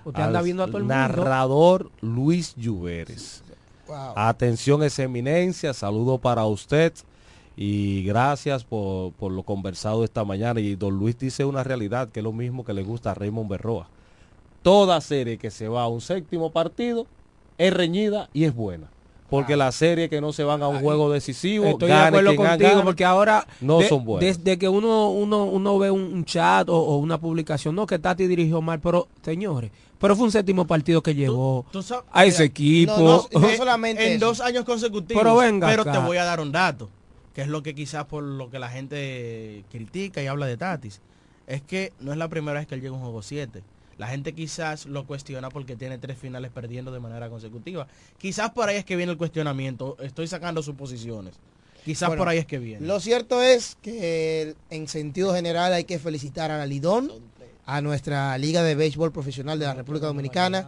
Usted 0.05 0.21
anda 0.23 0.39
al 0.39 0.45
viendo 0.45 0.63
a 0.63 0.67
todo 0.67 0.77
el 0.77 0.83
mundo. 0.83 0.95
Narrador 0.95 1.91
Luis 1.99 2.55
Lluveres. 2.55 3.43
Atención, 4.15 4.83
esa 4.83 5.03
eminencia, 5.03 5.73
saludo 5.73 6.17
para 6.17 6.45
usted 6.45 6.93
y 7.57 8.03
gracias 8.03 8.63
por, 8.63 9.11
por 9.13 9.31
lo 9.31 9.43
conversado 9.43 10.03
esta 10.03 10.23
mañana. 10.23 10.59
Y 10.59 10.75
don 10.75 10.97
Luis 10.97 11.17
dice 11.17 11.45
una 11.45 11.63
realidad 11.63 12.09
que 12.09 12.19
es 12.21 12.23
lo 12.23 12.31
mismo 12.31 12.63
que 12.63 12.73
le 12.73 12.83
gusta 12.83 13.11
a 13.11 13.13
Raymond 13.13 13.49
Berroa. 13.49 13.87
Toda 14.61 15.01
serie 15.01 15.37
que 15.37 15.51
se 15.51 15.67
va 15.67 15.83
a 15.83 15.87
un 15.87 16.01
séptimo 16.01 16.51
partido 16.51 17.07
es 17.57 17.73
reñida 17.73 18.29
y 18.33 18.43
es 18.45 18.53
buena. 18.55 18.87
Porque 19.29 19.55
las 19.55 19.75
series 19.75 20.09
que 20.09 20.19
no 20.19 20.33
se 20.33 20.43
van 20.43 20.61
a 20.61 20.67
un 20.67 20.81
juego 20.81 21.09
decisivo, 21.09 21.63
Estoy 21.65 21.87
de 21.87 21.93
acuerdo 21.93 22.31
quien 22.35 22.47
contigo, 22.49 22.69
gane, 22.71 22.83
porque 22.83 23.05
ahora 23.05 23.47
no 23.61 23.79
de- 23.79 23.87
son 23.87 24.03
buenas. 24.03 24.37
Desde 24.37 24.57
que 24.59 24.67
uno, 24.67 25.09
uno, 25.09 25.45
uno 25.45 25.79
ve 25.79 25.89
un, 25.89 26.01
un 26.01 26.25
chat 26.25 26.67
o, 26.67 26.75
o 26.77 26.97
una 26.97 27.17
publicación, 27.17 27.73
no 27.75 27.87
que 27.87 27.97
Tati 27.97 28.27
dirigió 28.27 28.61
mal, 28.61 28.81
pero 28.81 29.07
señores, 29.23 29.71
pero 30.01 30.15
fue 30.15 30.25
un 30.25 30.31
séptimo 30.31 30.65
partido 30.67 31.01
que 31.01 31.15
llevó 31.15 31.65
Tú 31.71 31.79
a 32.11 32.25
ese 32.25 32.39
Mira, 32.39 32.45
equipo. 32.45 32.97
no, 32.97 33.27
no, 33.31 33.39
no 33.47 33.55
solamente 33.55 34.05
en 34.07 34.17
eso. 34.17 34.25
dos 34.25 34.41
años 34.41 34.65
consecutivos. 34.65 35.21
Pero 35.23 35.37
venga 35.37 35.67
Pero 35.69 35.83
acá. 35.83 35.91
te 35.93 35.97
voy 35.99 36.17
a 36.17 36.25
dar 36.25 36.39
un 36.41 36.51
dato. 36.51 36.89
que 37.33 37.41
es 37.43 37.47
lo 37.47 37.63
que 37.63 37.73
quizás 37.75 38.05
por 38.05 38.23
lo 38.23 38.49
que 38.49 38.59
la 38.59 38.67
gente 38.69 39.63
critica 39.71 40.21
y 40.21 40.27
habla 40.27 40.47
de 40.47 40.57
Tatis, 40.57 40.99
es 41.47 41.61
que 41.61 41.93
no 41.99 42.11
es 42.11 42.17
la 42.17 42.27
primera 42.27 42.59
vez 42.59 42.67
que 42.67 42.75
él 42.75 42.81
llega 42.81 42.93
a 42.93 42.97
un 42.97 43.03
juego 43.03 43.21
7. 43.21 43.63
La 43.97 44.07
gente 44.07 44.33
quizás 44.33 44.85
lo 44.87 45.05
cuestiona 45.05 45.49
porque 45.49 45.75
tiene 45.75 45.97
tres 45.99 46.17
finales 46.17 46.49
perdiendo 46.51 46.91
de 46.91 46.99
manera 46.99 47.29
consecutiva. 47.29 47.87
Quizás 48.17 48.49
por 48.49 48.67
ahí 48.67 48.77
es 48.77 48.85
que 48.85 48.95
viene 48.95 49.11
el 49.11 49.17
cuestionamiento. 49.17 49.95
Estoy 50.01 50.27
sacando 50.27 50.63
suposiciones. 50.63 51.35
Quizás 51.85 52.09
Bueno, 52.09 52.21
por 52.21 52.29
ahí 52.29 52.37
es 52.39 52.45
que 52.45 52.57
viene. 52.57 52.85
Lo 52.87 52.99
cierto 52.99 53.41
es 53.41 53.77
que 53.81 54.55
en 54.69 54.87
sentido 54.87 55.33
general 55.35 55.73
hay 55.73 55.83
que 55.83 55.99
felicitar 55.99 56.49
a 56.51 56.57
la 56.57 56.65
Lidón, 56.65 57.11
a 57.65 57.81
nuestra 57.81 58.37
Liga 58.37 58.63
de 58.63 58.75
Béisbol 58.75 59.11
Profesional 59.11 59.59
de 59.59 59.65
la 59.65 59.73
República 59.73 60.07
Dominicana, 60.07 60.67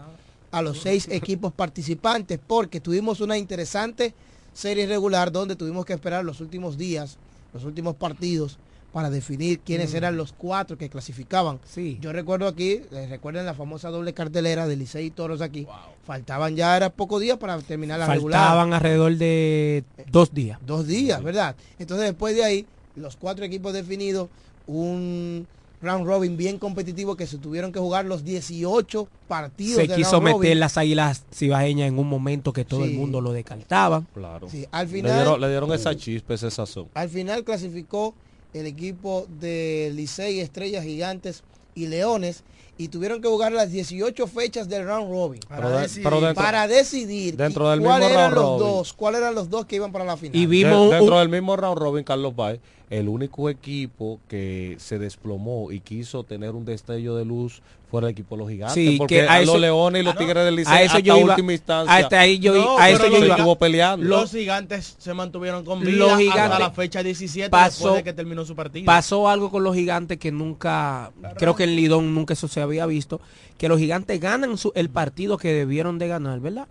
a 0.51 0.61
los 0.61 0.79
seis 0.81 1.07
equipos 1.09 1.51
participantes, 1.51 2.39
porque 2.45 2.79
tuvimos 2.79 3.19
una 3.21 3.37
interesante 3.37 4.13
serie 4.53 4.85
regular 4.85 5.31
donde 5.31 5.55
tuvimos 5.55 5.85
que 5.85 5.93
esperar 5.93 6.23
los 6.23 6.39
últimos 6.41 6.77
días, 6.77 7.17
los 7.53 7.63
últimos 7.63 7.95
partidos, 7.95 8.59
para 8.91 9.09
definir 9.09 9.59
quiénes 9.61 9.91
Mm. 9.93 9.97
eran 9.97 10.17
los 10.17 10.33
cuatro 10.33 10.77
que 10.77 10.87
clasificaban. 10.87 11.59
Sí. 11.67 11.97
Yo 11.99 12.13
recuerdo 12.13 12.47
aquí, 12.47 12.81
les 12.91 13.09
recuerden 13.09 13.43
la 13.47 13.55
famosa 13.55 13.89
doble 13.89 14.13
cartelera 14.13 14.67
de 14.67 14.75
Licey 14.75 15.07
y 15.07 15.09
Toros 15.09 15.41
aquí. 15.41 15.65
Faltaban 16.05 16.55
ya 16.55 16.77
era 16.77 16.91
pocos 16.91 17.19
días 17.19 17.39
para 17.39 17.59
terminar 17.61 17.97
la 17.97 18.05
regular. 18.05 18.39
Faltaban 18.39 18.73
alrededor 18.73 19.15
de 19.17 19.83
dos 20.11 20.31
días. 20.31 20.59
Dos 20.63 20.85
días, 20.85 21.23
¿verdad? 21.23 21.55
Entonces 21.79 22.05
después 22.05 22.35
de 22.35 22.43
ahí, 22.43 22.67
los 22.95 23.15
cuatro 23.15 23.43
equipos 23.45 23.73
definidos, 23.73 24.29
un 24.67 25.47
round 25.83 26.07
robin 26.07 26.35
bien 26.37 26.57
competitivo 26.57 27.15
que 27.15 27.27
se 27.27 27.37
tuvieron 27.37 27.71
que 27.71 27.79
jugar 27.79 28.05
los 28.05 28.23
18 28.23 29.07
partidos. 29.27 29.81
Se 29.81 29.87
quiso 29.89 30.11
round 30.13 30.23
meter 30.23 30.37
robin. 30.39 30.59
las 30.59 30.77
águilas 30.77 31.23
cibaeñas 31.33 31.89
en 31.89 31.99
un 31.99 32.07
momento 32.07 32.53
que 32.53 32.65
todo 32.65 32.83
Sí. 32.85 32.91
el 32.91 32.97
mundo 32.97 33.21
lo 33.21 33.33
descartaba. 33.33 34.03
Claro. 34.13 34.49
Sí, 34.49 34.65
al 34.71 34.87
Le 34.87 34.93
final, 34.93 35.15
dieron, 35.15 35.41
le 35.41 35.49
dieron 35.49 35.73
esa 35.73 35.95
chispa, 35.95 36.33
ese 36.33 36.49
sazón. 36.49 36.87
al 36.93 37.09
final 37.09 37.43
clasificó 37.43 38.15
el 38.53 38.65
equipo 38.65 39.27
de 39.39 39.91
Licey, 39.93 40.39
Estrellas 40.39 40.83
Gigantes 40.85 41.43
y 41.75 41.87
Leones 41.87 42.43
y 42.77 42.87
tuvieron 42.87 43.21
que 43.21 43.27
jugar 43.27 43.51
las 43.51 43.71
18 43.71 44.25
fechas 44.27 44.67
del 44.69 44.85
round 44.85 45.11
robin 45.11 45.39
de- 45.49 45.79
decidir. 45.81 46.03
dentro- 46.09 46.33
para 46.33 46.67
decidir 46.67 47.35
dentro 47.37 47.69
del 47.69 47.81
cuáles 47.81 48.07
mismo 48.09 48.19
eran 48.19 48.31
round 48.31 48.35
los 48.51 48.59
robin. 48.61 48.73
dos, 48.77 48.93
cuáles 48.93 49.21
eran 49.21 49.35
los 49.35 49.49
dos 49.49 49.65
que 49.65 49.75
iban 49.75 49.91
para 49.91 50.05
la 50.05 50.17
final. 50.17 50.35
Y 50.35 50.45
vimos 50.47 50.89
De- 50.89 50.95
dentro 50.95 51.15
un- 51.15 51.19
del 51.21 51.29
mismo 51.29 51.55
round 51.55 51.77
robin, 51.77 52.03
Carlos 52.03 52.35
Baez, 52.35 52.59
el 52.89 53.09
único 53.09 53.49
equipo 53.49 54.19
que 54.27 54.75
se 54.79 54.99
desplomó 54.99 55.71
y 55.71 55.79
quiso 55.79 56.23
tener 56.23 56.51
un 56.51 56.63
destello 56.65 57.15
de 57.15 57.25
luz 57.25 57.61
fue 57.89 58.01
el 58.01 58.07
equipo 58.09 58.35
de 58.35 58.39
los 58.41 58.49
gigantes. 58.51 58.73
Sí, 58.75 58.95
porque 58.97 59.15
que 59.21 59.27
a 59.27 59.33
a 59.33 59.41
eso- 59.41 59.53
los 59.53 59.61
leones 59.61 60.01
y 60.01 60.05
los 60.05 60.15
Ah, 60.15 60.17
tigres 60.17 60.45
del 60.45 60.55
Licey 60.55 60.73
A 60.73 60.81
eso 60.81 60.87
hasta 60.97 60.99
yo 60.99 61.17
iba- 61.17 61.29
última 61.31 61.53
instancia 61.53 61.95
hasta 61.95 62.19
ahí 62.19 62.39
yo- 62.39 62.53
No, 62.55 62.77
a 62.77 62.89
eso 62.89 63.07
yo 63.07 63.17
iba. 63.23 63.35
estuvo 63.35 63.55
peleando. 63.57 64.05
Los 64.05 64.31
gigantes 64.31 64.95
se 64.97 65.13
mantuvieron 65.13 65.63
con 65.63 65.79
vida 65.79 65.91
Los 65.97 66.11
hasta 66.11 66.21
gigantes 66.21 66.59
la 66.59 66.71
fecha 66.71 67.03
17 67.03 67.49
pasó- 67.49 67.83
después 67.85 67.95
de 67.95 68.03
que 68.03 68.13
terminó 68.13 68.45
su 68.45 68.55
partido. 68.55 68.85
Pasó 68.85 69.27
algo 69.29 69.49
con 69.51 69.63
los 69.63 69.75
gigantes 69.75 70.17
que 70.17 70.31
nunca, 70.31 71.11
creo 71.37 71.55
que 71.55 71.63
en 71.65 71.75
Lidón 71.75 72.13
nunca 72.15 72.33
eso 72.33 72.47
se 72.47 72.61
había 72.61 72.85
visto, 72.85 73.21
que 73.57 73.67
los 73.69 73.79
gigantes 73.79 74.19
ganan 74.19 74.57
su- 74.57 74.71
el 74.75 74.89
partido 74.89 75.37
que 75.37 75.53
debieron 75.53 75.97
de 75.99 76.07
ganar, 76.07 76.39
¿verdad? 76.39 76.67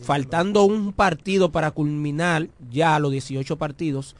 Faltando 0.00 0.64
un 0.64 0.92
partido 0.92 1.50
para 1.50 1.70
culminar 1.70 2.48
ya 2.70 2.98
los 2.98 3.10
18 3.12 3.56
partidos, 3.56 4.14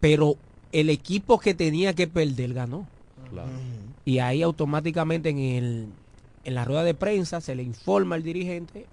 pero 0.00 0.36
el 0.80 0.90
equipo 0.90 1.38
que 1.38 1.54
tenía 1.54 1.94
que 1.94 2.06
perder 2.06 2.54
ganó. 2.54 2.86
Claro. 3.30 3.48
Y 4.04 4.18
ahí 4.20 4.42
automáticamente 4.42 5.30
en, 5.30 5.38
el, 5.38 5.86
en 6.44 6.54
la 6.54 6.64
rueda 6.64 6.84
de 6.84 6.94
prensa 6.94 7.40
se 7.40 7.54
le 7.54 7.62
informa 7.62 8.14
al 8.14 8.22
dirigente 8.22 8.86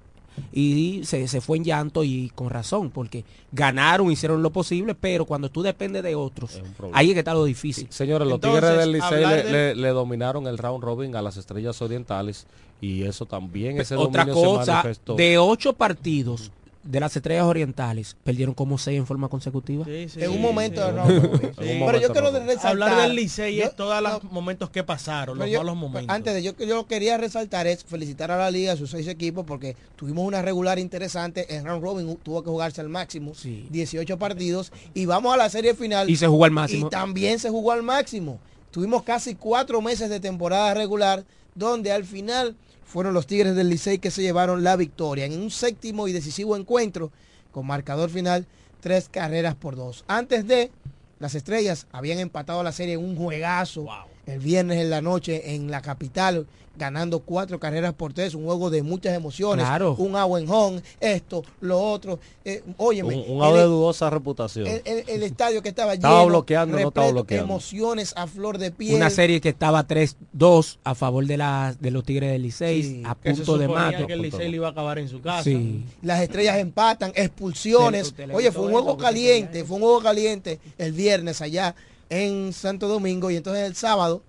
y 0.52 1.02
se, 1.04 1.28
se 1.28 1.42
fue 1.42 1.58
en 1.58 1.64
llanto 1.64 2.04
y 2.04 2.32
con 2.34 2.50
razón, 2.50 2.90
porque 2.90 3.24
ganaron, 3.52 4.12
hicieron 4.12 4.42
lo 4.42 4.50
posible, 4.50 4.96
pero 4.96 5.26
cuando 5.26 5.50
tú 5.52 5.62
dependes 5.62 6.02
de 6.02 6.16
otros, 6.16 6.60
ahí 6.94 7.10
es 7.10 7.14
que 7.14 7.20
está 7.20 7.36
lo 7.36 7.46
difícil. 7.46 7.86
Señores, 7.92 8.28
los 8.28 8.36
Entonces, 8.38 8.62
Tigres 8.62 8.78
del 8.80 8.92
Licey 8.94 9.26
le, 9.26 9.36
del- 9.44 9.52
le- 9.52 9.76
le 9.76 9.88
dominaron 9.90 10.48
el 10.48 10.58
round 10.58 10.84
robin 10.84 11.16
a 11.16 11.22
las 11.22 11.38
Estrellas 11.38 11.80
Orientales 11.84 12.48
y 12.82 13.04
eso 13.04 13.28
también, 13.28 13.80
ese 13.80 13.96
Otra 13.96 14.26
dominio 14.26 14.42
se 14.42 14.58
cosa, 14.58 14.74
manifestó. 14.78 15.16
de 15.16 15.38
ocho 15.38 15.74
partidos 15.74 16.52
de 16.84 17.00
las 17.00 17.16
estrellas 17.16 17.46
orientales, 17.46 18.18
perdieron 18.24 18.54
como 18.54 18.78
seis 18.78 18.98
en 18.98 19.06
forma 19.06 19.30
consecutiva. 19.30 19.86
Sí, 19.86 20.10
sí, 20.10 20.22
en 20.22 20.32
un 20.32 20.42
momento 20.42 20.82
sí. 20.82 20.88
de 20.88 20.92
round 20.92 21.24
robin. 21.24 21.52
Sí. 21.58 21.82
Pero 21.86 22.00
yo 22.02 22.12
quiero 22.12 22.32
resaltar. 22.32 22.72
Hablar 22.72 23.02
del 23.08 23.16
Licey 23.16 23.62
es 23.62 23.76
todos 23.76 24.02
los 24.02 24.24
momentos 24.26 24.70
que 24.70 24.84
pasaron, 24.84 25.38
los 25.38 25.50
yo- 25.50 25.60
malos 25.60 25.78
momentos. 25.78 26.14
Antes 26.14 26.34
de 26.34 26.44
yo 26.44 26.56
que 26.56 26.68
yo 26.68 26.86
quería 26.86 27.18
resaltar 27.18 27.68
es 27.68 27.84
felicitar 27.86 28.32
a 28.32 28.38
la 28.38 28.52
liga, 28.52 28.74
a 28.74 28.76
sus 28.76 28.92
seis 28.92 29.08
equipos, 29.08 29.46
porque 29.46 29.78
tuvimos 29.96 30.26
una 30.28 30.42
regular 30.42 30.78
interesante. 30.78 31.56
En 31.56 31.66
round 31.66 31.82
robin 31.84 32.18
tuvo 32.22 32.44
que 32.44 32.50
jugarse 32.50 32.82
al 32.82 32.90
máximo, 32.90 33.32
18 33.70 34.20
partidos, 34.20 34.72
y 34.94 35.06
vamos 35.06 35.34
a 35.34 35.38
la 35.38 35.50
serie 35.50 35.74
final. 35.76 36.10
Y 36.10 36.18
se 36.18 36.28
jugó 36.28 36.46
al 36.46 36.52
máximo. 36.52 36.88
Y 36.88 36.90
también 36.90 37.40
se 37.40 37.50
jugó 37.50 37.72
al 37.72 37.84
máximo. 37.84 38.40
Tuvimos 38.72 39.04
casi 39.04 39.36
cuatro 39.36 39.82
meses 39.82 40.10
de 40.10 40.20
temporada 40.20 40.74
regular, 40.74 41.24
donde 41.56 41.92
al 41.92 42.04
final 42.04 42.56
fueron 42.86 43.14
los 43.14 43.28
Tigres 43.28 43.56
del 43.56 43.70
Licey 43.70 44.00
que 44.00 44.12
se 44.12 44.22
llevaron 44.22 44.64
la 44.64 44.76
victoria 44.76 45.26
en 45.26 45.40
un 45.40 45.52
séptimo 45.52 46.08
y 46.08 46.14
decisivo 46.14 46.56
encuentro 46.56 47.12
con 47.52 47.66
marcador 47.66 48.10
final 48.10 48.46
tres 48.82 49.10
carreras 49.10 49.56
por 49.56 49.76
dos. 49.76 50.04
Antes 50.08 50.48
de 50.48 50.72
las 51.20 51.36
estrellas 51.36 51.88
habían 51.92 52.20
empatado 52.20 52.64
la 52.64 52.72
serie 52.72 52.96
en 52.96 53.04
un 53.04 53.16
juegazo 53.16 53.86
el 54.26 54.40
viernes 54.40 54.80
en 54.80 54.90
la 54.90 55.02
noche 55.02 55.54
en 55.56 55.70
la 55.72 55.82
capital, 55.82 56.48
ganando 56.76 57.20
cuatro 57.20 57.60
carreras 57.60 57.94
por 57.94 58.14
tres, 58.14 58.34
un 58.34 58.46
juego 58.46 58.72
de 58.72 58.82
muchas 58.82 59.16
emociones, 59.16 59.64
Claro. 59.64 59.94
un 60.00 60.16
agua 60.16 60.40
en 60.40 60.50
home, 60.50 60.82
esto, 61.00 61.44
lo 61.62 61.80
otro. 61.80 62.20
Eh, 62.44 62.64
óyeme, 62.78 63.14
un, 63.28 63.38
un 63.42 63.48
el- 63.48 63.54
de 63.58 63.64
dudosa 63.66 64.10
reputación. 64.10 64.66
el, 64.66 64.82
el- 64.86 65.04
el 65.08 65.22
estadio 65.24 65.62
que 65.62 65.70
estaba 65.70 65.94
Estaba 65.94 66.16
lleno, 66.22 66.30
bloqueando, 66.30 66.80
no 66.80 66.88
estaba 66.88 67.12
bloqueando. 67.12 67.46
emociones 67.54 68.14
a 68.16 68.26
flor 68.26 68.58
de 68.58 68.72
piel. 68.72 68.96
Una 68.96 69.12
serie 69.12 69.40
que 69.40 69.50
estaba 69.50 69.86
3-2 69.88 70.80
a 70.84 70.96
favor 70.96 71.28
de, 71.28 71.38
la, 71.38 71.76
de 71.80 71.92
los 71.92 72.04
Tigres 72.04 72.32
del 72.32 72.42
Licey, 72.42 72.82
Sí, 72.84 73.04
a 73.06 73.14
punto 73.14 73.58
de 73.60 73.68
mato. 73.68 74.08
que 74.08 74.14
el 74.14 74.22
Licey 74.24 74.56
iba 74.56 74.68
a 74.68 74.72
acabar 74.72 74.98
en 74.98 75.10
su 75.10 75.22
casa. 75.22 75.44
Sí. 75.44 75.84
Las 76.02 76.22
estrellas 76.22 76.58
empatan, 76.58 77.12
expulsiones. 77.16 78.16
Oye, 78.34 78.52
fue 78.52 78.66
un 78.66 78.72
juego 78.72 78.98
caliente, 78.98 79.64
fue 79.64 79.76
un 79.76 79.84
juego 79.84 80.02
caliente 80.02 80.60
el 80.80 80.92
viernes 80.94 81.40
allá 81.42 81.76
en 82.14 82.54
Santo 82.54 82.88
Domingo 82.88 83.32
y 83.32 83.38
entonces 83.38 83.66
el 83.66 83.76
sábado 83.76 84.22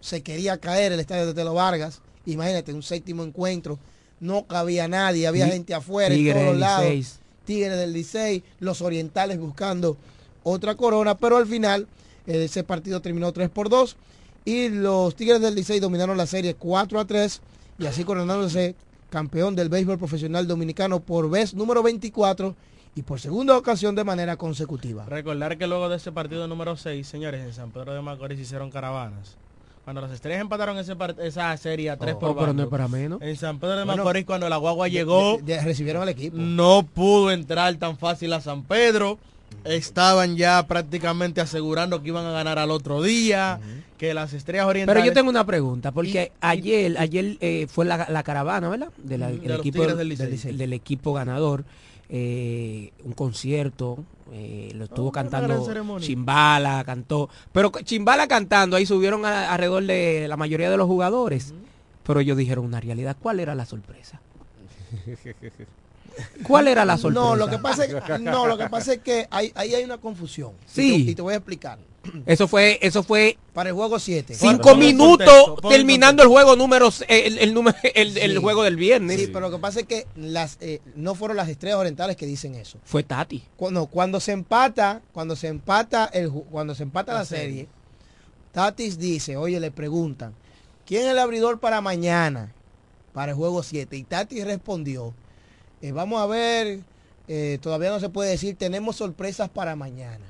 se 0.00 0.22
quería 0.22 0.58
caer 0.58 0.92
el 0.92 1.00
estadio 1.00 1.26
de 1.26 1.32
Telo 1.32 1.54
Vargas. 1.54 2.02
Imagínate, 2.26 2.74
un 2.74 2.82
séptimo 2.82 3.24
encuentro, 3.24 3.78
no 4.20 4.46
cabía 4.46 4.88
nadie, 4.88 5.26
había 5.26 5.46
gente 5.46 5.72
afuera 5.72 6.14
en 6.14 6.34
todos 6.34 6.58
lados. 6.58 7.18
Tigres 7.46 7.78
del 7.78 7.94
Licey, 7.94 8.44
los 8.60 8.82
orientales 8.82 9.38
buscando 9.38 9.96
otra 10.42 10.74
corona, 10.74 11.16
pero 11.16 11.38
al 11.38 11.46
final 11.46 11.88
eh, 12.26 12.44
ese 12.44 12.62
partido 12.62 13.00
terminó 13.00 13.32
3 13.32 13.48
por 13.48 13.70
2 13.70 13.96
y 14.44 14.68
los 14.68 15.16
Tigres 15.16 15.40
del 15.40 15.54
Licey 15.54 15.80
dominaron 15.80 16.18
la 16.18 16.26
serie 16.26 16.54
4 16.54 17.00
a 17.00 17.06
3 17.06 17.40
y 17.78 17.86
así 17.86 18.04
coronándose 18.04 18.74
campeón 19.08 19.56
del 19.56 19.70
béisbol 19.70 19.98
profesional 19.98 20.46
dominicano 20.46 21.00
por 21.00 21.30
vez 21.30 21.54
número 21.54 21.82
24 21.82 22.54
y 22.94 23.02
por 23.02 23.20
segunda 23.20 23.56
ocasión 23.56 23.94
de 23.94 24.04
manera 24.04 24.36
consecutiva. 24.36 25.04
Recordar 25.06 25.56
que 25.58 25.66
luego 25.66 25.88
de 25.88 25.96
ese 25.96 26.12
partido 26.12 26.46
número 26.48 26.76
6, 26.76 27.06
señores, 27.06 27.40
en 27.44 27.52
San 27.52 27.70
Pedro 27.70 27.94
de 27.94 28.02
Macorís 28.02 28.38
hicieron 28.40 28.70
caravanas. 28.70 29.36
Cuando 29.84 30.02
las 30.02 30.10
estrellas 30.12 30.40
empataron 30.42 30.76
ese 30.78 30.94
esa 31.22 31.56
serie 31.56 31.90
a 31.90 31.96
3 31.96 32.14
Oh, 32.14 32.18
por 32.18 32.36
pero 32.36 32.52
no 32.52 32.62
es 32.64 32.68
para 32.68 32.86
menos. 32.86 33.20
En 33.22 33.34
San 33.36 33.58
Pedro 33.58 33.76
de 33.78 33.84
Bueno, 33.84 34.04
Macorís, 34.04 34.24
cuando 34.26 34.48
la 34.48 34.56
guagua 34.56 34.88
llegó, 34.88 35.38
De- 35.38 35.54
de- 35.56 35.62
recibieron 35.62 36.02
al 36.02 36.10
equipo. 36.10 36.36
no 36.36 36.82
pudo 36.82 37.30
entrar 37.30 37.74
tan 37.76 37.96
fácil 37.96 38.32
a 38.34 38.40
San 38.40 38.62
Pedro. 38.64 39.18
Estaban 39.64 40.36
ya 40.36 40.64
prácticamente 40.66 41.40
asegurando 41.40 42.02
que 42.02 42.08
iban 42.08 42.24
a 42.24 42.30
ganar 42.30 42.58
al 42.58 42.70
otro 42.70 43.02
día, 43.02 43.58
que 43.98 44.14
las 44.14 44.32
estrellas 44.32 44.66
orientales... 44.66 45.00
Pero 45.02 45.06
yo 45.06 45.12
tengo 45.12 45.28
una 45.28 45.44
pregunta, 45.44 45.90
porque 45.92 46.30
ayer 46.40 46.96
ayer 46.98 47.36
eh, 47.40 47.66
fue 47.68 47.84
la, 47.84 48.06
la 48.10 48.22
caravana, 48.22 48.68
¿verdad? 48.68 48.88
De 48.98 49.18
la- 49.18 49.30
el 49.30 49.50
equipo, 49.50 49.84
del 49.86 50.16
del, 50.16 50.56
del 50.58 50.72
equipo 50.72 51.12
ganador, 51.12 51.64
eh, 52.12 52.92
un 53.04 53.12
concierto, 53.12 53.98
eh, 54.32 54.72
lo 54.74 54.84
estuvo 54.84 55.08
Oh, 55.08 55.10
gran 55.12 55.28
cantando. 55.28 55.54
Chimbala, 56.06 56.82
cantó, 56.84 57.28
pero 57.52 57.70
Chimbala 57.84 58.26
cantando, 58.26 58.76
ahí 58.76 58.84
subieron 58.84 59.24
a- 59.24 59.52
alrededor 59.52 59.84
de 59.84 60.26
la 60.28 60.36
mayoría 60.36 60.70
de 60.70 60.76
los 60.76 60.86
jugadores, 60.88 61.54
pero 62.04 62.20
ellos 62.20 62.36
dijeron 62.36 62.64
una 62.64 62.80
realidad, 62.80 63.16
¿cuál 63.20 63.38
era 63.40 63.54
la 63.54 63.64
sorpresa? 63.66 64.20
¿Cuál 66.42 66.68
era 66.68 66.84
la 66.84 66.98
sorpresa? 66.98 67.24
No, 67.24 67.36
lo 67.36 67.48
que 67.48 67.58
pasa 67.58 67.84
es, 67.84 68.20
no, 68.20 68.46
lo 68.46 68.58
que 68.58 68.68
pasa 68.68 68.94
es 68.94 68.98
que 69.00 69.26
ahí, 69.30 69.52
ahí 69.54 69.74
hay 69.74 69.84
una 69.84 69.98
confusión. 69.98 70.52
Sí. 70.66 70.94
Y 71.02 71.04
te, 71.04 71.10
y 71.12 71.14
te 71.14 71.22
voy 71.22 71.34
a 71.34 71.36
explicar. 71.36 71.78
Eso 72.24 72.48
fue, 72.48 72.78
eso 72.80 73.02
fue 73.02 73.36
Para 73.52 73.68
el 73.70 73.74
juego 73.74 73.98
7. 73.98 74.34
cinco 74.34 74.74
minutos 74.74 75.56
terminando 75.68 76.22
el 76.22 76.28
juego 76.30 76.56
número 76.56 76.88
el, 77.08 77.38
el, 77.38 77.52
número- 77.54 77.76
el, 77.94 78.16
el 78.16 78.30
Sí. 78.32 78.36
juego 78.38 78.62
del 78.62 78.76
viernes. 78.76 79.20
Sí, 79.20 79.26
pero 79.26 79.40
lo 79.40 79.50
que 79.50 79.58
pasa 79.58 79.80
es 79.80 79.86
que 79.86 80.06
las 80.16 80.56
eh, 80.60 80.80
no 80.96 81.14
fueron 81.14 81.36
las 81.36 81.48
estrellas 81.50 81.78
orientales 81.78 82.16
que 82.16 82.24
dicen 82.26 82.54
eso. 82.54 82.78
Fue 82.84 83.02
Tati. 83.02 83.42
Cuando, 83.56 83.86
cuando 83.86 84.18
se 84.18 84.32
empata, 84.32 85.02
cuando 85.12 85.36
se 85.36 85.48
empata 85.48 86.06
el 86.06 86.30
cuando 86.30 86.74
se 86.74 86.84
empata 86.84 87.12
la, 87.12 87.18
La 87.20 87.24
serie, 87.26 87.44
serie. 87.44 87.68
Tatis 88.52 88.98
dice, 88.98 89.36
oye, 89.36 89.60
le 89.60 89.70
preguntan, 89.70 90.34
¿quién 90.86 91.02
es 91.02 91.08
el 91.08 91.18
abridor 91.18 91.60
para 91.60 91.80
mañana? 91.80 92.52
Para 93.12 93.32
el 93.32 93.36
juego 93.36 93.62
7. 93.62 93.96
Y 93.96 94.04
Tatis 94.04 94.44
respondió, 94.44 95.12
eh, 95.82 95.92
vamos 95.92 96.20
a 96.20 96.26
ver, 96.26 96.80
eh, 97.28 97.58
todavía 97.60 97.90
no 97.90 98.00
se 98.00 98.08
puede 98.08 98.30
decir, 98.30 98.56
tenemos 98.56 98.96
sorpresas 98.96 99.48
para 99.50 99.76
mañana. 99.76 100.24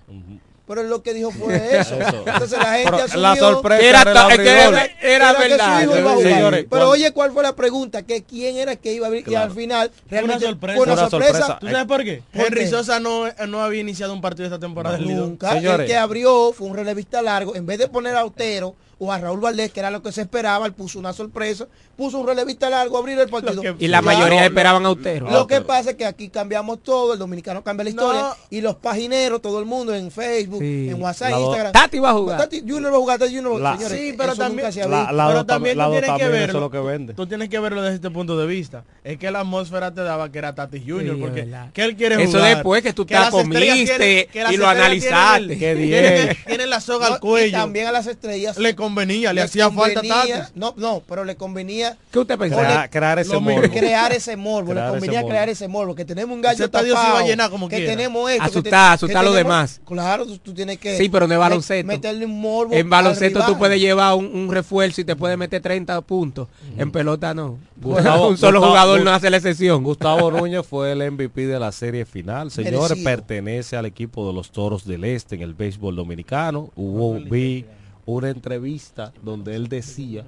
Pero 0.71 0.85
lo 0.85 1.03
que 1.03 1.13
dijo 1.15 1.33
fue 1.33 1.57
eso. 1.81 1.97
Entonces 2.01 2.57
la 2.57 2.75
gente 2.75 2.91
Pero 2.93 2.97
asumió 3.03 3.21
la 3.23 3.37
sorpresa 3.37 3.81
Era 3.89 4.27
que 4.29 4.37
que 4.37 4.37
su 4.39 5.49
verdad, 5.49 5.83
hijo 5.83 5.99
iba 5.99 6.11
a 6.13 6.15
jugar. 6.15 6.33
señores, 6.33 6.67
Pero 6.71 6.89
oye, 6.91 7.13
¿cuál 7.13 7.33
fue 7.33 7.43
la 7.43 7.57
pregunta? 7.57 8.03
Que 8.05 8.23
quién 8.23 8.57
era 8.57 8.77
que 8.77 8.93
iba 8.93 9.07
a 9.07 9.09
abrir 9.09 9.29
y 9.29 9.35
al 9.35 9.51
final 9.51 9.91
realmente 10.09 10.47
sorpresa. 10.47 10.77
fue 10.77 10.85
una 10.85 10.93
Una 10.93 11.11
sorpresa. 11.11 11.33
sorpresa. 11.39 11.59
¿Tú 11.59 11.67
sabes 11.67 11.87
por 11.87 12.05
qué? 12.05 12.23
¿Por 12.33 12.47
Henry 12.47 12.61
qué? 12.61 12.67
Sosa 12.69 13.01
no, 13.01 13.25
no 13.49 13.63
había 13.63 13.81
iniciado 13.81 14.13
un 14.15 14.21
partido 14.21 14.45
esta 14.47 14.61
temporada. 14.61 14.97
Nunca. 14.99 15.55
Señores. 15.55 15.81
El 15.81 15.87
que 15.89 15.97
abrió 15.97 16.53
fue 16.53 16.69
un 16.69 16.77
relevista 16.77 17.21
largo. 17.21 17.57
En 17.57 17.67
vez 17.67 17.79
de 17.79 17.89
poner 17.89 18.15
a 18.15 18.25
Otero 18.25 18.77
o 19.03 19.11
a 19.11 19.19
Raúl 19.19 19.41
Valdés, 19.41 19.73
que 19.73 19.81
era 19.81 19.91
lo 19.91 20.03
que 20.03 20.13
se 20.13 20.21
esperaba, 20.21 20.67
él 20.67 20.73
puso 20.75 20.99
una 20.99 21.13
sorpresa, 21.13 21.67
puso 21.97 22.19
un 22.19 22.27
relevista 22.27 22.71
largo 22.71 22.97
a 22.97 23.01
abrir 23.01 23.19
el 23.19 23.29
partido. 23.29 23.61
que- 23.63 23.75
Y 23.79 23.89
la 23.89 24.03
mayoría 24.03 24.45
esperaban 24.45 24.85
a 24.87 24.91
Utero. 24.91 25.29
Lo 25.31 25.47
que 25.47 25.61
pasa 25.63 25.91
es 25.91 25.97
que 25.97 26.05
aquí 26.07 26.29
cambiamos 26.29 26.83
todo, 26.83 27.15
el 27.15 27.19
dominicano 27.19 27.65
cambia 27.65 27.85
la 27.85 27.91
No. 27.91 28.03
historia 28.03 28.29
y 28.51 28.61
los 28.61 28.77
pagineros, 28.77 29.41
todo 29.43 29.59
el 29.59 29.65
mundo 29.65 29.95
en 29.95 30.11
Facebook, 30.11 30.61
Sí. 30.61 30.89
en 30.91 31.01
WhatsApp, 31.03 31.33
Instagram. 31.39 31.73
Tati 31.73 31.99
va 31.99 32.11
a 32.11 32.13
jugar. 32.15 32.39
Tati 32.39 32.61
Junior 32.61 32.93
va 32.93 32.97
a 32.97 33.01
jugar, 33.01 33.19
Tati 33.19 33.35
Junior 33.35 33.53
va 33.55 33.57
a 33.57 33.61
La- 33.61 33.71
jugar. 33.77 33.89
Señores, 33.91 34.11
Sí, 34.11 34.15
pero 34.19 34.37
también- 34.37 34.57
nunca 34.57 34.73
se 34.73 34.83
ha 34.83 34.87
La, 34.89 35.13
la 35.13 35.29
Pero 35.29 35.47
también 35.47 35.79
la 35.79 35.85
tú 35.87 35.91
tienes 35.93 36.11
que 36.11 36.29
verlo. 36.29 36.45
eso 36.47 36.57
es 36.59 36.61
lo 36.63 36.71
que 36.71 36.79
vende. 36.81 37.15
Tú 37.15 37.27
tienes 37.27 37.49
que 37.49 37.59
verlo 37.59 37.83
desde 37.83 37.95
este 37.97 38.11
punto 38.11 38.37
de 38.39 38.47
vista. 38.47 38.85
Es 39.03 39.17
que 39.19 39.31
la 39.31 39.41
atmósfera 39.41 39.95
te 39.95 40.03
daba 40.03 40.31
que 40.31 40.39
era 40.39 40.55
Tati 40.55 40.79
Junior, 40.81 41.17
Sí, 41.17 41.21
porque 41.23 41.49
que 41.73 41.85
él 41.85 41.97
quiere 41.97 42.23
Eso 42.23 42.33
jugar. 42.39 42.55
después 42.57 42.83
que 42.83 42.93
tú 42.93 43.07
te 43.07 43.15
comiste 43.31 44.29
y 44.51 44.57
lo 44.59 44.69
analizaste. 44.69 45.47
tienen 45.57 45.59
Qué 45.59 45.75
bien. 45.75 46.37
tienen 46.47 46.71
la 46.71 46.81
soga 46.81 47.07
No, 47.09 47.13
al 47.15 47.19
y 47.19 47.21
cuello. 47.21 47.59
también 47.59 47.87
a 47.87 47.93
las 47.93 48.07
estrellas 48.07 48.59
Le 48.59 48.75
convenía, 48.91 49.29
le 49.33 49.41
le 49.41 49.43
hacía 49.43 49.71
falta 49.71 50.01
convenía- 50.01 50.41
Tati. 50.47 50.53
No, 50.59 50.75
no, 50.77 51.03
pero 51.09 51.25
le 51.25 51.37
convenía 51.37 51.97
¿Qué 52.11 52.19
usted 52.19 52.39
pensaba? 52.39 52.63
Crear, 52.63 52.91
crear 52.91 53.19
ese 53.19 53.39
morbo. 53.39 53.69
crear 53.71 54.13
ese 54.13 54.37
morbo, 54.37 54.71
Crear 54.73 54.87
le 54.87 54.99
convenía 54.99 55.25
crear 55.27 55.49
ese 55.49 55.69
morbo, 55.69 55.95
que 55.95 56.05
tenemos 56.05 56.35
un 56.35 56.43
gallo 56.43 56.69
tapado, 56.71 56.87
iba 56.89 57.19
a 57.19 57.23
llenar 57.25 57.51
como 57.51 57.69
que 57.69 57.77
quiera. 57.77 57.93
tenemos 57.97 58.31
esto, 58.31 58.43
que 58.45 58.49
Asustar, 58.51 58.71
te- 58.71 58.95
asustar 58.95 59.11
que 59.11 59.19
a 59.19 59.23
los 59.31 59.35
demás. 59.35 59.81
Claro, 59.87 60.27
tú, 60.27 60.39
tú 60.39 60.53
tienes 60.55 60.79
que 60.79 60.97
Sí, 60.99 61.09
pero 61.09 61.27
no 61.27 61.35
es 61.35 61.41
baloncesto. 61.41 61.87
meterle 61.87 62.25
un 62.27 62.41
morbo. 62.41 62.75
En 62.75 62.91
baloncesto 62.91 63.41
al 63.43 63.47
tú 63.47 63.59
puedes 63.59 63.81
llevar 63.81 64.15
un, 64.15 64.27
un 64.27 64.51
refuerzo 64.53 65.01
y 65.01 65.05
te 65.05 65.17
puedes 65.17 65.39
meter 65.39 65.63
30 65.63 66.01
puntos. 66.03 66.49
En 66.77 66.91
pelota 66.91 67.33
no. 67.35 67.59
Gustavo- 67.81 68.29
un 68.31 68.37
solo 68.37 68.59
Gustavo- 68.61 68.69
jugador 68.73 69.03
no 69.03 69.11
hace 69.13 69.31
la 69.31 69.37
excepción. 69.39 69.83
Gustavo 69.83 70.31
Núñez 70.33 70.67
fue 70.67 70.93
el 70.93 71.11
MVP 71.11 71.47
de 71.47 71.59
la 71.59 71.73
serie 71.73 72.05
final. 72.05 72.51
Señores, 72.51 72.81
Merecido. 72.91 73.05
pertenece 73.05 73.77
al 73.77 73.87
equipo 73.87 74.27
de 74.27 74.33
los 74.35 74.51
Toros 74.51 74.85
del 74.87 75.05
Este 75.05 75.35
en 75.37 75.43
el 75.43 75.55
béisbol 75.55 75.97
dominicano. 75.97 76.71
Hubo, 76.77 77.15
vi 77.21 77.65
una 78.11 78.31
entrevista 78.31 79.13
donde 79.23 79.55
él 79.57 79.69
decía 79.69 80.25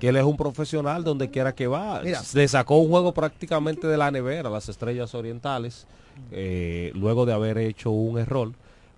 que 0.00 0.08
él 0.08 0.16
es 0.16 0.24
un 0.24 0.36
profesional 0.36 1.04
donde 1.04 1.30
quiera 1.30 1.54
que 1.54 1.66
va. 1.66 2.02
Mira. 2.02 2.22
Se 2.22 2.46
sacó 2.48 2.76
un 2.76 2.90
juego 2.90 3.12
prácticamente 3.14 3.86
de 3.86 3.96
la 3.96 4.10
nevera, 4.10 4.50
las 4.50 4.68
Estrellas 4.68 5.14
Orientales, 5.14 5.86
eh, 6.32 6.92
luego 6.94 7.24
de 7.26 7.32
haber 7.32 7.58
hecho 7.58 7.90
un 7.90 8.18
error. 8.18 8.52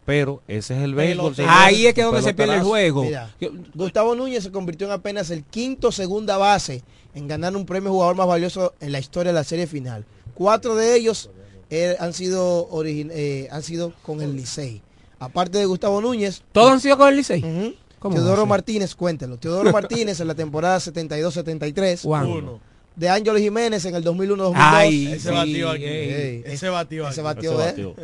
Pero 0.04 0.40
ese 0.48 0.74
es 0.74 0.82
el 0.82 0.94
béisbol. 0.94 1.34
Ahí 1.46 1.86
es 1.86 1.92
que 1.92 2.00
es 2.00 2.06
donde 2.06 2.22
se 2.22 2.32
pierde 2.32 2.54
el 2.54 2.62
juego. 2.62 3.02
Mira, 3.04 3.30
Gustavo 3.74 4.14
Núñez 4.14 4.42
se 4.42 4.50
convirtió 4.50 4.86
en 4.86 4.94
apenas 4.94 5.30
el 5.30 5.44
quinto 5.44 5.92
segunda 5.92 6.38
base 6.38 6.82
en 7.14 7.28
ganar 7.28 7.54
un 7.54 7.66
premio 7.66 7.90
jugador 7.90 8.16
más 8.16 8.26
valioso 8.26 8.72
en 8.80 8.92
la 8.92 9.00
historia 9.00 9.32
de 9.32 9.38
la 9.38 9.44
serie 9.44 9.66
final. 9.66 10.06
Cuatro 10.34 10.76
de 10.76 10.96
ellos 10.96 11.28
eh, 11.68 11.96
han 12.00 12.14
sido 12.14 12.68
eh, 12.84 13.48
han 13.50 13.62
sido 13.62 13.92
con 14.02 14.22
el 14.22 14.34
Licey. 14.34 14.80
Aparte 15.18 15.58
de 15.58 15.66
Gustavo 15.66 16.00
Núñez, 16.00 16.42
¿Todos 16.52 16.72
han 16.72 16.80
sido 16.80 16.96
con 16.96 17.08
el 17.08 17.16
Licey? 17.16 17.40
ujú, 17.40 17.50
¿Cómo 17.50 17.74
Teodoro? 18.00 18.46
Martínez, 18.46 18.94
cuéntelo. 18.94 19.36
Teodoro 19.38 19.72
Martínez 19.72 20.20
en 20.20 20.26
la 20.28 20.34
temporada 20.34 20.78
72-73. 20.78 22.02
¿Cuándo? 22.02 22.34
Uno. 22.36 22.60
De 22.96 23.08
Ángelo 23.08 23.38
Jiménez 23.38 23.84
en 23.84 23.94
el 23.94 24.04
2001-2002. 24.04 24.52
Ay, 24.56 25.06
Ese 25.12 25.28
sí, 25.28 25.34
batió 25.34 25.70
aquí. 25.70 25.84
ey. 25.84 26.42
Ese 26.46 26.68
batió 26.68 27.04
aquí. 27.06 27.12
Ese 27.12 27.20
Ese 27.20 27.22
batió, 27.22 27.52
¿eh? 27.62 27.66
batió. 27.66 27.94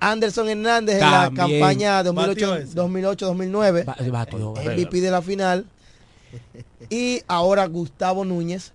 Anderson 0.00 0.48
Hernández 0.50 0.96
en 0.96 1.00
la 1.10 1.30
campaña 1.34 2.02
Batió 2.02 2.12
2008 2.48 2.56
ese. 2.56 2.74
2008-2009. 2.76 3.88
Va- 3.88 3.96
batió, 4.10 4.52
va. 4.52 4.62
MVP 4.62 5.00
de 5.00 5.10
la 5.10 5.22
final. 5.22 5.64
Y 6.90 7.22
ahora 7.28 7.66
Gustavo 7.66 8.24
Núñez, 8.24 8.72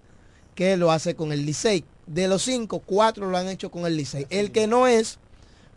que 0.56 0.78
lo 0.78 0.92
hace 0.92 1.16
con 1.16 1.32
el 1.32 1.46
Licey. 1.46 1.84
De 2.08 2.28
los 2.28 2.42
cinco, 2.44 2.80
cuatro 2.86 3.30
lo 3.30 3.38
han 3.38 3.48
hecho 3.50 3.70
con 3.70 3.86
el 3.86 3.96
Licey. 3.96 4.26
El 4.30 4.52
que 4.52 4.68
no 4.68 4.88
es 4.88 5.20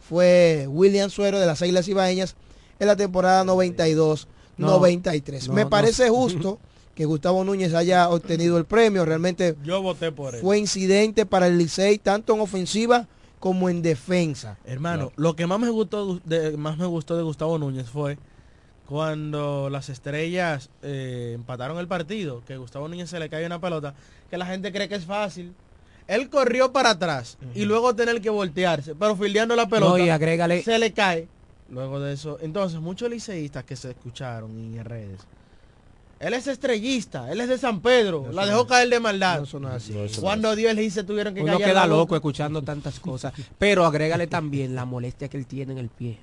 fue 0.08 0.66
William 0.68 1.10
Suero 1.10 1.38
de 1.38 1.46
las 1.46 1.60
Islas 1.62 1.86
Ibaeñas 1.88 2.36
en 2.78 2.86
la 2.86 2.96
temporada 2.96 3.44
92-93. 3.44 4.26
No, 4.56 4.80
Me 5.52 5.64
no, 5.64 5.70
parece 5.70 6.06
no. 6.08 6.14
justo 6.14 6.58
que 6.94 7.04
Gustavo 7.06 7.42
Núñez 7.44 7.74
haya 7.74 8.08
obtenido 8.08 8.56
el 8.58 8.64
premio. 8.66 9.04
Realmente 9.04 9.56
Yo 9.64 9.82
voté 9.82 10.12
por 10.12 10.34
él. 10.34 10.40
fue 10.40 10.58
incidente 10.58 11.26
para 11.26 11.46
el 11.48 11.58
Licey, 11.58 11.98
tanto 11.98 12.34
en 12.34 12.40
ofensiva 12.40 13.06
como 13.40 13.68
en 13.68 13.82
defensa. 13.82 14.56
Hermano, 14.64 15.12
lo 15.16 15.34
que 15.36 15.46
más 15.46 15.58
me 15.60 15.68
gustó 15.70 16.20
de, 16.24 16.56
más 16.56 16.78
me 16.78 16.86
gustó 16.86 17.16
de 17.16 17.22
Gustavo 17.24 17.58
Núñez 17.58 17.88
fue 17.90 18.16
cuando 18.86 19.70
las 19.70 19.88
estrellas 19.88 20.70
eh, 20.82 21.32
empataron 21.34 21.78
el 21.78 21.88
partido, 21.88 22.42
que 22.46 22.56
Gustavo 22.56 22.88
Núñez 22.88 23.10
se 23.10 23.18
le 23.18 23.28
cae 23.30 23.46
una 23.46 23.60
pelota, 23.60 23.94
que 24.30 24.36
la 24.38 24.46
gente 24.46 24.72
cree 24.72 24.88
que 24.88 24.94
es 24.96 25.04
fácil. 25.04 25.54
Él 26.06 26.28
corrió 26.28 26.70
para 26.70 26.90
atrás 26.90 27.38
y 27.54 27.64
luego 27.64 27.94
tener 27.94 28.20
que 28.20 28.28
voltearse, 28.28 28.94
pero 28.94 29.16
fildeando 29.16 29.56
la 29.56 29.66
pelota 29.68 29.96
No, 29.96 30.04
y 30.04 30.10
agrégale. 30.10 30.62
se 30.62 30.78
le 30.78 30.92
cae. 30.92 31.28
Luego 31.70 31.98
de 32.00 32.12
eso, 32.12 32.38
entonces 32.42 32.80
muchos 32.80 33.08
liceístas 33.10 33.64
que 33.64 33.76
se 33.76 33.90
escucharon 33.90 34.50
en 34.52 34.84
redes. 34.84 35.20
Él 36.20 36.32
es 36.34 36.46
estrellista, 36.46 37.30
él 37.30 37.40
es 37.40 37.48
de 37.48 37.58
San 37.58 37.80
Pedro, 37.80 38.30
la 38.32 38.46
dejó 38.46 38.66
caer 38.66 38.88
de 38.88 39.00
maldad. 39.00 39.44
No, 39.52 39.60
no 39.60 39.68
así. 39.68 39.94
Cuando 40.20 40.54
dio 40.54 40.70
el 40.70 40.78
hit 40.78 40.90
se 40.92 41.04
tuvieron 41.04 41.34
que 41.34 41.42
Uno 41.42 41.54
callar 41.54 41.68
queda 41.70 41.86
loco 41.86 42.14
escuchando 42.14 42.62
tantas 42.62 43.00
cosas. 43.00 43.32
Pero 43.58 43.84
agrégale 43.84 44.26
también 44.26 44.74
la 44.74 44.84
molestia 44.84 45.28
que 45.28 45.36
él 45.36 45.46
tiene 45.46 45.72
en 45.72 45.78
el 45.78 45.88
pie. 45.88 46.18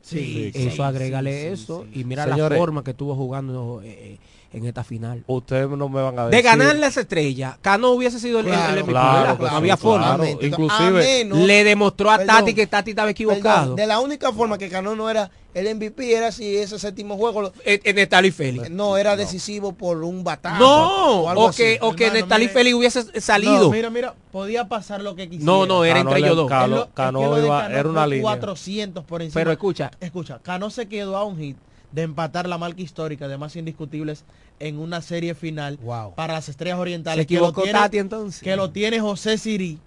Sí, 0.00 0.50
Sí, 0.52 0.66
Eso 0.66 0.76
sí, 0.76 0.82
agrégale 0.82 1.40
sí, 1.40 1.62
eso. 1.62 1.86
sí. 1.92 2.00
Y 2.00 2.04
mira 2.04 2.24
Señores. 2.24 2.50
la 2.50 2.56
forma 2.58 2.84
que 2.84 2.90
estuvo 2.92 3.14
jugando 3.14 3.80
eh, 3.84 4.18
en 4.54 4.64
esta 4.66 4.84
final. 4.84 5.24
Ustedes 5.26 5.68
no 5.68 5.88
me 5.88 6.00
van 6.00 6.18
a 6.18 6.24
De 6.26 6.30
decir. 6.36 6.44
ganar 6.44 6.76
las 6.76 6.96
estrellas, 6.96 7.56
Cano 7.60 7.90
hubiese 7.90 8.20
sido 8.20 8.38
el, 8.40 8.46
Claro, 8.46 8.68
el 8.72 8.78
MVP, 8.84 8.90
claro, 8.92 9.12
¿verdad? 9.18 9.36
claro, 9.36 9.50
no 9.52 9.56
había 9.58 9.76
forma. 9.76 10.18
Inclusive, 10.40 10.90
menos- 11.24 11.38
Le 11.38 11.64
demostró 11.64 12.10
a 12.10 12.18
Perdón. 12.18 12.36
Tati 12.36 12.54
que 12.54 12.66
Tati 12.66 12.90
estaba 12.90 13.10
equivocado. 13.10 13.60
Perdón, 13.60 13.76
de 13.76 13.86
la 13.86 14.00
única 14.00 14.32
forma 14.32 14.56
que 14.56 14.68
Cano 14.68 14.94
no 14.94 15.10
era 15.10 15.30
el 15.54 15.66
MVP 15.76 16.12
era 16.14 16.32
si 16.32 16.56
ese 16.56 16.78
séptimo 16.78 17.16
juego 17.16 17.42
lo- 17.42 17.52
En, 17.64 17.80
en 17.84 17.96
Nestalí 17.96 18.30
Félix. 18.32 18.70
no 18.70 18.96
era 18.96 19.16
decisivo 19.16 19.72
por 19.72 20.02
un 20.02 20.24
batazo. 20.24 20.58
No, 20.60 21.20
o 21.22 21.28
algo 21.30 21.44
o 21.44 21.48
así. 21.48 21.62
que, 21.62 21.78
o 21.80 21.94
que 21.94 22.10
mire. 22.10 22.48
Félix 22.48 22.74
hubiese 22.76 23.20
salido. 23.20 23.64
No, 23.64 23.70
mira, 23.70 23.90
mira, 23.90 24.14
podía 24.32 24.68
pasar 24.68 25.00
lo 25.02 25.14
que 25.14 25.28
quisiera. 25.28 25.44
No, 25.52 25.66
no, 25.66 25.84
era 25.84 25.98
Cano 25.98 26.10
entre 26.10 26.24
ellos 26.26 26.36
dos. 26.36 26.48
Cano- 26.48 26.82
es 26.82 26.88
que 27.34 27.40
de 27.40 27.46
iba- 27.46 27.66
era 27.72 27.88
una 27.88 28.06
línea. 28.06 28.22
400 28.22 29.04
por 29.04 29.22
encima. 29.22 29.40
Pero 29.40 29.52
escucha, 29.52 29.90
Escucha, 30.00 30.38
Cano 30.42 30.70
se 30.70 30.86
quedó 30.88 31.16
a 31.16 31.24
un 31.24 31.38
hit 31.38 31.56
de 31.94 32.02
empatar 32.02 32.48
la 32.48 32.58
marca 32.58 32.82
histórica 32.82 33.28
de 33.28 33.38
más 33.38 33.54
indiscutibles 33.56 34.24
en 34.58 34.78
una 34.78 35.00
serie 35.00 35.34
final 35.34 35.78
Wow. 35.82 36.14
para 36.14 36.34
las 36.34 36.48
estrellas 36.48 36.76
se 36.76 36.80
orientales. 36.82 37.26
que 37.26 37.34
lo 37.34 37.40
equivocó 37.48 37.62
tiene- 37.62 37.78
Tati 37.78 37.98
entonces. 37.98 38.42
Que 38.42 38.56
lo 38.56 38.70
tiene 38.70 39.00
José 39.00 39.38
Siri 39.38 39.78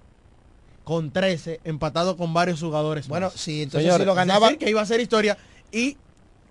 con 0.83 1.11
13, 1.11 1.59
empatado 1.65 2.15
con 2.15 2.33
varios 2.33 2.61
jugadores. 2.61 3.07
Bueno, 3.09 3.27
más. 3.27 3.33
sí, 3.33 3.61
entonces 3.63 3.83
Señores, 3.83 4.03
si 4.03 4.05
lo 4.05 4.15
ganaba 4.15 4.53
que 4.55 4.69
iba 4.69 4.81
a 4.81 4.85
ser 4.85 5.01
historia. 5.01 5.37
Y 5.71 5.97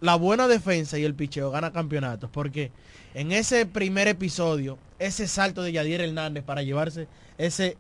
la 0.01 0.15
buena 0.17 0.47
defensa 0.47 0.99
y 0.99 1.05
el 1.05 1.15
picheo 1.15 1.51
gana 1.51 1.73
campeonatos. 1.73 2.29
Porque 2.31 2.71
en 3.15 3.33
ese 3.33 3.65
primer 3.65 4.09
episodio, 4.09 4.77
ese 4.99 5.27
salto 5.27 5.63
de 5.63 5.73
Yadier 5.73 6.03
Hernández 6.03 6.45
para 6.45 6.63
llevarse 6.63 7.09
ese 7.39 7.79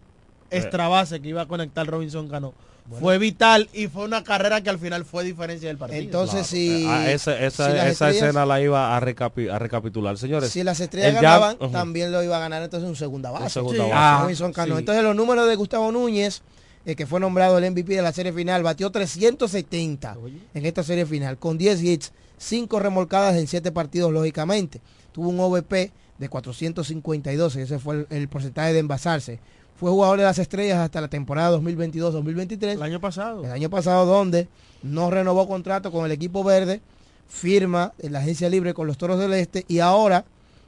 extra 0.50 0.88
base 0.88 1.20
que 1.20 1.28
iba 1.28 1.42
a 1.42 1.46
conectar 1.46 1.86
Robinson 1.86 2.28
Cano 2.28 2.54
fue 3.00 3.18
vital 3.18 3.68
y 3.72 3.88
fue 3.88 4.04
una 4.04 4.22
carrera 4.24 4.60
que 4.62 4.70
al 4.70 4.78
final 4.78 5.04
fue 5.04 5.24
diferencia 5.24 5.68
del 5.68 5.78
partido. 5.78 6.00
Entonces 6.00 6.46
si, 6.46 6.84
Ah, 6.88 7.10
esa 7.10 7.38
esa, 7.38 7.66
si 7.68 7.72
las 7.76 7.86
esa 7.88 8.08
estrellas- 8.10 8.16
escena 8.28 8.46
la 8.46 8.60
iba 8.60 8.96
a, 8.96 9.00
recapi- 9.00 9.50
a 9.50 9.58
recapitular, 9.58 10.16
señores. 10.18 10.50
si 10.50 10.62
las 10.62 10.80
estrellas 10.80 11.14
ganaban, 11.14 11.56
también 11.72 12.12
lo 12.12 12.22
iba 12.22 12.36
a 12.36 12.40
ganar 12.40 12.62
entonces 12.62 12.88
un 12.88 12.96
segunda 12.96 13.30
base. 13.30 13.44
Un 13.44 13.50
segunda 13.50 13.84
Sí. 13.84 13.90
base. 13.90 13.92
Ah, 13.94 14.18
Robinson 14.22 14.52
Cano. 14.52 14.74
sí. 14.74 14.78
Entonces 14.80 15.02
los 15.04 15.16
números 15.16 15.48
de 15.48 15.56
Gustavo 15.56 15.90
Núñez, 15.92 16.42
eh, 16.84 16.94
que 16.94 17.06
fue 17.06 17.18
nombrado 17.18 17.58
el 17.58 17.64
MVP 17.64 17.94
de 17.96 18.02
la 18.02 18.12
serie 18.12 18.32
final, 18.32 18.62
batió 18.62 18.90
370 18.90 20.16
en 20.54 20.66
esta 20.66 20.82
serie 20.82 21.06
final, 21.06 21.38
con 21.38 21.58
10 21.58 21.82
hits, 21.82 22.12
5 22.38 22.78
remolcadas 22.78 23.36
en 23.36 23.46
7 23.46 23.72
partidos, 23.72 24.12
lógicamente. 24.12 24.80
Tuvo 25.12 25.30
un 25.30 25.40
OVP 25.40 25.90
de 26.18 26.28
452, 26.28 27.56
ese 27.56 27.78
fue 27.78 27.94
el, 27.96 28.06
el 28.10 28.28
porcentaje 28.28 28.72
de 28.72 28.78
envasarse. 28.78 29.40
Fue 29.78 29.90
jugador 29.90 30.18
de 30.18 30.24
las 30.24 30.38
estrellas 30.38 30.78
hasta 30.78 31.00
la 31.00 31.08
temporada 31.08 31.58
2022-2023. 31.58 32.72
el 32.72 32.82
año 32.82 33.00
pasado. 33.00 33.44
El 33.44 33.52
año 33.52 33.68
pasado 33.68 34.06
donde 34.06 34.48
no 34.82 35.10
renovó 35.10 35.46
contrato 35.46 35.92
con 35.92 36.06
el 36.06 36.12
equipo 36.12 36.42
verde, 36.44 36.80
firma 37.28 37.92
en 37.98 38.12
la 38.12 38.20
agencia 38.20 38.48
libre 38.48 38.72
con 38.72 38.86
los 38.86 38.96
Toros 38.98 39.18
del 39.18 39.34
Este 39.34 39.64
y 39.68 39.80
ahora 39.80 40.24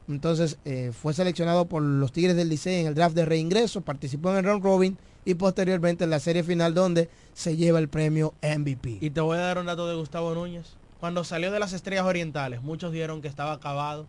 entonces 0.09 0.59
eh, 0.65 0.93
fue 0.99 1.13
seleccionado 1.13 1.67
por 1.67 1.83
los 1.83 2.13
Tigres 2.13 2.35
del 2.35 2.49
Licey 2.49 2.81
en 2.81 2.87
el 2.87 2.95
draft 2.95 3.15
de 3.15 3.27
reingreso, 3.27 3.83
participó 3.83 4.31
en 4.31 4.39
el 4.39 4.45
round 4.45 4.65
robin 4.65 4.99
y 5.25 5.35
posteriormente 5.35 6.05
en 6.05 6.11
la 6.11 6.19
serie 6.19 6.43
final 6.43 6.73
donde 6.73 7.11
se 7.35 7.57
lleva 7.57 7.79
el 7.79 7.89
premio 7.89 8.33
MVP. 8.43 8.99
Y 9.01 9.11
te 9.11 9.21
voy 9.21 9.37
a 9.37 9.43
dar 9.43 9.59
un 9.59 9.67
dato 9.67 9.87
de 9.87 9.95
Gustavo 9.95 10.35
Núñez. 10.35 10.77
Cuando 10.99 11.25
salió 11.25 11.53
de 11.53 11.61
las 11.61 11.75
estrellas 11.75 12.07
orientales, 12.07 12.63
muchos 12.63 12.93
dijeron 12.93 13.21
que 13.21 13.29
estaba 13.29 13.53
acabado. 13.53 14.07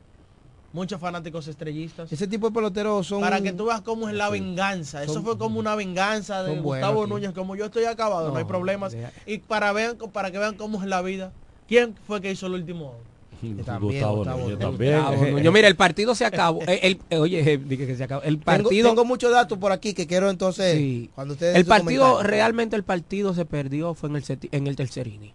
Muchos 0.74 1.00
fanáticos 1.00 1.48
estrellistas. 1.48 2.12
Ese 2.12 2.28
tipo 2.28 2.48
de 2.50 2.54
peloteros 2.54 3.08
son... 3.08 3.22
Para 3.22 3.42
que 3.42 3.52
tú 3.54 3.66
veas 3.66 3.82
cómo 3.82 4.08
es 4.10 4.16
la 4.16 4.28
Sí. 4.28 4.34
venganza. 4.34 5.04
Eso 5.04 5.14
Son- 5.14 5.24
fue 5.24 5.38
como 5.38 5.60
una 5.60 5.76
venganza 5.76 6.44
de 6.44 6.50
buenos 6.52 6.64
Gustavo 6.64 7.02
aquí. 7.04 7.10
Núñez, 7.12 7.32
como 7.34 7.56
yo 7.56 7.66
estoy 7.66 7.86
acabado, 7.86 8.30
no, 8.32 8.36
hay 8.38 8.44
problemas. 8.46 8.92
deja- 8.94 9.12
Y 9.26 9.40
para 9.40 9.72
vean 9.74 9.98
para 10.12 10.32
que 10.32 10.38
vean 10.38 10.56
cómo 10.56 10.82
es 10.82 10.88
la 10.88 11.02
vida. 11.02 11.32
¿Quién 11.68 11.96
fue 12.08 12.22
que 12.22 12.32
hizo 12.32 12.48
el 12.48 12.54
último? 12.54 12.94
Gustavo 13.42 13.88
Gustavo 13.88 14.24
también. 14.26 15.00
Gustavo 15.00 15.26
Núñez. 15.32 15.54
mira, 15.54 15.68
el 15.70 15.76
partido 15.78 16.14
se 16.14 16.26
acabó. 16.26 16.62
El- 16.64 16.80
el- 16.82 17.00
eh, 17.10 17.18
oye, 17.18 17.54
eh, 17.54 17.58
dije 17.58 17.88
que 17.88 17.96
se 17.96 18.04
acabó. 18.04 18.22
El 18.24 18.38
partido, 18.38 18.90
tengo 18.90 19.06
muchos 19.06 19.32
datos 19.32 19.58
por 19.58 19.72
aquí 19.72 19.94
que 19.94 20.06
quiero 20.08 20.30
entonces, 20.30 20.76
Sí. 20.76 21.10
cuando 21.16 21.36
ustedes... 21.36 21.56
el 21.56 21.66
partido, 21.66 22.04
comentario. 22.04 22.30
realmente 22.32 22.76
el 22.76 22.84
partido 22.84 23.34
se 23.34 23.46
perdió 23.46 23.94
fue 23.94 24.10
en 24.10 24.18
el, 24.18 24.24
seti- 24.26 24.50
en 24.52 24.68
el 24.68 24.76
tercer 24.76 25.08
inning. 25.08 25.32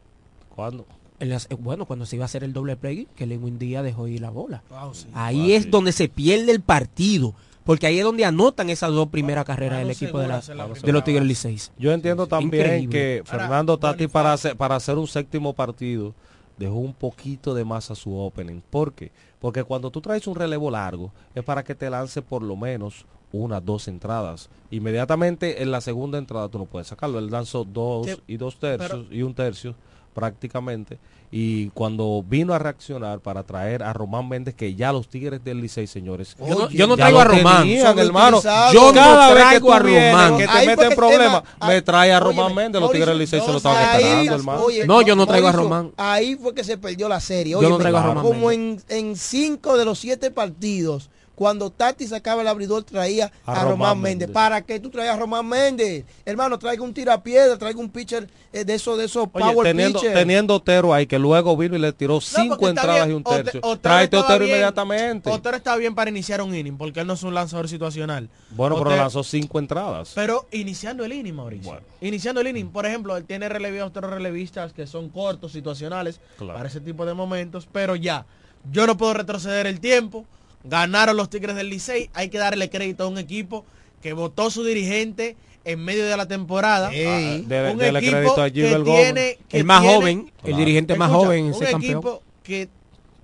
¿Cuándo? 0.54 0.84
Las- 1.20 1.46
eh, 1.50 1.54
bueno, 1.58 1.84
cuando 1.86 2.06
se 2.06 2.16
iba 2.16 2.24
a 2.24 2.26
hacer 2.26 2.44
el 2.44 2.52
doble 2.52 2.76
play, 2.76 3.06
que 3.16 3.26
Lewin 3.26 3.58
Díaz 3.58 3.84
dejó 3.84 4.08
ir 4.08 4.20
la 4.20 4.30
bola. 4.30 4.62
Wow, 4.70 4.94
sí. 4.94 5.06
Ahí 5.14 5.52
es 5.52 5.70
donde 5.70 5.92
se 5.92 6.08
pierde 6.08 6.52
el 6.52 6.60
partido. 6.60 7.34
Porque 7.64 7.86
ahí 7.86 7.98
es 7.98 8.04
donde 8.04 8.26
anotan 8.26 8.68
esas 8.68 8.90
dos 8.92 9.08
primeras 9.08 9.46
carreras 9.46 9.78
del 9.78 9.90
equipo 9.90 10.18
de, 10.18 10.28
la- 10.28 10.42
la 10.54 10.68
de 10.68 10.92
los 10.92 11.02
Tigres. 11.02 11.24
Liceis. 11.24 11.72
Yo 11.78 11.92
entiendo 11.92 12.26
también 12.26 12.62
Increíble. 12.66 12.88
que 12.90 13.22
Ahora, 13.26 13.38
Fernando 13.44 13.78
Tati 13.78 14.06
para 14.06 14.34
hacer, 14.34 14.54
para 14.54 14.76
hacer 14.76 14.98
un 14.98 15.06
séptimo 15.06 15.54
partido 15.54 16.14
dejó 16.58 16.74
un 16.74 16.92
poquito 16.92 17.54
de 17.54 17.64
más 17.64 17.90
a 17.90 17.94
su 17.94 18.14
opening. 18.18 18.60
¿Por 18.68 18.92
qué? 18.92 19.12
Porque 19.40 19.64
cuando 19.64 19.90
tú 19.90 20.02
traes 20.02 20.26
un 20.26 20.34
relevo 20.34 20.70
largo 20.70 21.10
es 21.34 21.42
para 21.42 21.64
que 21.64 21.74
te 21.74 21.88
lance 21.88 22.20
por 22.20 22.42
lo 22.42 22.54
menos 22.54 23.06
unas 23.32 23.64
dos 23.64 23.88
entradas. 23.88 24.50
Inmediatamente 24.70 25.62
en 25.62 25.70
la 25.70 25.80
segunda 25.80 26.18
entrada 26.18 26.48
tú 26.50 26.58
no 26.58 26.66
puedes 26.66 26.88
sacarlo. 26.88 27.18
Él 27.18 27.30
lanzó 27.30 27.64
dos 27.64 28.06
y 28.26 28.36
dos 28.36 28.58
tercios 28.58 29.06
y 29.10 29.22
un 29.22 29.32
tercio 29.34 29.74
prácticamente. 30.14 30.98
Y 31.36 31.70
cuando 31.70 32.24
vino 32.26 32.54
a 32.54 32.60
reaccionar 32.60 33.18
para 33.18 33.42
traer 33.42 33.82
a 33.82 33.92
Román 33.92 34.28
Méndez, 34.28 34.54
que 34.54 34.76
ya 34.76 34.92
los 34.92 35.08
Tigres 35.08 35.42
del 35.42 35.60
Licey, 35.60 35.88
señores, 35.88 36.36
Yo 36.38 36.46
no, 36.46 36.64
Oye, 36.66 36.76
yo 36.78 36.86
no 36.86 36.96
traigo 36.96 37.18
a 37.18 37.24
Román. 37.24 37.62
tenían, 37.62 37.98
hermano. 37.98 38.40
Yo 38.72 38.86
no 38.86 38.92
Cada 38.92 39.28
vez 39.34 39.36
que 39.36 39.42
traigo 39.42 39.66
tú 39.66 39.72
a 39.74 39.78
Román. 39.80 40.36
que 40.38 40.44
te 40.46 40.50
Ahí 40.52 40.66
meten 40.68 40.94
problemas, 40.94 41.42
me 41.66 41.82
trae 41.82 42.12
a 42.12 42.18
Óyeme, 42.18 42.36
Román 42.42 42.54
Méndez, 42.54 42.80
los 42.80 42.92
Tigres 42.92 43.08
del 43.08 43.18
Licey 43.18 43.40
se 43.40 43.50
lo 43.50 43.56
estaban 43.56 43.78
ahí- 43.84 44.02
esperando, 44.04 44.34
hermano. 44.36 44.62
Oye, 44.62 44.86
No, 44.86 45.02
yo 45.02 45.16
no 45.16 45.26
traigo 45.26 45.48
a 45.48 45.52
Román. 45.52 45.90
Ahí 45.96 46.36
fue 46.36 46.54
que 46.54 46.62
se 46.62 46.78
perdió 46.78 47.08
la 47.08 47.18
serie. 47.18 47.52
Yo 47.54 47.62
no 47.62 47.66
Óyeme, 47.66 47.80
traigo 47.80 47.98
a 47.98 48.02
Román 48.02 48.22
Como 48.24 48.50
en, 48.52 48.80
en 48.88 49.16
cinco 49.16 49.76
de 49.76 49.84
los 49.84 49.98
siete 49.98 50.30
partidos, 50.30 51.10
cuando 51.34 51.70
Tati 51.70 52.06
sacaba 52.06 52.42
el 52.42 52.48
abridor, 52.48 52.84
traía 52.84 53.32
A 53.44 53.52
a, 53.52 53.54
Román 53.64 53.70
Román 53.70 54.00
Méndez. 54.00 54.28
Méndez. 54.28 54.34
¿Para 54.34 54.62
qué 54.62 54.78
tú 54.80 54.90
traías 54.90 55.16
a 55.16 55.18
Román 55.18 55.46
Méndez? 55.48 56.04
Hermano, 56.24 56.58
traiga 56.58 56.82
un 56.82 56.94
tirapiedra, 56.94 57.58
traiga 57.58 57.80
un 57.80 57.90
pitcher 57.90 58.28
eh, 58.52 58.64
de 58.64 58.74
esos 58.74 58.96
de 58.98 59.04
esos 59.04 59.24
Oye, 59.32 59.44
power 59.44 59.66
teniendo, 59.66 60.00
pitcher. 60.00 60.14
teniendo 60.14 60.54
Otero 60.54 60.94
ahí, 60.94 61.06
que 61.06 61.18
luego 61.18 61.56
vino 61.56 61.76
y 61.76 61.78
le 61.78 61.92
tiró 61.92 62.20
cinco 62.20 62.68
entradas 62.68 63.06
bien, 63.06 63.10
y 63.10 63.12
un 63.14 63.24
tercio. 63.24 63.60
Otero 63.62 63.80
Tráete 63.80 64.16
Otero 64.16 64.44
inmediatamente. 64.46 65.30
Otero 65.30 65.56
está 65.56 65.76
bien 65.76 65.94
para 65.94 66.10
iniciar 66.10 66.40
un 66.42 66.54
inning, 66.54 66.76
porque 66.76 67.00
él 67.00 67.06
no 67.06 67.14
es 67.14 67.22
un 67.22 67.34
lanzador 67.34 67.68
situacional. 67.68 68.28
bueno, 68.50 68.76
pero 68.76 68.96
lanzó 68.96 69.22
cinco 69.24 69.58
entradas. 69.58 70.12
Pero 70.14 70.46
iniciando 70.52 71.04
el 71.04 71.12
inning, 71.12 71.34
Mauricio. 71.34 71.70
Bueno. 71.70 71.86
Iniciando 72.00 72.40
el 72.40 72.48
inning, 72.48 72.68
por 72.68 72.86
ejemplo, 72.86 73.16
él 73.16 73.24
tiene 73.24 73.48
relevistas, 73.48 73.88
otros 73.88 74.10
relevistas 74.10 74.72
que 74.72 74.86
son 74.86 75.08
cortos, 75.08 75.52
situacionales, 75.52 76.20
Claro. 76.38 76.54
para 76.54 76.68
ese 76.68 76.80
tipo 76.80 77.04
de 77.06 77.14
momentos, 77.14 77.66
pero 77.70 77.96
ya, 77.96 78.26
yo 78.70 78.86
no 78.86 78.96
puedo 78.96 79.14
retroceder 79.14 79.66
el 79.66 79.80
tiempo. 79.80 80.24
Ganaron 80.64 81.16
los 81.16 81.28
Tigres 81.30 81.54
del 81.56 81.68
Licey, 81.68 82.10
hay 82.14 82.28
que 82.30 82.38
darle 82.38 82.70
crédito 82.70 83.04
a 83.04 83.08
un 83.08 83.18
equipo 83.18 83.64
que 84.02 84.12
votó 84.12 84.50
su 84.50 84.64
dirigente 84.64 85.36
en 85.64 85.80
medio 85.84 86.04
de 86.06 86.16
la 86.16 86.26
temporada. 86.26 86.90
Ey. 86.92 87.44
Debe- 87.46 87.72
un 87.72 87.82
equipo 87.82 88.10
crédito 88.10 88.42
a 88.42 88.50
que 88.50 88.78
Gómez. 88.78 88.84
tiene, 89.04 89.38
que 89.48 89.58
El 89.58 89.64
más 89.64 89.80
tiene- 89.82 89.94
joven, 89.96 90.18
el 90.18 90.42
Claro. 90.42 90.56
dirigente 90.58 90.94
más 90.96 91.10
joven, 91.10 91.44
un 91.46 91.50
ese 91.52 91.64
campeón. 91.70 91.82
equipo 91.92 92.22
que 92.42 92.68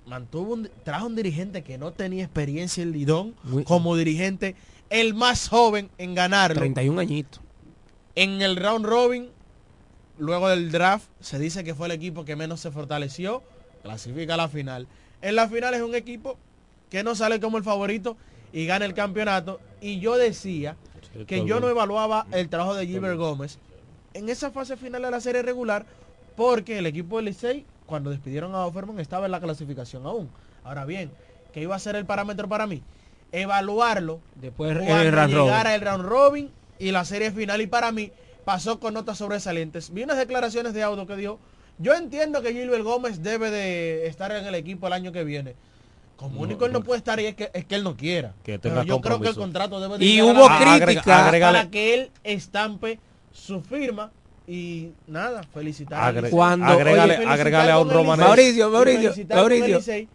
mantuvo 0.07 0.53
un, 0.53 0.69
trajo 0.83 1.05
un 1.07 1.15
dirigente 1.15 1.63
que 1.63 1.77
no 1.77 1.91
tenía 1.93 2.23
experiencia 2.23 2.83
en 2.83 2.91
Lidón 2.91 3.35
como 3.65 3.95
dirigente, 3.95 4.55
el 4.89 5.13
más 5.13 5.47
joven 5.49 5.89
en 5.97 6.15
ganarlo. 6.15 6.59
31 6.59 6.99
añitos. 6.99 7.41
En 8.15 8.41
el 8.41 8.55
round 8.57 8.85
robin, 8.85 9.29
luego 10.17 10.49
del 10.49 10.71
draft, 10.71 11.05
se 11.21 11.39
dice 11.39 11.63
que 11.63 11.73
fue 11.75 11.87
el 11.87 11.93
equipo 11.93 12.25
que 12.25 12.35
menos 12.35 12.59
se 12.59 12.71
fortaleció, 12.71 13.41
clasifica 13.83 14.33
a 14.33 14.37
la 14.37 14.49
final. 14.49 14.87
En 15.21 15.35
la 15.35 15.47
final 15.47 15.73
es 15.75 15.81
un 15.81 15.95
equipo 15.95 16.37
que 16.91 17.03
no 17.03 17.15
sale 17.15 17.39
como 17.39 17.57
el 17.57 17.63
favorito 17.63 18.17
y 18.53 18.67
gana 18.67 18.85
el 18.85 18.93
campeonato. 18.93 19.59
Y 19.79 19.99
yo 19.99 20.17
decía 20.17 20.75
que 21.25 21.43
yo 21.45 21.59
no 21.59 21.69
evaluaba 21.69 22.27
el 22.31 22.49
trabajo 22.49 22.75
de 22.75 22.85
Gilbert 22.85 23.17
Gómez 23.17 23.57
en 24.13 24.29
esa 24.29 24.51
fase 24.51 24.77
final 24.77 25.01
de 25.01 25.09
la 25.09 25.21
serie 25.21 25.41
regular 25.41 25.85
porque 26.35 26.77
el 26.77 26.85
equipo 26.85 27.17
del 27.17 27.25
Licey, 27.25 27.65
cuando 27.85 28.09
despidieron 28.09 28.53
a 28.53 28.65
Offerman, 28.65 28.99
estaba 28.99 29.25
en 29.25 29.31
la 29.31 29.39
clasificación 29.39 30.05
aún. 30.05 30.29
Ahora 30.63 30.85
bien, 30.85 31.11
¿qué 31.53 31.61
iba 31.61 31.75
a 31.75 31.79
ser 31.79 31.95
el 31.95 32.05
parámetro 32.05 32.47
para 32.47 32.67
mí? 32.67 32.83
Evaluarlo 33.31 34.19
Después 34.35 34.71
el 34.71 35.11
round 35.11 35.33
robin. 35.33 35.37
llegara 35.37 35.73
el 35.73 35.81
round 35.81 36.05
robin 36.05 36.51
y 36.77 36.91
la 36.91 37.05
serie 37.05 37.31
final 37.31 37.61
y 37.61 37.67
para 37.67 37.93
mí 37.93 38.11
pasó 38.43 38.81
con 38.81 38.93
notas 38.93 39.17
sobresalientes. 39.17 39.93
Vi 39.93 40.03
unas 40.03 40.17
declaraciones 40.17 40.73
de 40.73 40.83
Audo 40.83 41.07
que 41.07 41.15
dio, 41.15 41.39
yo 41.77 41.93
entiendo 41.93 42.41
que 42.41 42.51
Gilbert 42.51 42.83
Gómez 42.83 43.23
debe 43.23 43.49
de 43.49 44.07
estar 44.07 44.31
en 44.33 44.45
el 44.45 44.55
equipo 44.55 44.87
el 44.87 44.93
año 44.93 45.13
que 45.13 45.23
viene. 45.23 45.55
Como 46.21 46.41
único 46.41 46.65
él 46.67 46.71
no 46.71 46.83
puede 46.83 46.99
estar 46.99 47.19
y 47.19 47.25
es 47.25 47.35
que, 47.35 47.49
es 47.53 47.65
que 47.65 47.75
él 47.75 47.83
no 47.83 47.97
quiera. 47.97 48.33
Que 48.43 48.59
Pero 48.59 48.75
tenga 48.75 48.83
yo 48.85 49.01
creo 49.01 49.19
que 49.19 49.29
el 49.29 49.35
contrato 49.35 49.79
debe 49.79 49.97
de 49.97 50.05
Y 50.05 50.21
hubo 50.21 50.47
la- 50.47 50.59
Agrega- 50.59 50.85
crítica. 50.85 51.27
agrégale- 51.27 51.57
para 51.57 51.69
que 51.71 51.93
él 51.95 52.11
estampe 52.23 52.99
su 53.33 53.61
firma 53.61 54.11
y 54.47 54.89
nada, 55.07 55.41
felicitar 55.53 55.99
a 55.99 56.07
Agre-. 56.07 56.29
Cuando- 56.29 56.75
Oye, 56.77 57.25
agrégale 57.25 57.71
a 57.71 57.79
un 57.79 57.89
romanés. 57.89 58.25
Mauricio, 58.27 58.69
Mauricio, 58.69 59.13
Mauricio. 59.29 60.07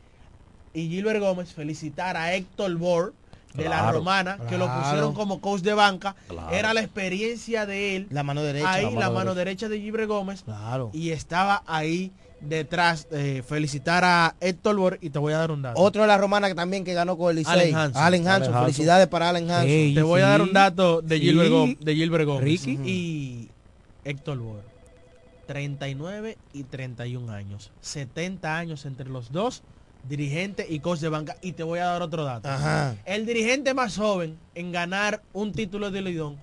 Y 0.75 0.89
Gilbert 0.91 1.21
Gómez 1.21 1.53
felicitar 1.55 2.17
a 2.17 2.35
Héctor 2.35 2.75
Bor 2.77 3.15
de 3.55 3.65
la 3.65 3.79
Claro, 3.81 3.99
Romana, 3.99 4.39
que 4.49 4.59
lo 4.59 4.67
pusieron 4.73 5.15
como 5.15 5.41
coach 5.41 5.63
de 5.63 5.73
banca. 5.73 6.15
Claro. 6.29 6.51
Era 6.51 6.75
la 6.75 6.83
experiencia 6.83 7.65
de 7.65 7.97
él. 7.97 8.07
La 8.11 8.23
mano 8.23 8.43
derecha. 8.43 8.71
ahí 8.71 8.85
la 8.85 8.91
la 8.91 8.97
mano 9.07 9.15
mano, 9.15 9.35
derecha 9.35 9.69
de 9.71 9.81
Gilbert 9.81 10.07
Gómez. 10.09 10.43
Claro. 10.43 10.91
Y 10.93 11.11
estaba 11.11 11.63
ahí 11.67 12.13
detrás. 12.47 13.07
eh, 13.11 13.43
felicitar 13.47 14.05
a 14.05 14.35
Héctor 14.41 14.77
Bor 14.77 14.99
y 15.01 15.11
te 15.11 15.19
voy 15.19 15.33
a 15.33 15.39
dar 15.39 15.51
un 15.51 15.63
dato. 15.63 15.81
Otro 15.81 16.03
de 16.03 16.09
la 16.09 16.17
romana 16.19 16.49
que 16.49 16.55
también 16.55 16.85
que 16.85 16.95
ganó 16.95 17.17
con 17.19 17.31
el 17.31 17.37
Licey. 17.37 17.53
Allen 17.53 17.75
Hansen. 17.77 18.03
Allen 18.03 18.29
Hansen. 18.29 18.53
Felicidades 18.55 19.07
para 19.09 19.29
Allen 19.31 19.51
Hansen. 19.51 19.71
Ey, 19.71 19.95
te 19.95 20.03
voy 20.03 20.21
a 20.23 20.29
dar 20.29 20.43
un 20.43 20.53
dato 20.53 21.03
de 21.03 21.17
Sí. 21.19 21.23
Gilbert, 21.23 21.51
Gómez, 21.51 21.77
de 21.81 21.95
Gilbert 21.95 22.25
Gómez. 22.25 22.45
Ricky. 22.45 22.79
Y 22.85 23.49
Héctor 24.05 24.39
Bor. 24.39 24.63
39 25.47 26.37
y 26.53 26.65
31 26.65 27.31
años. 27.33 27.71
70 27.81 28.57
años 28.57 28.85
entre 28.87 29.09
los 29.09 29.31
dos. 29.33 29.63
Dirigente 30.09 30.67
y 30.69 30.81
coach 30.81 31.01
de 31.01 31.09
banca. 31.09 31.37
Y 31.43 31.53
te 31.53 31.63
voy 31.63 31.79
a 31.81 31.87
dar 31.87 32.03
otro 32.03 32.25
dato. 32.25 32.49
Ajá. 32.49 32.97
El 33.05 33.27
dirigente 33.27 33.75
más 33.75 33.97
joven 33.97 34.39
en 34.55 34.71
ganar 34.73 35.23
un 35.33 35.53
título 35.53 35.91
de 35.91 36.03
Lidón 36.03 36.37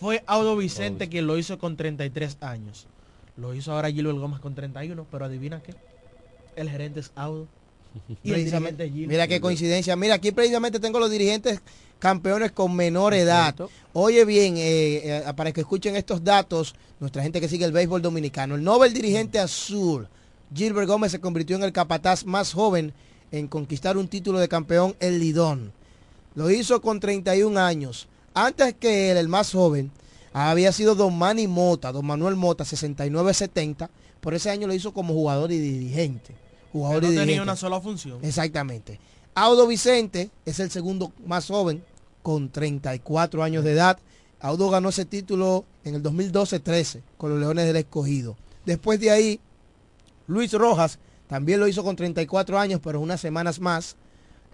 fue 0.00 0.24
Audo 0.26 0.56
Vicente, 0.56 1.08
quien 1.08 1.26
lo 1.26 1.38
hizo 1.38 1.58
con 1.58 1.76
33 1.76 2.38
años. 2.40 2.88
Lo 3.36 3.54
hizo 3.54 3.72
ahora 3.72 3.90
Gilbert 3.90 4.18
Gómez 4.18 4.40
con 4.40 4.54
31, 4.54 5.06
pero 5.10 5.24
adivina 5.24 5.62
qué. 5.62 5.74
El 6.56 6.70
gerente 6.70 7.00
es 7.00 7.10
Audo. 7.14 7.46
Y 8.24 8.30
Precisamente. 8.30 8.88
Gilbert. 8.88 9.10
Mira 9.10 9.28
qué 9.28 9.40
coincidencia. 9.40 9.96
Mira, 9.96 10.14
aquí 10.14 10.32
precisamente 10.32 10.80
tengo 10.80 10.98
los 10.98 11.10
dirigentes 11.10 11.60
campeones 11.98 12.52
con 12.52 12.74
menor 12.74 13.14
edad. 13.14 13.54
Oye 13.92 14.24
bien, 14.24 14.56
eh, 14.56 15.20
eh, 15.26 15.32
para 15.36 15.52
que 15.52 15.60
escuchen 15.62 15.96
estos 15.96 16.22
datos, 16.22 16.74
nuestra 17.00 17.22
gente 17.22 17.40
que 17.40 17.48
sigue 17.48 17.64
el 17.64 17.72
béisbol 17.72 18.02
dominicano, 18.02 18.56
el 18.56 18.64
Nobel 18.64 18.92
dirigente 18.92 19.38
azul, 19.38 20.08
Gilbert 20.54 20.88
Gómez 20.88 21.12
se 21.12 21.20
convirtió 21.20 21.56
en 21.56 21.62
el 21.62 21.72
capataz 21.72 22.24
más 22.24 22.52
joven 22.52 22.92
en 23.32 23.48
conquistar 23.48 23.96
un 23.96 24.08
título 24.08 24.38
de 24.38 24.48
campeón 24.48 24.94
en 25.00 25.18
Lidón. 25.18 25.72
Lo 26.34 26.50
hizo 26.50 26.80
con 26.80 27.00
31 27.00 27.58
años. 27.58 28.08
Antes 28.34 28.74
que 28.74 29.10
él, 29.10 29.16
el 29.16 29.28
más 29.28 29.52
joven, 29.52 29.90
había 30.34 30.72
sido 30.72 30.94
Don 30.94 31.16
Manny 31.16 31.46
Mota, 31.46 31.92
Don 31.92 32.04
Manuel 32.04 32.36
Mota, 32.36 32.64
69-70. 32.64 33.88
Por 34.20 34.34
ese 34.34 34.50
año 34.50 34.66
lo 34.66 34.74
hizo 34.74 34.92
como 34.92 35.14
jugador 35.14 35.52
y 35.52 35.58
dirigente. 35.58 36.34
Jugador 36.72 37.00
Que 37.02 37.06
y 37.06 37.10
no 37.10 37.12
tenía 37.12 37.22
dirigente. 37.24 37.42
una 37.42 37.56
sola 37.56 37.80
función. 37.80 38.18
Exactamente. 38.22 38.98
Audo 39.34 39.66
Vicente 39.66 40.30
es 40.44 40.60
el 40.60 40.70
segundo 40.70 41.12
más 41.26 41.46
joven, 41.46 41.82
con 42.22 42.50
34 42.50 43.42
años 43.42 43.64
de 43.64 43.72
edad. 43.72 43.98
Audo 44.40 44.70
ganó 44.70 44.88
ese 44.90 45.04
título 45.04 45.64
en 45.84 45.94
el 45.94 46.02
2012-13 46.02 47.02
con 47.16 47.30
los 47.30 47.38
Leones 47.40 47.66
del 47.66 47.76
Escogido. 47.76 48.36
Después 48.66 48.98
de 49.00 49.10
ahí, 49.10 49.40
Luis 50.26 50.52
Rojas 50.52 50.98
también 51.28 51.60
lo 51.60 51.68
hizo 51.68 51.84
con 51.84 51.96
34 51.96 52.58
años, 52.58 52.80
pero 52.82 53.00
unas 53.00 53.20
semanas 53.20 53.60
más, 53.60 53.96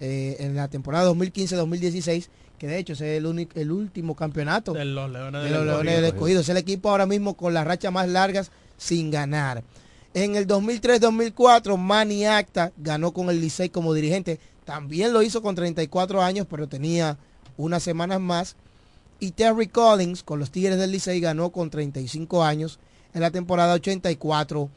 eh, 0.00 0.36
en 0.40 0.56
la 0.56 0.68
temporada 0.68 1.10
2015-2016, 1.12 2.28
que 2.60 2.66
de 2.66 2.76
hecho 2.76 2.92
es 2.92 3.00
el, 3.00 3.24
único, 3.24 3.58
el 3.58 3.72
último 3.72 4.14
campeonato 4.14 4.74
De 4.74 4.84
los 4.84 5.10
Leones 5.10 5.42
de 5.42 5.48
del 5.48 5.56
los 5.56 5.64
Leones 5.64 5.96
del 5.96 6.04
Escogido. 6.04 6.40
Es 6.42 6.48
el 6.50 6.58
equipo 6.58 6.90
ahora 6.90 7.06
mismo 7.06 7.34
con 7.34 7.54
las 7.54 7.66
rachas 7.66 7.90
más 7.90 8.06
largas 8.06 8.50
sin 8.76 9.10
ganar. 9.10 9.64
En 10.12 10.36
el 10.36 10.46
2003-2004, 10.46 11.78
Manny 11.78 12.26
Acta 12.26 12.70
ganó 12.76 13.12
con 13.12 13.30
el 13.30 13.40
Licey 13.40 13.70
como 13.70 13.94
dirigente. 13.94 14.38
También 14.66 15.14
lo 15.14 15.22
hizo 15.22 15.40
con 15.40 15.54
34 15.54 16.20
años, 16.20 16.46
pero 16.50 16.68
tenía 16.68 17.16
unas 17.56 17.82
semanas 17.82 18.20
más. 18.20 18.56
Y 19.20 19.30
Terry 19.30 19.68
Collins 19.68 20.22
con 20.22 20.38
los 20.38 20.50
Tigres 20.50 20.78
del 20.78 20.92
Licey 20.92 21.18
ganó 21.18 21.48
con 21.52 21.70
35 21.70 22.44
años 22.44 22.78
en 23.14 23.22
la 23.22 23.30
temporada 23.30 23.74
84-85. 23.74 24.68